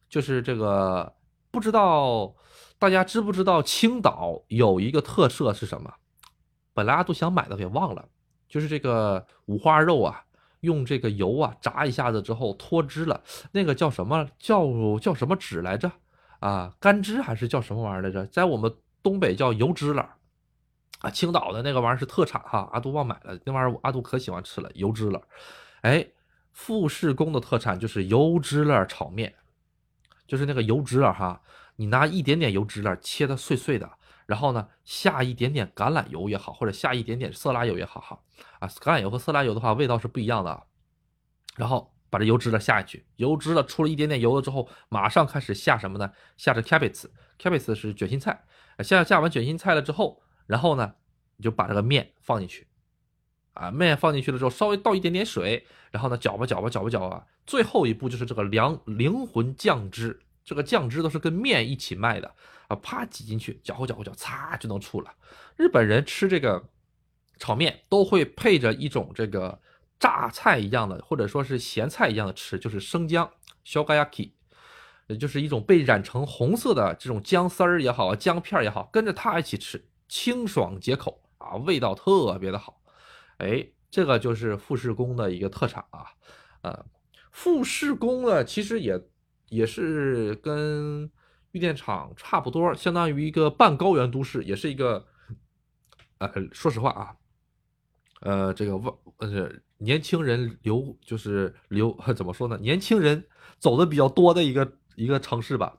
[0.09, 1.13] 就是这个，
[1.51, 2.33] 不知道
[2.79, 5.93] 大家知不知道青岛有一个特色是什么？
[6.73, 8.03] 本来都想买的，给忘了。
[8.47, 10.23] 就是这个五花肉啊，
[10.61, 14.65] 用这个油啊炸一下子之后脱脂了，那个叫什么叫
[14.99, 15.91] 叫什么脂来着？
[16.39, 18.25] 啊，干脂还是叫什么玩意儿来着？
[18.25, 20.15] 在我们东北叫油脂了，
[20.99, 25.21] 啊，青岛的那个玩意儿是特产哈，阿杜忘买了，那玩意儿阿杜可喜欢吃了，油脂了。
[25.81, 26.05] 哎，
[26.51, 29.33] 富士宫的特产就是油脂了炒面，
[30.27, 31.41] 就是那个油脂了哈，
[31.77, 33.89] 你拿一点点油脂了切的碎碎的。
[34.25, 38.19] 然后呢，下一点点橄榄油也好，或者下一点点色拉油也好，哈，
[38.59, 40.67] 啊，橄榄油和色拉油的话，味道是不一样的。
[41.55, 46.11] 然后把这油脂了下去，油脂了出了一点点油了之后，马上开始下什么呢？
[46.37, 48.39] 下这 cabbage，cabbage 是卷心菜。
[48.83, 50.95] 下下完卷心菜了之后，然后呢，
[51.37, 52.67] 你就把这个面放进去，
[53.53, 60.21] 啊，面放进去了之后，稍微倒一点点水，然后呢，搅吧搅吧搅吧搅吧，最后一步就是这个凉灵魂酱汁。
[60.45, 62.33] 这个酱汁都是跟面一起卖的
[62.69, 65.13] 啊，啪挤进去，搅和搅和搅，擦就能出了。
[65.55, 66.69] 日本人吃这个
[67.37, 69.61] 炒面都会配着一种这个
[69.99, 73.29] 榨菜一样的，或者说是咸菜一样的吃，就是生姜
[73.63, 74.33] 小干鸭皮
[75.17, 82.81] 就是一种被染成红色的这种姜丝儿也好，姜片也好，跟着它一起吃，清爽解口啊，味道特别的好。
[83.37, 86.05] 哎，这个就是富士宫的一个特产啊。
[86.61, 86.85] 呃，
[87.31, 89.01] 富士宫呢，其实也。
[89.51, 91.09] 也是跟
[91.53, 95.03] 玉电厂差不多，相当于一个半高原都市，也是一个，
[96.19, 97.15] 呃，说实话啊，
[98.21, 99.49] 呃，这个外呃
[99.79, 102.59] 年轻人流就是流 怎么说呢？
[102.59, 103.25] 年轻人
[103.57, 104.71] 走的比较多的一个
[105.03, 105.77] 一个城市吧。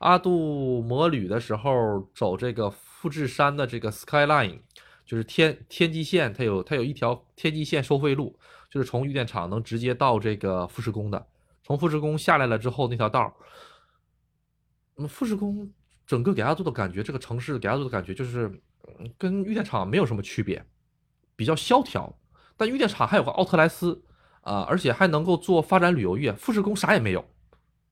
[0.00, 4.60] 阿杜摩旅的时候走这个富士山的这个 Skyline，
[5.04, 8.38] 就是天天际线，它有它有一条天际线收费路，
[8.70, 11.26] 就是从玉电厂能直接到这个富士宫的。
[11.62, 13.32] 从富士宫下来了之后，那条道儿，
[14.94, 15.70] 那富士宫
[16.06, 18.60] 整个给阿杜的感觉，这个城市给阿杜的感觉就是，
[19.18, 20.64] 跟玉电厂没有什么区别，
[21.36, 22.18] 比较萧条。
[22.56, 24.02] 但玉电厂还有个奥特莱斯
[24.42, 26.32] 啊，而且还能够做发展旅游业。
[26.32, 27.24] 富士宫啥也没有，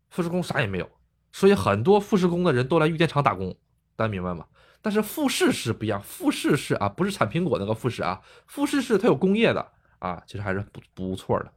[0.09, 0.90] 富士宫啥也没有，
[1.32, 3.57] 所以很多富士宫的人都来玉电厂打工，
[3.94, 4.46] 大家明白吗？
[4.82, 9.66] 但是富士市不一样，富士市啊，不是产苹果那个富士啊，富士市它有工业的
[9.98, 11.52] 啊，其实还是不不错的。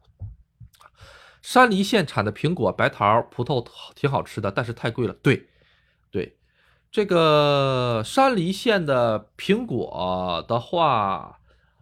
[1.41, 5.13] 山梨县产的苹果、白桃、葡萄挺好吃的，但是太贵了。
[5.21, 5.47] 对，
[6.11, 6.37] 对，
[6.91, 11.39] 这个山梨县的苹果的话，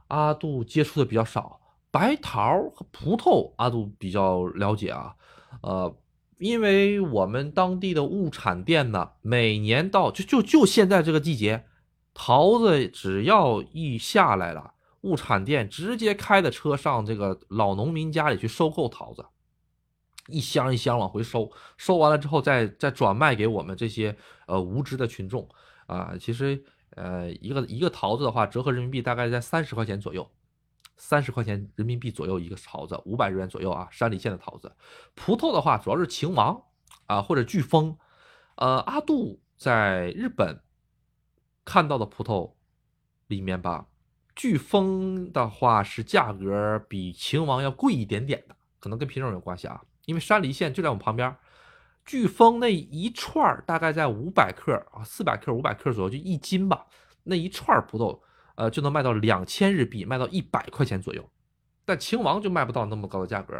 [0.09, 1.59] 阿杜接触的比较少，
[1.89, 5.15] 白桃和葡萄阿杜比较了解啊。
[5.61, 5.95] 呃，
[6.37, 11.65] 因为我们当地的物产店呢，每年到就就就现在这个季节，
[12.13, 19.25] 桃子只要一下来了，物产店直接开的车上这个老农民家里去收购桃子。
[20.27, 24.15] 一箱一箱往回收，收完了之后再再转卖给我们这些
[24.45, 25.47] 呃无知的群众
[25.85, 26.13] 啊。
[26.19, 26.61] 其实
[26.91, 30.29] 呃一个一个桃子的话，折合人民币大概在三十块钱左右，
[30.97, 33.87] 三十块钱人民币左右一个桃子，五百日元左右啊。
[33.91, 34.75] 山梨县的桃子，
[35.15, 36.63] 葡萄的话主要是晴王
[37.05, 37.97] 啊或者飓风。
[38.55, 40.59] 呃，阿杜在日本
[41.63, 42.53] 看到的葡萄
[43.27, 43.85] 里面吧，
[44.35, 49.83] 飓风的话是价格比晴王要贵一点点的，可能跟品种有关系啊。
[50.05, 51.35] 因为山梨县就在我们旁边，
[52.05, 56.87] 飓风那一串大概在五百克啊，四百克、五百克左右，就一斤吧。
[57.23, 58.19] 那一串葡萄，
[58.57, 61.27] 呃，就能卖到两千日币，卖到一百块钱左右。
[61.85, 63.55] 但秦王就卖不到那么高的价格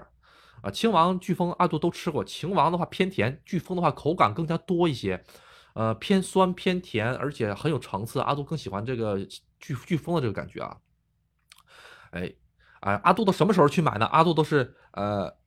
[0.61, 0.69] 啊。
[0.69, 2.21] 秦王、飓风、阿杜都吃过。
[2.21, 5.23] 秦王的话偏甜，飓风的话口感更加多一些，
[5.73, 8.19] 呃，偏酸偏甜，而且很有层次。
[8.19, 10.75] 阿杜更喜欢这个飓飓风的这个感觉啊。
[12.11, 12.33] 哎，
[12.81, 14.05] 啊，阿杜都什么时候去买呢？
[14.07, 15.37] 阿杜都是呃。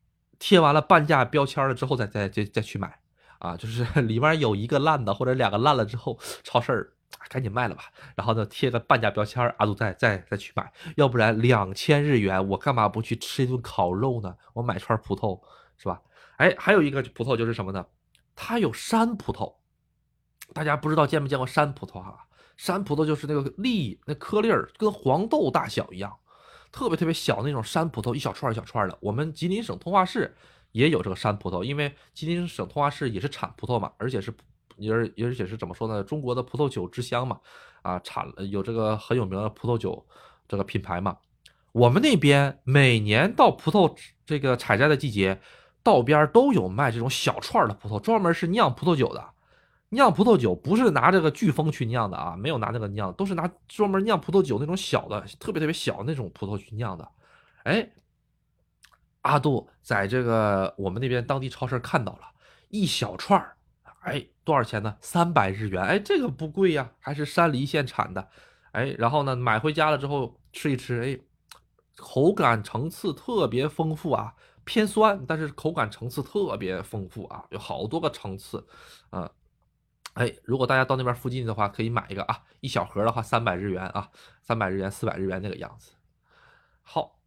[0.43, 2.97] 贴完了半价标签了之后，再再再再去买
[3.37, 6.95] 啊，就是 里面有一个烂的或者两个烂了之后，超市
[7.29, 7.83] 赶紧卖了吧，
[8.15, 14.35] 然后呢贴个半价标签，阿杜再再再去买，要不然两千日元，我干嘛不去吃一顿烤肉呢？
[14.53, 15.39] 我买串葡萄
[15.77, 16.01] 是吧？
[16.37, 17.85] 哎，还有一个葡萄就是什么呢？
[18.35, 19.53] 它有山葡萄，
[20.53, 22.27] 大家不知道见没见过山葡萄哈？
[22.57, 26.15] 山葡萄就是那个粒那颗粒儿跟黄豆大小一样。
[26.71, 28.97] 特别特别小那种山葡萄，一小串一小串的。
[29.01, 30.33] 我们吉林省通化市
[30.71, 34.33] 也有这个山葡萄，因为吉林省通化市也是产葡萄嘛，而且是，
[34.89, 36.03] 而而且是怎么说呢？
[36.03, 37.39] 中国的葡萄酒之乡嘛，
[37.81, 40.05] 啊，产有这个很有名的葡萄酒
[40.47, 41.17] 这个品牌嘛。
[41.73, 45.41] 我们那边每年到葡萄这个采摘的季节，
[45.83, 49.25] 道边都有卖这种小串的葡萄，专门是酿葡萄酒的。
[49.89, 57.05] 酿葡萄酒不是拿这个飓风去酿的啊，没有拿那个酿，都是拿专门酿葡萄酒那种小的，特别特别小那种葡萄去酿的。
[57.63, 57.89] 哎，
[59.21, 62.21] 阿杜在这个我们那边当地超市看到了
[62.69, 63.55] 一小串儿，
[64.01, 64.95] 哎，多少钱呢？
[65.01, 65.81] 三百日元。
[65.83, 68.29] 哎，这个不贵呀，还是山梨县产的。
[68.71, 71.19] 哎，然后呢，买回家了之后吃一吃，哎，
[71.97, 74.33] 口感层次特别丰富啊，
[74.65, 78.65] 偏酸，但是口感层次特别丰富啊，有好多个层次，
[79.09, 79.31] 啊。
[80.15, 84.09] 哎，如果大家到那边附近的话，可以买一个啊，一小盒的话三百日元啊，
[84.41, 85.91] 三百日元、四百日元那个样子。
[86.81, 87.17] 好，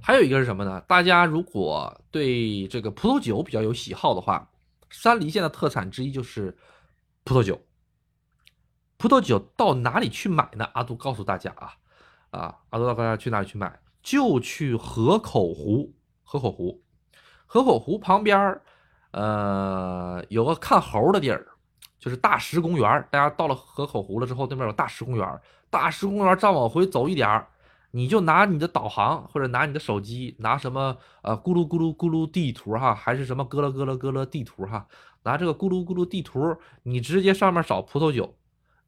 [0.00, 0.80] 还有一个是什么呢？
[0.88, 4.50] 大家如果对这个葡萄酒比较有喜好的话，
[4.90, 6.56] 山梨县的特产之一就是
[7.24, 7.60] 葡萄酒。
[8.96, 10.68] 葡萄酒到哪里去买呢？
[10.74, 11.74] 阿杜告诉大家啊，
[12.30, 15.94] 啊，阿杜告诉大家去哪里去买，就去河口湖。
[16.30, 16.82] 河口湖，
[17.46, 18.60] 河口湖旁边
[19.12, 21.46] 呃，有个看猴的地儿，
[21.98, 23.08] 就是大石公园。
[23.10, 25.40] 大家到了河口湖了之后，那边有大石公园。
[25.70, 27.46] 大石公园再往回走一点
[27.90, 34.86] 你就拿你的导航或者拿你的手机，拿什么呃咕噜咕噜咕噜地图哈，还是什么咯咯咯咯咯咯地图哈，
[35.22, 38.36] 拿这个咕噜咕噜地图，你直接上面找葡萄酒，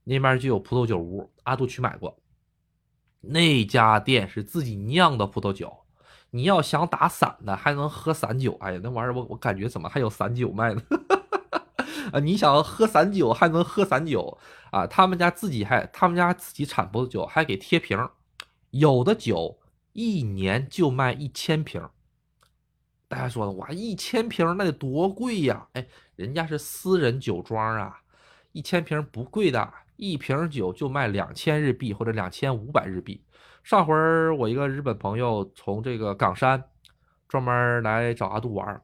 [0.04, 1.32] 那边就有葡萄酒屋。
[1.44, 2.18] 阿杜去买过，
[3.20, 5.78] 那家店是自己酿的葡萄酒。
[6.32, 8.56] 你要想打散的，还能喝散酒。
[8.60, 10.82] 哎呀，那玩意儿我我感觉怎么还有散酒卖呢？
[12.12, 14.38] 啊，你想喝散酒还能喝散酒
[14.70, 14.86] 啊？
[14.86, 17.98] 他们家自己还他们家自己产葡萄酒，还给贴瓶
[18.70, 19.60] 有的酒
[19.92, 21.82] 一年就卖一千瓶。
[23.08, 25.66] 大家说的哇，一千瓶那得多贵呀？
[25.72, 28.00] 哎，人家是私人酒庄啊，
[28.52, 33.24] 一千瓶不贵的，一瓶酒就卖两千日币或者两千五百日币。
[33.64, 33.94] 上回
[34.38, 36.62] 我一个日本朋友从这个冈山
[37.28, 38.80] 专门来找阿杜玩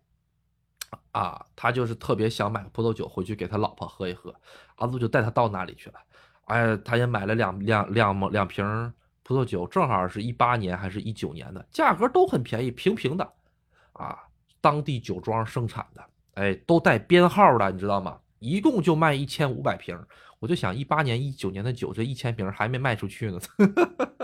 [1.13, 4.35] 啊，他就是特别想买葡萄酒回去给他老婆喝一喝，
[4.75, 6.01] 阿杜就带他到那里去了。
[6.47, 8.93] 哎，他也买了两两两两瓶
[9.27, 13.33] 葡萄酒，正好是一八年还是一九年的，价格都很便宜，平平的
[13.93, 14.17] 啊，
[14.61, 16.05] 当地酒庄生产的，
[16.35, 18.21] 哎，都带编号的，你知道吗？
[18.39, 19.99] 一共就卖一千五百瓶。
[20.39, 23.41] 我就想，一八年、一九年的酒，这一千瓶还没卖出去呢。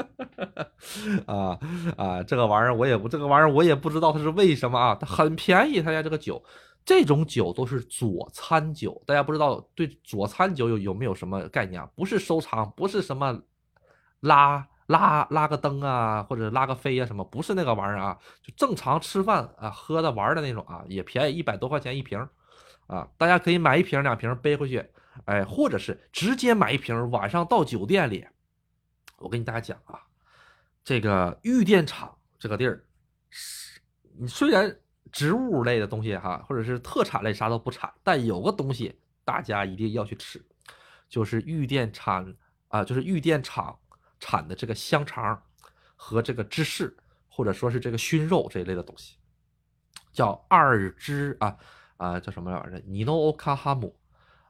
[1.26, 1.58] 啊
[1.96, 4.94] 啊，这个玩意儿我也不，这个玩意儿我也不知道它是为什么啊。
[4.94, 6.40] 它很便宜，他家这个酒，
[6.84, 11.88] 这种酒都是佐餐酒，大家不知道对佐餐酒有有没有什么概念啊？
[11.96, 13.40] 不是收藏，不是什么
[14.20, 22.18] 拉拉拉个灯啊，或者拉个飞啊什么，不是那个玩意儿啊，就正常吃饭啊喝的玩的那种啊，也便宜，一百多块钱一瓶
[22.86, 24.84] 啊，大家可以买一瓶两瓶背回去，
[25.24, 28.26] 哎，或者是直接买一瓶，晚上到酒店里。
[29.18, 30.00] 我跟大家讲啊，
[30.84, 32.84] 这个玉电厂这个地儿，
[33.30, 33.80] 是
[34.18, 34.76] 你虽然。
[35.10, 40.42] 植物类的东西哈，或者是特产类啥都不产，但有个东西大家一定要去吃，
[41.06, 42.34] 就是玉电产
[42.68, 43.78] 啊，就是玉电厂
[44.22, 45.42] 产的这个香肠
[45.96, 46.96] 和这个芝士，
[47.28, 49.16] 或者说是这个熏肉这一类的东西，
[50.12, 51.56] 叫二芝啊
[51.96, 52.82] 啊叫什么玩意儿？
[52.86, 53.98] 尼诺欧卡哈姆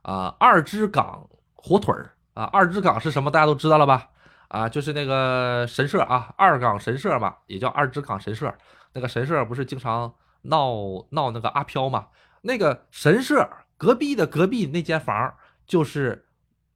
[0.02, 3.30] 啊，二芝港火腿儿啊，二芝港是什么？
[3.30, 4.10] 大家都知道了吧？
[4.48, 8.54] 啊，就是那个神社啊，二港神社嘛，也叫二芝港神社。
[8.92, 10.14] 那个神社不是经常。
[10.44, 12.08] 闹闹那个阿飘嘛，
[12.40, 16.26] 那个神社隔壁的隔壁那间房，就是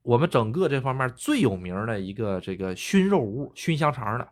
[0.07, 4.29] 我们整个这方面最有名的一个这个熏肉屋，熏香肠的，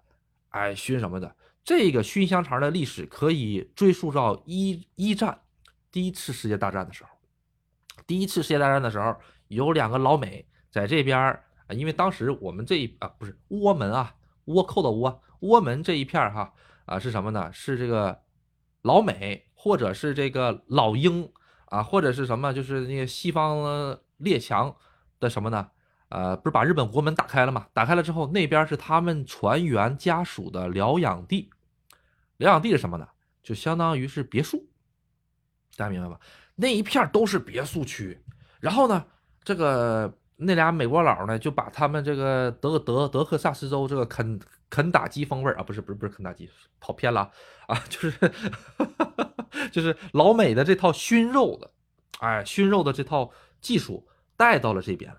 [0.51, 1.34] 哎，熏什么的？
[1.64, 5.36] 这个熏香肠的历史可以追溯到一一战，
[5.90, 7.10] 第一次世界大战的时候。
[8.06, 9.16] 第一次世界大战的时候，
[9.48, 11.40] 有两个老美在这边啊，
[11.70, 14.14] 因为当时我们这一啊不是倭门啊，
[14.46, 17.52] 倭寇的倭，倭门这一片哈啊是什么呢？
[17.52, 18.22] 是这个。
[18.82, 21.32] 老美或者是这个老英
[21.64, 24.76] 啊，或者是什么，就是那个西方列强
[25.24, 25.68] 的什么呢？
[26.10, 27.66] 呃，不是把日本国门打开了吗？
[27.72, 31.51] 打开了之后，那边是他们船员家属的疗养地。
[32.36, 33.09] 疗养地是什么呢？
[33.42, 34.64] 就相当于是别墅，
[35.76, 36.20] 大家明白吧？
[36.55, 38.22] 那一片都是别墅区。
[38.60, 39.05] 然后呢，
[39.42, 44.38] 这个那俩美国佬呢，就把他们这个德德德克萨斯州这个肯
[44.70, 46.48] 肯打基风味啊，不是不是不是肯打基，
[46.78, 47.30] 跑偏了。
[47.66, 48.32] 啊， 就是
[49.72, 51.70] 就是老美的这套熏肉的，
[52.20, 53.30] 哎，熏肉的这套
[53.60, 54.06] 技术
[54.36, 55.19] 带到了这边来。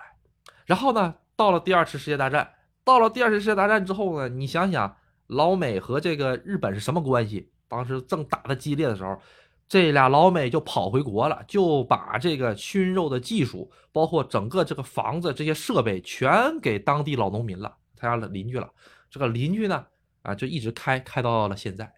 [0.65, 4.95] 然后呢，到了第二次世界大战，到了第二次世界大战之后呢，你想想，
[5.27, 7.51] 老美和这个日本是什么关系？
[7.67, 9.19] 当时正打的激烈的时候，
[9.67, 18.69] 这俩老美就跑回国了，就把这个熏肉的技术，包括整个这个房子这些设备，全给当地老农民了，他家的邻居了。
[19.09, 19.85] 这个邻居呢，
[20.21, 21.91] 啊，就一直开开到了现在。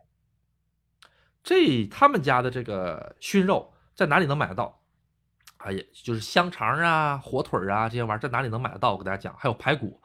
[1.43, 4.81] 这他们家的这个熏肉在哪里能买得到？
[5.67, 8.93] 哎呀，就是香肠啊、火腿啊这些玩意儿在哪里能买得到？
[8.93, 10.01] 我给大家讲，还有排骨，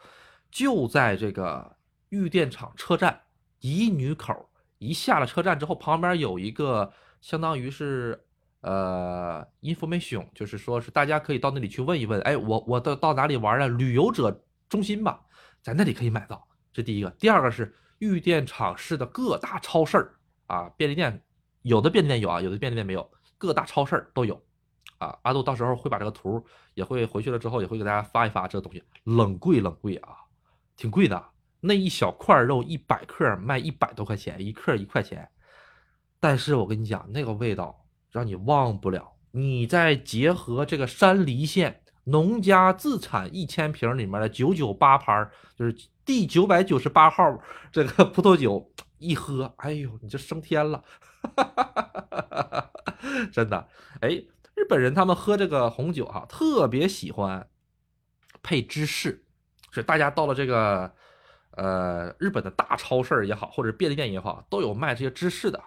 [0.51, 1.77] 就在这个
[2.09, 3.21] 玉电厂车站
[3.61, 4.51] 乙女口。
[4.79, 8.21] 一下了车站之后，旁边有一个相当于是
[8.63, 12.21] 呃 information，就是说是大家可以到那里去问一问。
[12.23, 13.69] 哎，我我到到哪里玩啊？
[13.69, 15.21] 旅游者中心吧，
[15.63, 16.45] 在那里可以买到。
[16.73, 20.11] 这第一个，第二个是玉电厂市的各大超市
[20.49, 21.23] 啊、便利店。
[21.63, 23.09] 有的便利店有啊，有的便利店没有，
[23.39, 24.43] 各大超市都有，
[25.03, 30.11] 啊，阿杜到时候会把这个图也会回去了之后也会给大家发一发这个东西，冷贵冷贵啊，
[30.77, 31.21] 挺贵的，
[31.61, 35.29] 那一小块肉一百克卖一百多块钱，一克一块钱，
[36.21, 47.41] 但是我跟你讲那个味道让你忘不了，你再结合这个山梨县农家自产一千瓶里面的九九八牌，就是第九百九十八号
[47.73, 50.85] 这个葡萄酒一喝，哎呦，你就升天了。
[51.37, 52.71] 哈哈哈哈哈！
[53.33, 53.69] 真的，
[54.01, 54.21] 哎，
[54.55, 57.49] 日本人他们喝这个红酒哈，特别喜欢
[58.43, 59.25] 配芝士。
[59.75, 60.93] 是大家到了这个
[61.53, 65.59] 呃日本的大超市也好，或者便利店也好，都有卖这些芝士的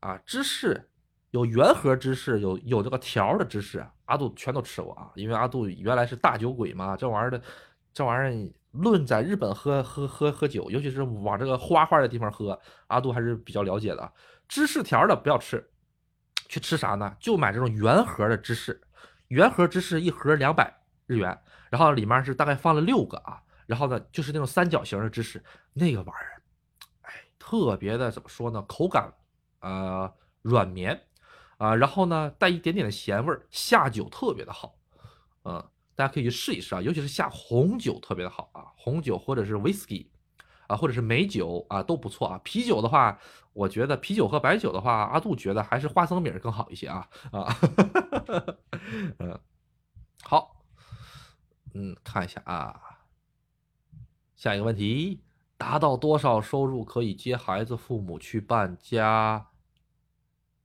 [0.00, 0.20] 啊。
[0.26, 0.90] 芝士
[1.30, 5.12] 有圆盒芝士，有有这个条的芝士，阿杜全都吃过啊。
[5.14, 7.40] 因为阿杜原来是大酒鬼嘛，这玩意儿的，
[7.94, 14.12] 这玩意儿论在日本喝喝喝喝酒，尤其是往这个花花的地方喝，阿杜还是比较了解的。
[14.48, 15.69] 芝士条的不要吃，
[16.50, 17.16] 去吃啥呢？
[17.20, 18.80] 就买这种圆盒的芝士，
[19.28, 21.40] 圆盒芝士一盒两百日元，
[21.70, 25.40] 然后里面是大概放了六个啊，然后呢就是那种三角形的芝士，
[25.72, 26.42] 那个玩意儿，
[27.02, 28.60] 哎，特别的怎么说呢？
[28.62, 29.14] 口感
[29.60, 30.12] 呃
[30.42, 31.00] 软绵
[31.56, 34.76] 啊，然后呢带一点点的咸味儿，下酒特别的好，
[35.44, 35.64] 嗯，
[35.94, 40.08] 大家可以去试一试啊，尤其是下红酒特别的好啊，红酒或者是 whisky。
[40.70, 42.40] 啊，或者是美酒啊，都不错啊。
[42.44, 43.18] 啤酒的话，
[43.52, 47.56] 我觉得啤酒和白酒的话，阿杜觉得还是花生米更好一些啊啊。
[49.18, 49.36] 嗯，
[50.22, 50.62] 好，
[51.74, 52.80] 嗯，看一下啊，
[54.36, 55.24] 下一个问题，
[55.58, 59.48] 达到多少收入可以接孩子父母去办家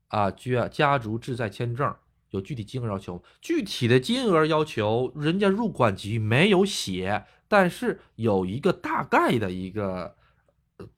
[0.10, 1.96] 啊家家族志在签证？
[2.36, 3.24] 有具体金额要求？
[3.42, 7.26] 具体的金额要求，人家入管局没有写。
[7.48, 10.18] 但是有一个大概的一个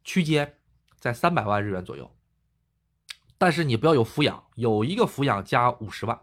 [0.03, 0.57] 区间，
[0.97, 2.15] 在三百万日元左右，
[3.38, 6.19] 但是你不要有抚养，有一个抚养加五十万。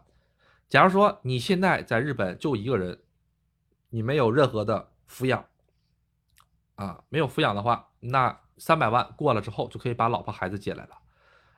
[0.67, 3.03] 假如说你现在在日本就一个人，
[3.91, 5.45] 你没有任何的抚养，
[6.73, 10.97] 啊，没有抚养的话，那三百万过了之后就可以把老婆孩子接来了，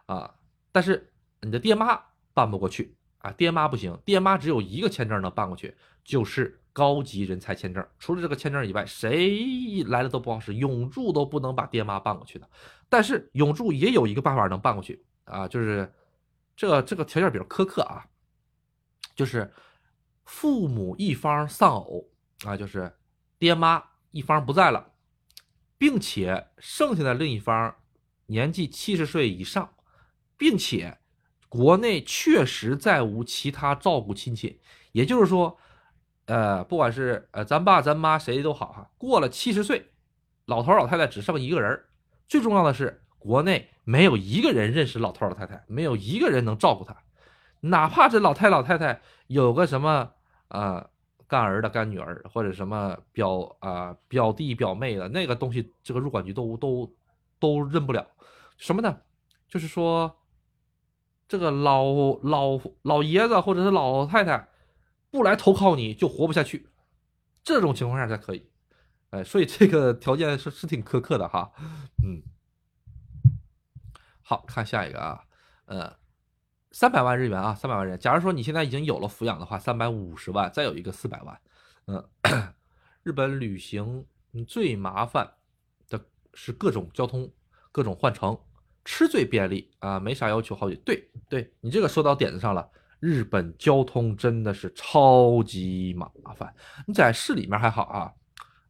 [0.07, 0.35] 啊，
[0.73, 1.97] 但是你的爹妈
[2.33, 7.85] 办不过去啊，爹妈不行，爹妈只有一个签证能办过去，就是高级人才签证。
[7.99, 12.49] 除了这个签证以外，谁来了都不好使，永住都不能把爹妈办过去的。
[12.89, 15.93] 但是永住也有一个办法能办过去啊，就是
[16.55, 18.05] 这这个条件比较苛刻啊，
[19.15, 19.51] 就是
[20.25, 22.09] 父母一方丧偶
[22.45, 22.91] 啊，就是
[23.39, 24.93] 爹妈一方不在了。
[25.79, 27.75] 并且剩下的另一方
[28.25, 29.75] 年纪七十岁以上，
[30.35, 30.97] 并且
[31.49, 34.59] 国内确实再无其他照顾亲戚，
[34.91, 35.57] 也就是说，
[36.25, 39.89] 呃，不管是呃咱爸咱妈谁都好哈，过了七十岁，
[40.45, 41.83] 老头老太太只剩一个人
[42.27, 46.95] 最重要的是，国内没有一个人认识老头老太太，没有一个人能照顾他，
[47.61, 50.11] 哪怕这老太老太太有个什么
[50.47, 50.89] 啊。
[51.29, 56.89] 干儿的、干女儿，或者什么表啊、表弟、表妹的那个东西，这个入管局都都
[57.37, 58.07] 都认不了。
[58.55, 58.97] 什么呢？
[59.49, 60.17] 就是说，
[61.27, 61.85] 这个老
[62.23, 64.47] 老老爷子或者是老太太
[65.11, 66.69] 不来投靠你就活不下去，
[67.43, 68.49] 这种情况下才可以。
[69.09, 71.51] 哎，所以这个条件是是挺苛刻的哈。
[72.03, 72.21] 嗯，
[74.21, 75.23] 好看下一个啊，
[75.65, 75.93] 嗯。
[76.73, 77.97] 三百万日元啊，三百万人。
[77.97, 81.41] 假如说你现在已经有了抚养的话，三百五十万，再有一个四百万。
[81.87, 82.07] 嗯，
[83.01, 84.05] 日本旅行
[84.45, 85.33] 最麻烦
[85.87, 85.99] 的
[86.35, 87.31] 是各种交通，
[87.71, 88.37] 各种换乘，
[88.87, 90.55] 吃最便利啊，没啥要求。
[90.55, 92.65] 好几对对，你这个说到点子上了。
[93.01, 96.51] 日本交通真的是超级麻烦。
[96.87, 98.09] 你在市里面还好啊，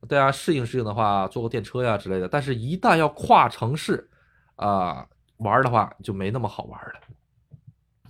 [0.09, 2.27] 大家适应适应的话，坐个电车呀之类的。
[2.27, 4.09] 但是，一旦要跨城市
[4.55, 5.07] 啊
[5.37, 6.93] 玩的话，就没那么好玩了。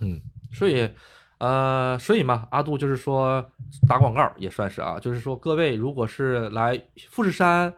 [0.00, 0.18] 嗯，
[0.50, 0.90] 所以，
[1.36, 3.44] 呃，所以嘛，阿杜就是说
[3.86, 7.72] 打广告也算是啊，就是说各位如果是来富士山，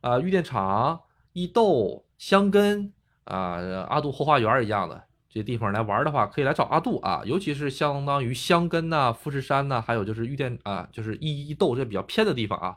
[0.00, 0.98] 啊，玉电厂、
[1.32, 2.92] 伊豆、香根
[3.24, 3.58] 啊，
[3.88, 12.76] 阿杜后花园一样的这地方来玩的话，可以来找阿杜啊，尤其是相当于香根呐、富士山呐，还有就是玉电啊，就是一一豆这比较偏的地方啊，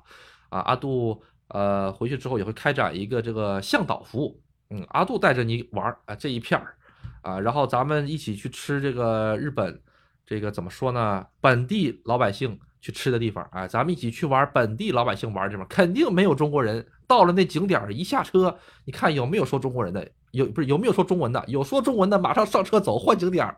[0.50, 6.76] 啊，阿杜呃回去之后也会开展一个这个向导服务，嗯，阿杜带着你玩啊这一片儿。
[7.22, 9.82] 啊，然后咱们一起去吃这个日本，
[10.28, 11.26] 这个怎么说呢？
[11.42, 16.86] 本地老百姓去吃的地方啊，咱们一起去玩本地老百姓玩的地方，肯定没有中国人。
[17.08, 18.56] 到了那景点一下车，
[18.86, 20.08] 你看有没有说中国人的？
[20.36, 21.44] 有不是有没有说中文的？
[21.48, 23.56] 有说中文的，马上上车走，换景点儿，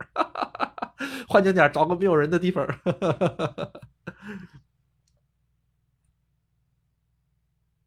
[1.27, 2.65] 换景点儿找个没有人的地方。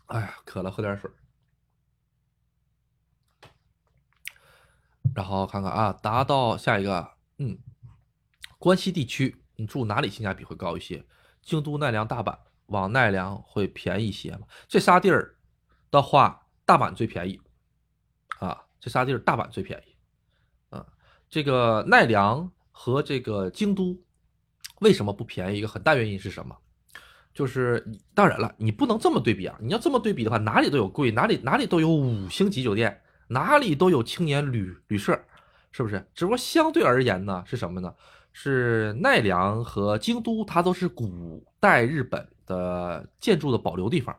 [0.07, 1.09] 哎呀，渴了，喝点水。
[5.15, 7.59] 然后看看啊，达到下一个，嗯，
[8.59, 11.07] 关西地区，你住哪里性价比会高一些？
[11.43, 12.37] 京都、奈良、大阪，
[12.67, 14.49] 往奈良会便宜一些吗？
[14.67, 15.37] 这仨地儿
[15.93, 17.41] 的话，大阪最便宜
[18.41, 19.95] 啊，这仨地儿大阪最便宜，
[20.75, 20.87] 啊，
[21.29, 23.97] 这个奈良和这个京都
[24.81, 25.59] 为什么不便宜？
[25.59, 26.57] 一个很大原因是什么？
[27.33, 33.01] 就是当然了，你不能这么对比啊，你要这么对比的话，哪里都有贵，哪里哪里都有五星级酒店。
[33.33, 35.17] 哪里都有青年旅旅社，
[35.71, 36.05] 是不是？
[36.17, 37.95] 只不过相对而言呢，是什么呢？
[38.33, 44.19] 是奈良和京都，它都是古代日本的建筑的保留地方。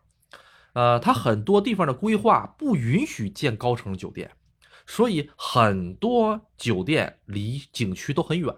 [0.71, 4.31] 呃，它很多地方的规划不允许建高层酒店，
[4.91, 8.53] 所以很多酒店离景区都很远，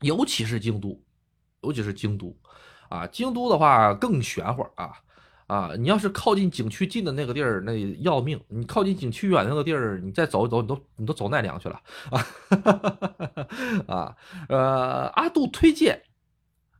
[0.00, 0.98] 尤其是京都，
[1.60, 2.34] 尤其是京都，
[2.88, 4.92] 啊，京都的话更玄乎啊。
[5.46, 11.78] 啊，你要是靠近景区近的那个地儿，那要命；你靠近景区远的那个地儿，你再走一走，你都你都走奈良去了
[12.10, 12.26] 啊！
[13.86, 14.16] 啊，
[14.48, 16.04] 呃，阿杜推荐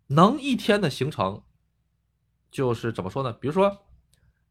[0.07, 1.43] 能一天的行程，
[2.51, 3.31] 就是怎么说呢？
[3.35, 3.85] 比如说，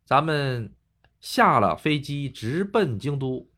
[0.06, 0.72] 咱们
[1.20, 3.50] 下了飞机直奔京都，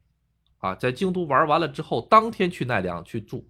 [0.65, 3.45] 啊，在京都玩完了之后，当天去奈良去住，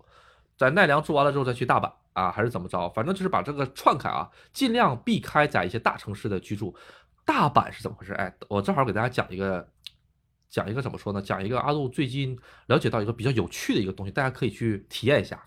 [0.58, 1.92] 在奈良住完了之后再去大阪。
[2.16, 2.90] 啊，还是怎么着？
[2.92, 6.74] 反正就是把这个串开啊，尽量避开在一些大城市的居住。
[7.26, 8.14] 大阪是怎么回事？
[8.14, 9.68] 哎，我正好给大家讲一个，
[10.50, 11.22] 讲一个怎么说呢？
[11.22, 15.44] 讲一个阿杜最近了解到一个比较有趣的一个东西，大家可以去体验一下。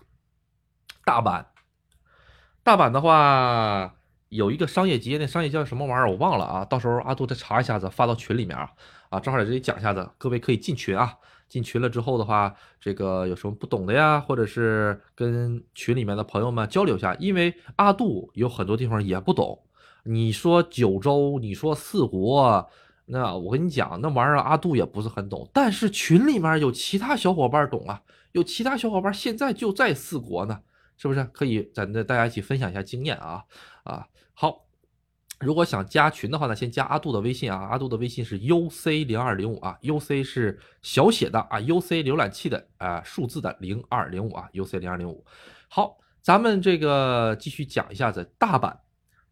[1.03, 1.43] 大阪，
[2.61, 3.95] 大阪的话
[4.27, 8.69] 有一个商业街，那商业叫什么玩意儿我忘了啊，到时候阿杜再查一下子发到群里面啊。
[9.09, 11.17] 啊，正好在这里讲一下子，各位可以进群啊。
[11.49, 19.59] 进群了之后的话，这个有什么不懂的呀，或者是跟群里面的朋友们交流一下，因为阿杜有很多地方也不懂。
[20.03, 22.69] 你说九州，你说四国，
[23.05, 28.01] 那我跟你讲，那玩意儿阿杜也不是很懂，但是群里面有其他小伙伴懂啊，
[28.31, 30.59] 有其他小伙伴现在就在四国呢，
[30.95, 31.23] 是不是？
[31.33, 33.43] 可以咱的大家一起分享一下经验啊
[33.83, 34.07] 啊！
[34.33, 34.65] 好，
[35.39, 45.25] 如果想加群的话呢，先加阿杜的微信啊，阿杜的微信是 uc 零二零五啊，uc 是小写的啊，uc 浏览器的啊数字的零二零五啊，uc 零二零五。
[45.67, 48.77] 好，咱们这个继续讲一下子大阪，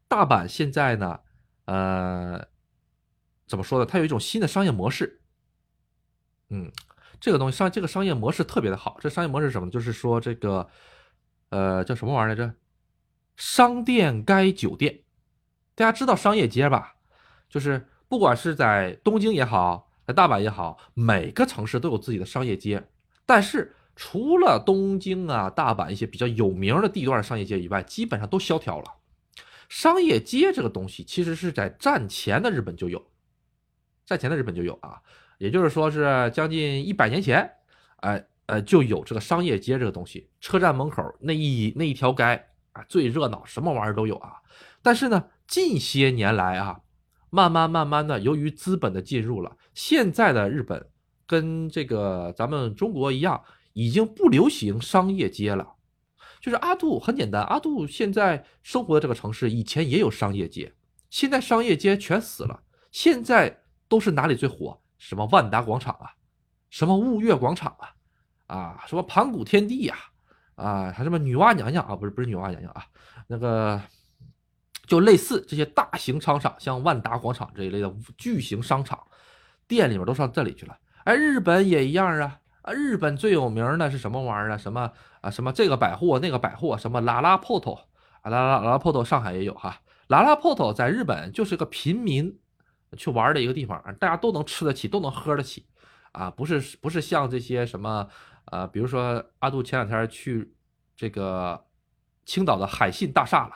[0.08, 1.20] 大阪现在呢，
[1.66, 2.48] 呃。
[3.50, 3.86] 怎么说呢？
[3.86, 5.22] 它有一种新的商业模式，
[6.50, 6.70] 嗯，
[7.18, 8.98] 这个东西商这个商业模式特别的好。
[9.00, 9.70] 这商业模式是什么？
[9.70, 10.70] 就是说这个，
[11.48, 12.54] 呃，叫什么玩意儿来着？
[13.38, 15.00] 商店该酒店，
[15.78, 16.96] 大家知道商业街吧？
[17.48, 22.84] 就是不管是在东京也好，在大阪也好，每个城市都有自己的商业街。
[23.28, 28.92] 但是除了东京啊、大阪一些比较有名的地段商业街以外，基本上都萧条了。
[29.70, 33.00] 商业街这个东西，其实是在战前的日本就有。
[34.04, 35.00] 战前的日本就有啊，
[35.38, 37.48] 也就是说是将近一百年前，
[37.98, 42.24] 哎呃就有这个商业街这个东西，车站门口那一那一条街
[42.72, 44.42] 啊最热闹，什么玩意儿都有啊。
[44.88, 46.80] 但是呢，近些年来啊，
[47.30, 50.88] 慢慢慢慢的，由于资本的进入了，现在的日本
[51.26, 53.44] 跟这个咱们中国一样，
[53.74, 55.76] 已经不流行商业街了。
[56.40, 60.74] 就是阿杜很简单，阿杜现在生活的这个城市以前也有商业街，
[61.10, 63.64] 现在商业街全死了，现在。
[63.90, 64.78] 都是哪里最火？
[64.98, 66.12] 什么万达广场啊，
[66.70, 67.96] 什么物月广场啊，
[68.48, 69.96] 啊，什么盘古天地呀，
[70.56, 72.84] 啊，还什么女娲娘娘啊，不是不是女娲娘娘啊，
[73.28, 73.82] 那个
[74.88, 79.00] 就类似这些大型商场，像万达广场这一类的巨型商场，
[79.68, 80.76] 店里面都上这里去了。
[81.04, 84.58] 哎，日本也一样啊，啊，日本最有名的是什么玩意儿啊？
[84.58, 84.92] 什么
[85.22, 85.30] 啊？
[85.30, 86.76] 什么这个百货那个百货？
[86.78, 87.74] 什么拉拉破头
[88.22, 88.32] 啊？
[88.32, 89.82] 拉拉拉拉破头，上海也有哈。
[90.08, 92.40] 拉拉破头在日本就是个平民。
[92.98, 95.66] 去玩的一个地方，大家都能吃得起，都能喝得起，
[96.14, 98.08] 啊，不是不是像这些什么，
[98.46, 100.56] 呃，比如说阿杜前两天去
[100.96, 101.66] 这个
[102.26, 103.54] 青岛的海信大厦了，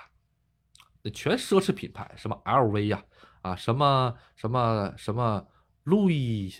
[1.09, 3.03] 全奢侈品牌，什么 LV 呀，
[3.41, 5.47] 啊，什么什么什么
[5.83, 6.53] 路易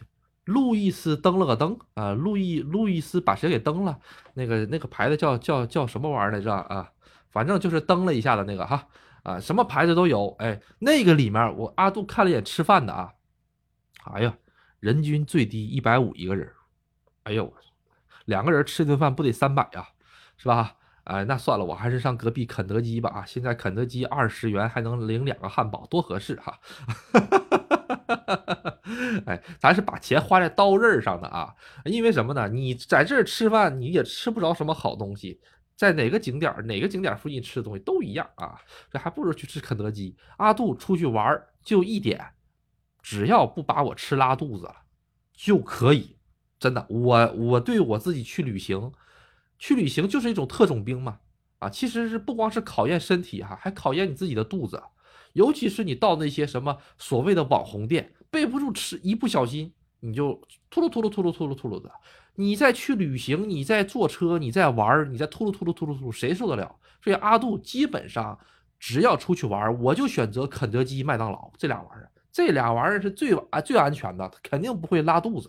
[0.46, 4.00] 路易斯登了个登啊，路易路易斯把谁给登了？
[4.34, 6.92] 那个那个牌子叫叫叫什么玩意儿来着啊？
[7.30, 8.88] 反正就是登了一下的那个哈。
[9.24, 13.14] 啊，什么牌子都有，哎，那个里面我阿杜看了一眼吃饭的啊，
[14.06, 14.36] 哎呀，
[14.80, 16.52] 人均最低一百五一个人，
[17.22, 17.54] 哎呦，
[18.26, 19.88] 两个人吃顿饭不得三百呀，
[20.38, 20.76] 是吧？
[21.06, 26.60] 哎，那算了，我还是上隔壁肯德基吧啊，现在肯德基二十元还能领两个汉堡，多合适哈！
[29.26, 31.54] 哎，咱是把钱花在刀刃上的啊，
[31.86, 32.48] 因为什么呢？
[32.48, 35.42] 你在这儿吃饭，你也吃不着什么好东西。
[35.76, 38.62] 在哪个景点哪个景点附近吃的东西都一样啊，
[38.92, 40.16] 这还不如去吃肯德基。
[40.38, 42.24] 阿杜出去玩就一点，
[43.02, 44.76] 只要不把我吃拉肚子了
[45.34, 46.18] 就可以。
[46.60, 48.92] 真的，我我对我自己去旅行，
[49.62, 51.20] 去旅行就是一种特种兵嘛。
[51.60, 54.82] 啊，其实是不光是考验身体哈，还考验你自己的肚子。
[55.34, 61.92] 尤其是你到那些什么所谓的网红店，背不住吃，一不小心你就秃噜秃噜秃噜秃噜秃噜的。
[62.34, 66.76] 你再去旅行，你在坐车，你在玩，你在突噜突噜突噜突噜，谁受得了？
[67.04, 68.36] 所以阿杜基本上
[68.80, 75.48] 只要出去玩，我就选择肯德基、麦当劳这俩玩意儿，这俩玩意儿是最安最安全的，肯定不会拉肚子。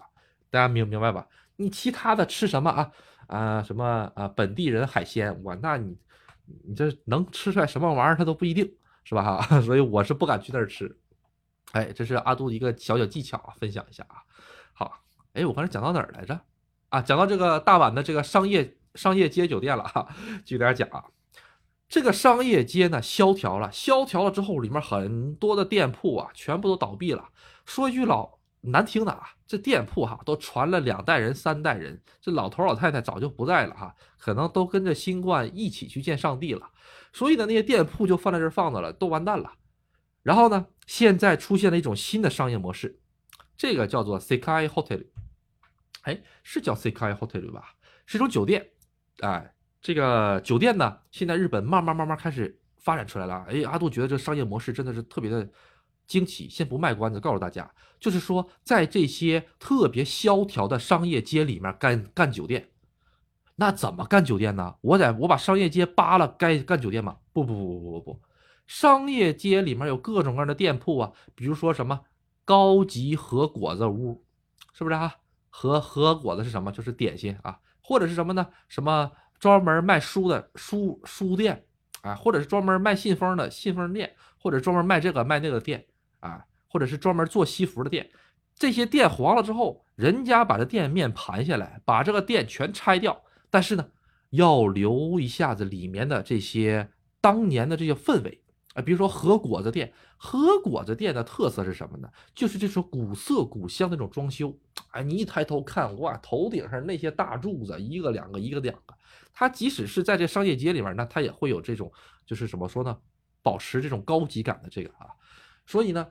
[0.51, 1.27] 大家明明白吧？
[1.57, 2.91] 你其他的吃什么啊？
[3.33, 4.29] 啊什么啊？
[4.29, 5.97] 本地人海鲜，我那你
[6.65, 8.17] 你这能吃出来什么玩意儿？
[8.17, 8.71] 他都不一定
[9.05, 9.41] 是吧？
[9.41, 10.95] 哈， 所以我是不敢去那儿吃。
[11.73, 14.21] 哎，这是阿杜的一个小小技巧啊，分享一下啊。
[14.75, 14.93] 好，
[15.33, 16.39] 哎，我刚才讲到哪儿来着？
[16.91, 20.07] 啊，讲到这个大阪的这个商业商业街酒店了哈，
[20.45, 21.03] 就给大家讲啊，
[21.89, 27.31] 这个商业街呢萧条了，萧条了之后，里面很多的店铺啊，全部都倒闭了。
[27.65, 36.71] 说一句老难听的啊，这店铺哈都传了两代人、三代人，这老头老太太早就不在了哈，可能都跟着新冠一起去见上帝了。
[37.13, 39.53] 所以呢，那些店铺就放在这放着了，都完蛋了。
[40.23, 43.01] 然后呢，现在出现了一种新的商业模式，
[43.57, 45.07] 这个叫做 Sekai Hotel。
[46.03, 47.75] 哎，是叫 Sekai Hotel 吧？
[48.07, 48.65] 是一种酒店，
[49.21, 53.45] 哎，这个酒店呢，现在日本慢慢慢慢开始发展出来了。
[53.49, 55.49] 哎，阿杜觉得这商业模式真的是特别的
[56.13, 56.49] 惊奇。
[56.51, 62.69] 先不卖关子，告诉大家，就是说在这些特别萧条的商业街里面干干酒店，
[63.57, 64.75] 那怎么干酒店呢？
[64.83, 67.17] 我在我把商业街扒了，该干酒店吗？
[67.33, 68.21] 不不不不不不，
[68.67, 71.99] 商业街里面有各种各样的店铺啊，比如说什么
[72.45, 74.23] 高级和果子屋，
[74.75, 75.17] 是不是啊？
[75.49, 76.71] 和和果子是什么？
[76.71, 78.47] 就是点心啊，或者是什么呢？
[78.69, 81.65] 什么专门卖书的书书店
[82.03, 85.85] 啊，或者是专门卖信封的信封店，或者专门卖这个卖那个店
[86.23, 88.09] 啊，或者是专门做西服的店，
[88.55, 93.87] 这些店黄了之后，人家把这店面盘下来，把这个店全拆掉，但是呢，
[94.31, 96.89] 要留一下子里面的这些
[97.21, 98.39] 当年的这些氛围。
[98.75, 102.09] 啊，比如说和果子店，和果子店的特色是什么呢？
[102.35, 104.57] 就是这种古色古香那种装修。
[104.93, 108.95] 哎，你一抬头看，哇，头顶上那些大柱子，一个两个，一个两个。
[109.35, 111.93] 它即使是在这商业街里面，那它也会有这种，
[112.25, 112.97] 就是怎么说呢？
[113.43, 115.07] 保持这种高级感的这个啊。
[115.67, 116.09] 所以呢，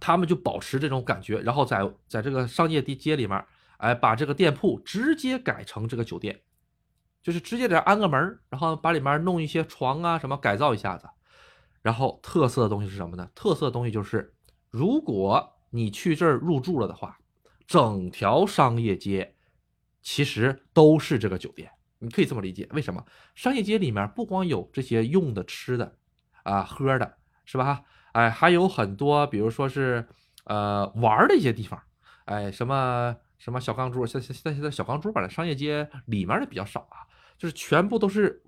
[0.00, 3.44] 他们就保持这种感觉，然后在在这个商业地街里面，
[3.78, 6.42] 哎，把这个店铺直接改成这个酒店，
[7.22, 11.08] 就是直接在安个门，然后把里面弄一些床啊什么改造一下子。
[11.82, 13.30] 然后特色的东西是什么呢？
[13.34, 14.34] 特色的东西就是，
[14.70, 17.16] 如果你去这儿入住了的话，
[17.66, 19.36] 整条商业街
[20.02, 21.70] 其实都是这个酒店。
[21.98, 23.04] 你可以这么理解，为什么？
[23.34, 25.96] 商业街里面不光有这些用的、吃的，
[26.42, 27.82] 啊，喝的，是吧？
[28.16, 30.08] 哎，还有很多，比如说是
[30.44, 31.78] 呃玩的一些地方，
[32.24, 37.04] 哎，什么什么小钢珠，像像现在小钢珠吧，商业街里面的比较少啊，
[37.36, 38.42] 就是全部都是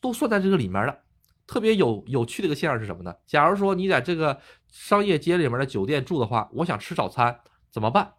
[0.00, 1.02] 都算在这个里面的。
[1.46, 3.14] 特别有有趣的一个现象是什么呢？
[3.24, 7.38] 假如说你在这个商业街里面的酒店住的话，我想吃早餐
[7.70, 8.14] 怎么办？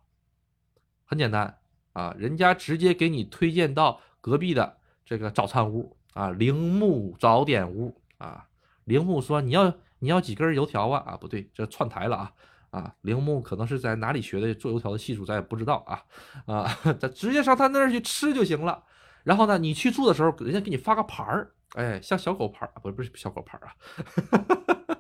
[1.04, 1.58] 很简单
[1.92, 8.48] 啊，人家直接给你推荐到隔壁的这个早餐屋啊，铃木早点屋啊。
[8.86, 9.74] 铃木说你要
[10.04, 11.02] 你要几根油条啊？
[11.08, 12.32] 啊，不对，这串台了啊
[12.72, 12.94] 啊！
[13.04, 16.04] 铃木可能是在哪里学的做油条的技术，咱也不知道啊
[16.46, 18.84] 啊，咱直接上他那儿去吃就行了。
[19.24, 21.54] 然后呢，你去住的时候，人家给你发个牌儿。
[21.76, 23.72] 哎，像小狗牌儿不是不是小狗牌儿啊，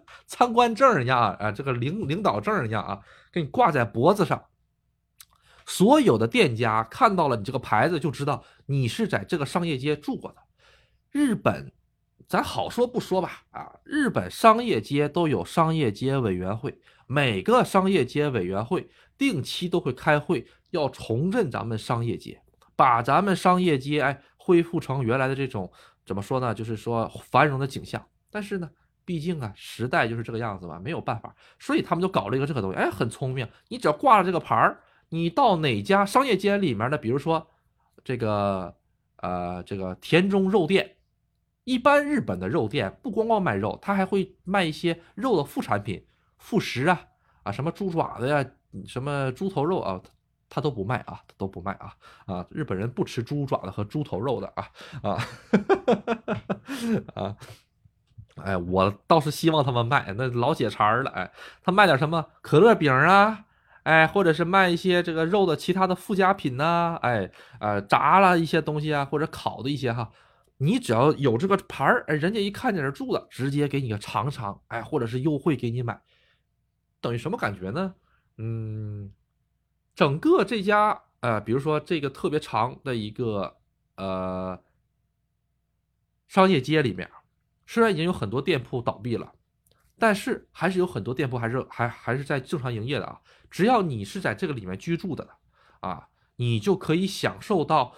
[0.25, 4.41] 参观证一样啊，啊，这个领领导证一样啊，给你挂在脖子上。
[5.65, 10.37] 所有的店家看到了你这个牌子，就知道你是在这个商业街住过的。
[11.11, 11.73] 日本，
[12.33, 18.89] 咱好说不说吧，啊，日本商业街都有商业街委员会，每个商业街委员会
[19.19, 22.41] 定期都会开会，要重振咱们商业街，
[22.75, 25.71] 把咱们商业街哎恢复成原来的这种。
[26.07, 26.55] 怎么说呢？
[26.55, 28.67] 就是说繁荣的景象，但是呢，
[29.05, 33.47] 毕竟啊，时代就是这个样子吧，没有办法，所以他们就搞了一个这个东西，哎，很聪明。
[33.67, 37.47] 你只要挂了这个牌儿，你到哪家商业街里面的，比如说
[38.03, 38.75] 这个
[39.17, 40.95] 呃这个田中肉店，
[41.63, 46.05] 一般日本的肉店不光光卖肉，他还会卖一些肉的副产品，
[46.37, 47.01] 副食啊
[47.43, 48.45] 啊，什么猪爪子呀，
[48.87, 50.01] 什么猪头肉啊。
[50.55, 51.95] 他都不卖啊，他都不卖啊
[52.27, 52.45] 啊！
[52.51, 54.69] 日本人不吃猪爪子和猪头肉的啊
[55.01, 55.17] 啊
[57.15, 57.35] 啊！
[58.37, 61.09] 哎，我倒是希望他们卖，那老解馋了。
[61.09, 61.31] 哎，
[61.63, 63.45] 他卖点什么可乐饼啊？
[63.81, 66.99] 哎，或者是卖一些这个肉的其他的附加品呐？
[67.01, 70.11] 哎，呃，炸了一些东西啊，或者烤的一些哈。
[70.63, 76.01] 你只要有这个牌儿，哎，人家一看见这住的，直接给你个尝尝，哎，或者是优惠给你买，
[77.01, 77.95] 等于什么感觉呢？
[78.37, 79.11] 嗯。
[79.93, 83.57] 整个这家呃，比如说这个特别长的一个
[83.97, 84.59] 呃
[86.27, 87.11] 商业街里面，
[87.67, 89.33] 虽然已经有很多店铺倒闭了，
[89.99, 93.19] 但是还是有很多店铺还是还还是在正常营业的啊。
[93.51, 95.29] 只要你是在这个里面居住的
[95.81, 96.07] 啊，
[96.37, 97.93] 你就可以享受到。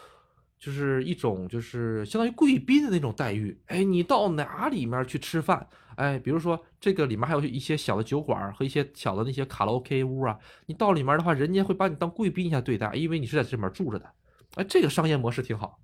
[0.65, 3.55] 就是一种，就是相当于贵宾的那种待遇。
[3.67, 5.67] 哎，你到哪里面去吃饭？
[5.95, 10.35] 哎，比如说这个里面还有一些小的酒馆和一些小的那些卡拉 OK 屋啊。
[10.65, 14.11] 你到里面的话，人家会把你当贵宾一下对待，因为你是在这里面住着的。
[14.55, 15.79] 哎，这个商业模式挺好，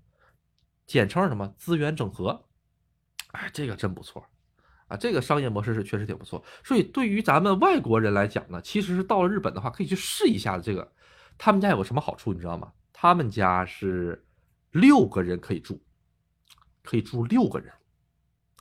[0.87, 1.53] 简称什么？
[1.59, 2.45] 资源整合。
[3.33, 4.25] 哎，这个真不错
[4.87, 4.97] 啊！
[4.97, 6.43] 这个商业模式是确实挺不错。
[6.63, 10.91] 所以对于咱们外国人来讲呢，其实是到了日本的话，可以去试一下这个。
[11.37, 12.71] 他们家有个什么好处，你知道吗？
[12.91, 14.25] 他们家是。
[14.71, 15.81] 六个人可以住，
[16.81, 17.71] 可以住六个人，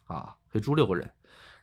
[0.07, 1.09] 啊，可以住六个人，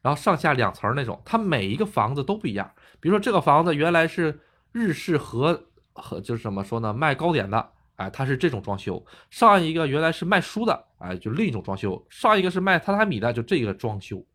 [0.02, 2.72] 然后上下两层那种，它每一个房子都不一样。
[3.00, 4.40] 比如说这个房子原来是
[4.72, 14.26] 日式和和就是怎么说呢，卖糕点的，哎，它是这种装修；上一个原来是卖书的，哎，就另一种装修；上一个是卖榻榻米的，就这个装修，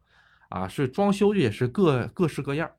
[0.51, 2.71] 啊，是装修也是各各式各样，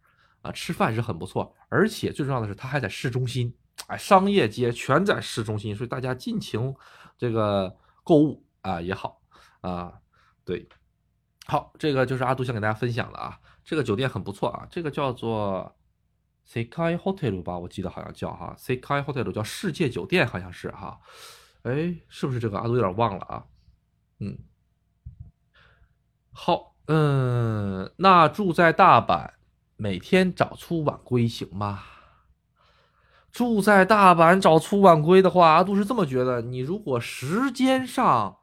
[0.43, 3.51] 啊，吃饭是很不错，而且最重要的是它还在市中心，
[3.87, 6.75] 哎，商业街全在市中心，所以大家尽情。
[7.23, 7.73] 这个
[8.03, 9.21] 购物啊也好
[9.61, 9.93] 啊，
[10.43, 10.67] 对，
[11.45, 13.39] 好，这个就是阿杜想给大家分享的啊。
[13.63, 15.73] 这个酒店很不错啊，这个叫做
[16.45, 20.99] Sekai Hotel 吧，我记得好像叫哈 Sekai Hotel 叫世界酒店，好像是哈。
[21.61, 23.45] 哎，是不是这个阿杜有点忘了啊？
[24.19, 24.37] 嗯，
[26.33, 29.31] 好，嗯，那住在大阪，
[29.77, 31.83] 每天早出晚归行吗？
[33.33, 36.43] 住在大阪早出晚归的话，阿杜是这么觉得。
[36.43, 38.37] 你如果时间上，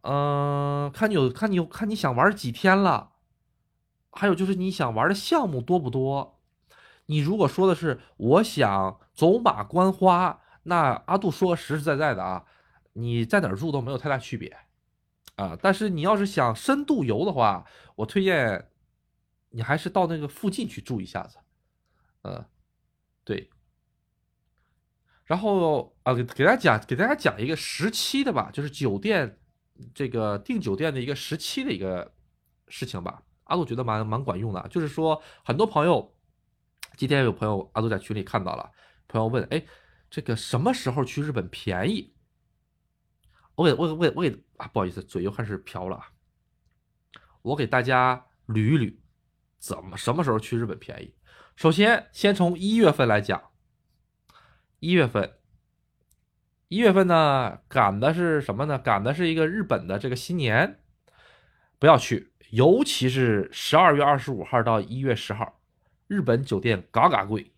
[0.00, 3.12] 嗯，看你有看你有看你想玩几天了，
[4.10, 6.40] 还有就是你想玩的项目多不多？
[7.04, 12.46] 你如果说的是我想走马观花，那阿杜说实实在在的啊，
[12.94, 14.56] 你在哪儿住都没有太大区别
[15.34, 15.58] 啊。
[15.60, 17.66] 但是你要是想深度游的话，
[17.96, 18.70] 我推荐
[19.50, 21.36] 你还是到那个附近去住一下子，
[22.22, 22.42] 嗯，
[23.22, 23.50] 对。
[25.26, 29.38] 然后啊，给给大家讲，给大家讲一个时期的吧，就是酒店
[29.92, 32.14] 这个订酒店的一个时期的一个
[32.68, 33.22] 事情吧。
[33.44, 36.14] 阿杜觉得蛮蛮管用的，就是说很多朋友，
[36.96, 38.70] 今天有朋友阿杜在群里看到了，
[39.08, 39.64] 朋友问，哎，
[40.08, 42.14] 这个什么时候去日本便宜？
[43.56, 46.06] 我给我我我给啊，不好意思，嘴又开始瓢了啊。
[47.42, 48.96] 我给大家捋一捋，
[49.58, 51.14] 怎么什么时候去日本便宜？
[51.56, 53.42] 首先，先从一月份来讲。
[54.78, 55.32] 一月份，
[56.68, 58.78] 一月份呢，赶的是什么呢？
[58.78, 60.80] 赶的是一个日本的这个新年，
[61.78, 65.60] 不要去，尤其是十二月二十五号到一月十号，
[66.06, 67.52] 日本酒店嘎嘎贵。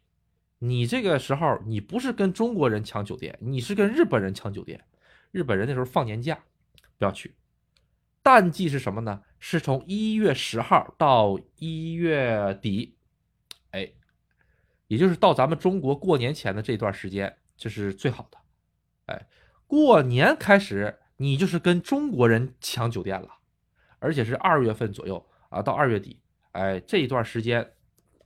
[0.61, 4.85] 你这个时候，你不是跟中国人抢酒店，你是跟日本人抢酒店。
[5.31, 6.39] 日本人那时候放年假，
[6.99, 7.35] 不要去。
[8.23, 9.23] 淡季是什么呢？
[9.39, 12.98] 是从一月十号到一月底。
[14.89, 18.39] 也就是到咱们中国过年前的这段时间，这是最好的。
[19.06, 19.27] 哎，
[19.66, 23.28] 过年开始，你就是跟中国人抢酒店了，
[23.98, 26.19] 而且是二月份左右啊，到二月底，
[26.52, 27.74] 哎，这一段时间，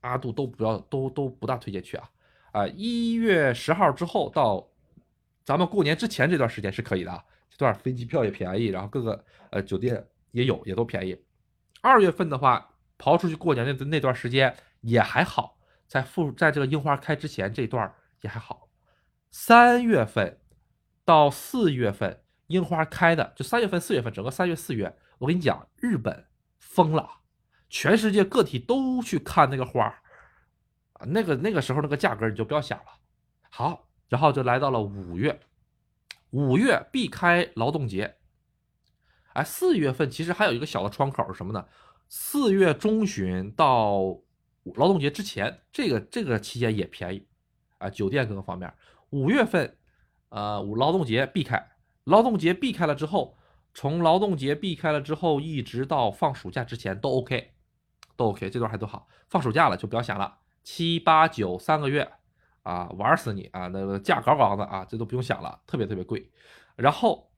[0.00, 2.10] 阿杜都不要，都都不大推荐去啊。
[2.52, 4.68] 啊，一月十号之后到
[5.44, 11.16] 咱们过年之前这段时间是可以的，这段飞机票也便宜，然后各个呃酒店也有，也都便宜。
[11.80, 15.56] 二月份的话，刨出去过年那那段时间也还好。
[15.92, 18.70] 在复在这个樱花开之前这段也还好，
[19.30, 20.40] 三月份
[21.04, 26.24] 到四月份樱花开的，就三月份四月份整个三月四月，我跟你讲，日本
[26.58, 27.18] 疯了，
[27.68, 30.02] 全世界各地都去看那个花，
[31.08, 32.86] 那个那个时候那个价格你就不要想了。
[33.50, 35.40] 好，然后就来到了五月，
[36.30, 38.16] 五月避开劳动节，
[39.34, 41.66] 哎，四月份其实还有一个小的窗口是什么呢？
[42.08, 44.22] 四月中旬到。
[44.76, 47.26] 劳动节之前，这个这个期间也便宜，
[47.78, 48.72] 啊，酒店各个方面。
[49.10, 49.76] 五月份，
[50.28, 51.72] 呃，五劳动节避开，
[52.04, 53.36] 劳动节避开了之后，
[53.74, 57.52] 从劳动节避开了之后，一直到放暑假之前都 OK，
[58.16, 59.08] 都 OK，这段还都好。
[59.28, 62.10] 放暑假了就不要想了，七八九三个月，
[62.62, 66.30] 啊，玩死你啊，那个价高高的啊，这都不用想了，特别特别贵。
[66.76, 67.30] 然后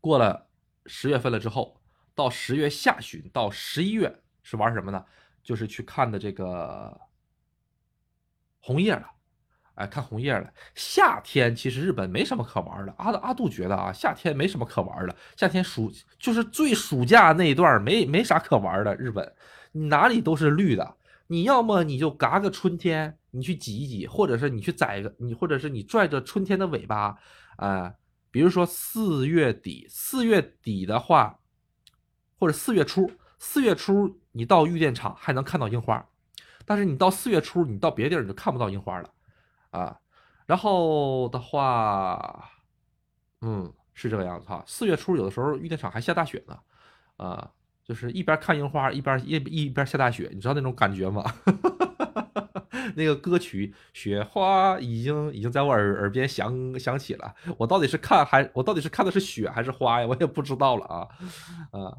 [0.00, 0.48] 过了
[0.86, 1.80] 十月份了之后，
[2.14, 5.04] 到十月下旬到十一月是玩什么呢？
[5.48, 6.94] 就是去看的这个
[8.60, 9.06] 红叶了，
[9.76, 10.52] 哎，看红叶了。
[10.74, 12.94] 夏天其实日本没什么可玩的。
[12.98, 15.16] 阿阿杜觉得啊，夏天没什么可玩的。
[15.38, 18.94] 夏天暑就是最暑假那一段没没啥可玩的。
[18.96, 19.34] 日本
[19.72, 20.96] 你哪里都是绿的。
[21.28, 27.16] 你要么你就嘎个春天，你去挤一挤，或者是你去宰个你，或者是你拽着春天的尾巴，
[27.56, 27.94] 啊，
[28.30, 31.38] 比如说四月底，四月底的话，
[32.38, 33.10] 或者四月初。
[33.40, 36.06] 四月初你到玉电厂还能看到樱花，
[36.64, 39.10] 但是你到四月初你到别的地儿你就看不到樱花了，
[39.70, 39.98] 啊，
[40.46, 42.48] 然后的话，
[43.40, 44.62] 嗯，是这个样子哈。
[44.64, 46.56] 四月初有的时候玉电厂还下大雪呢，
[47.16, 47.50] 啊，
[47.82, 51.24] 就是一边看樱花一边一一边下大雪，你知道那种感觉吗？
[52.94, 60.06] 那个歌曲《雪花》已经已经在我耳耳边响响起了，我到底是看还我到底是看的是雪还是花呀？
[60.06, 61.08] 我也不知道了啊，
[61.72, 61.98] 啊。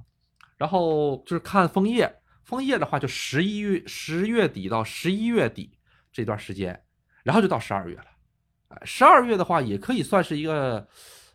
[0.58, 2.14] 然后就是看枫叶，
[2.50, 5.78] 枫叶的话就十一月十月底到十一月底
[6.12, 6.84] 这段时间，
[7.24, 8.08] 然后就到十二月了。
[8.70, 10.88] 哎，十二月的话也可以算是一个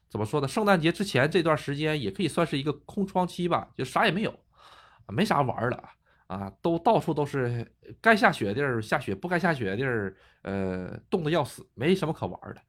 [0.08, 0.48] 怎么说呢？
[0.48, 4.36] 圣诞节之前这段时间也可以算是一个空窗期吧，就啥也没有，
[5.06, 5.84] 没啥玩的
[6.26, 7.64] 啊，都到处都是
[8.00, 12.60] 该下雪的地儿下雪，不该下雪的地儿，呃，冻得要死，没什么可玩的。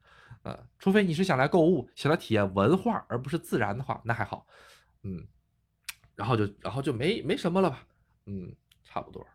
[0.44, 4.46] 呃，除非你是想来购物，想来体验文化而不是自然的话，那还好，
[5.02, 5.26] 嗯。
[6.14, 7.84] 然后就，然后就没没什么了吧，
[8.26, 8.54] 嗯，
[8.84, 9.26] 差不多。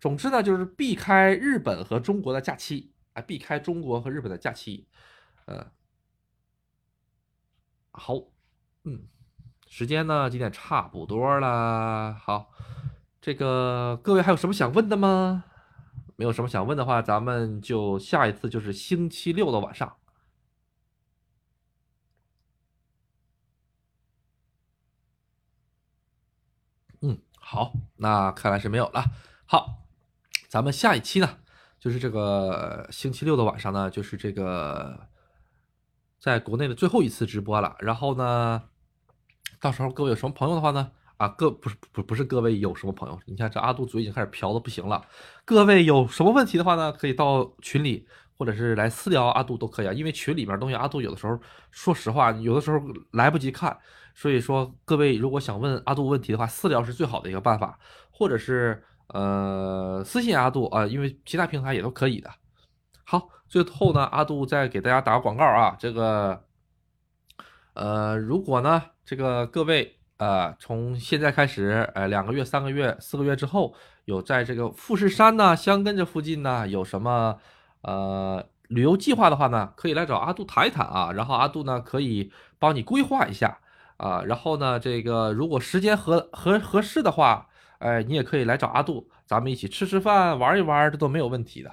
[0.00, 4.86] 总之呢，就是避开日本和中国的假期，啊，避开中国和日本的假期，
[5.46, 5.72] 呃，
[7.92, 8.14] 好，
[8.84, 9.08] 嗯，
[9.68, 12.14] 时间呢，今天差不多了。
[12.14, 12.50] 好，
[13.20, 15.44] 这个各位还有什么想问的吗？
[16.16, 19.96] 没有什么想问的话，咱们就下一次就是星期六的晚上。
[27.02, 27.18] 嗯，
[27.48, 29.04] 好，那看来是没有了。
[29.46, 29.84] 好，
[30.48, 31.38] 咱们下一期呢，
[31.78, 35.06] 就是这个星期六的晚上呢，就是这个
[36.18, 37.76] 在国内的最后一次直播了。
[37.78, 38.64] 然后呢，
[39.60, 43.16] 到时候各位有什么朋友的话呢，啊，各不是不不是各位有什么朋友？
[43.26, 45.06] 你看这阿杜嘴已经开始瓢的不行了。
[45.44, 49.92] 各位有什么问题的话呢，可以到群里或者是来私聊阿杜都可以啊。
[49.92, 51.38] 因为群里面东西阿杜有的时候
[51.70, 52.82] 说实话，有的时候
[53.12, 53.78] 来不及看，
[54.16, 57.78] 所以说各位如果想问阿杜问题的话，私聊是最好的一个办法，
[58.10, 62.28] 或者是呃私信阿杜啊，因为其他平台也都可以的。
[63.04, 66.42] 好，最后呢，阿杜再给大家打个广告啊，这个
[67.74, 69.92] 呃，如果呢这个各位。
[70.18, 73.74] 呃，从现在开始，呃，两个月、三个月、四个月之后，
[74.06, 77.36] 有在这个富士山呢、香根这附近呢，有什么
[77.82, 81.12] 呃旅游计划的话呢，可以来找阿杜谈一谈啊。
[81.12, 83.58] 然后阿杜呢可以帮你规划一下
[83.96, 84.22] 啊。
[84.22, 87.48] 然后呢，这个如果时间合合合适的话，
[87.78, 91.70] 哎，你也可以来找阿杜，咱们一起吃吃饭、玩一玩，这都没有问题的。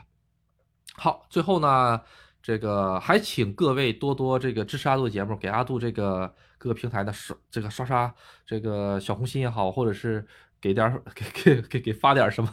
[0.96, 2.02] 好，最后呢。
[2.46, 8.14] 这个还请各位多多这个支持阿杜节目，给阿杜这个各个平台的刷这个刷刷
[8.46, 10.28] 这个小红心也好，或者是
[10.60, 12.50] 给点给给给给发点什么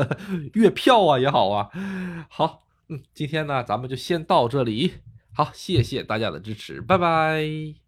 [0.52, 1.70] 月票啊也好啊。
[2.28, 4.92] 好，嗯，今天呢咱们就先到这里，
[5.32, 7.79] 好，谢谢大家的支持，拜拜。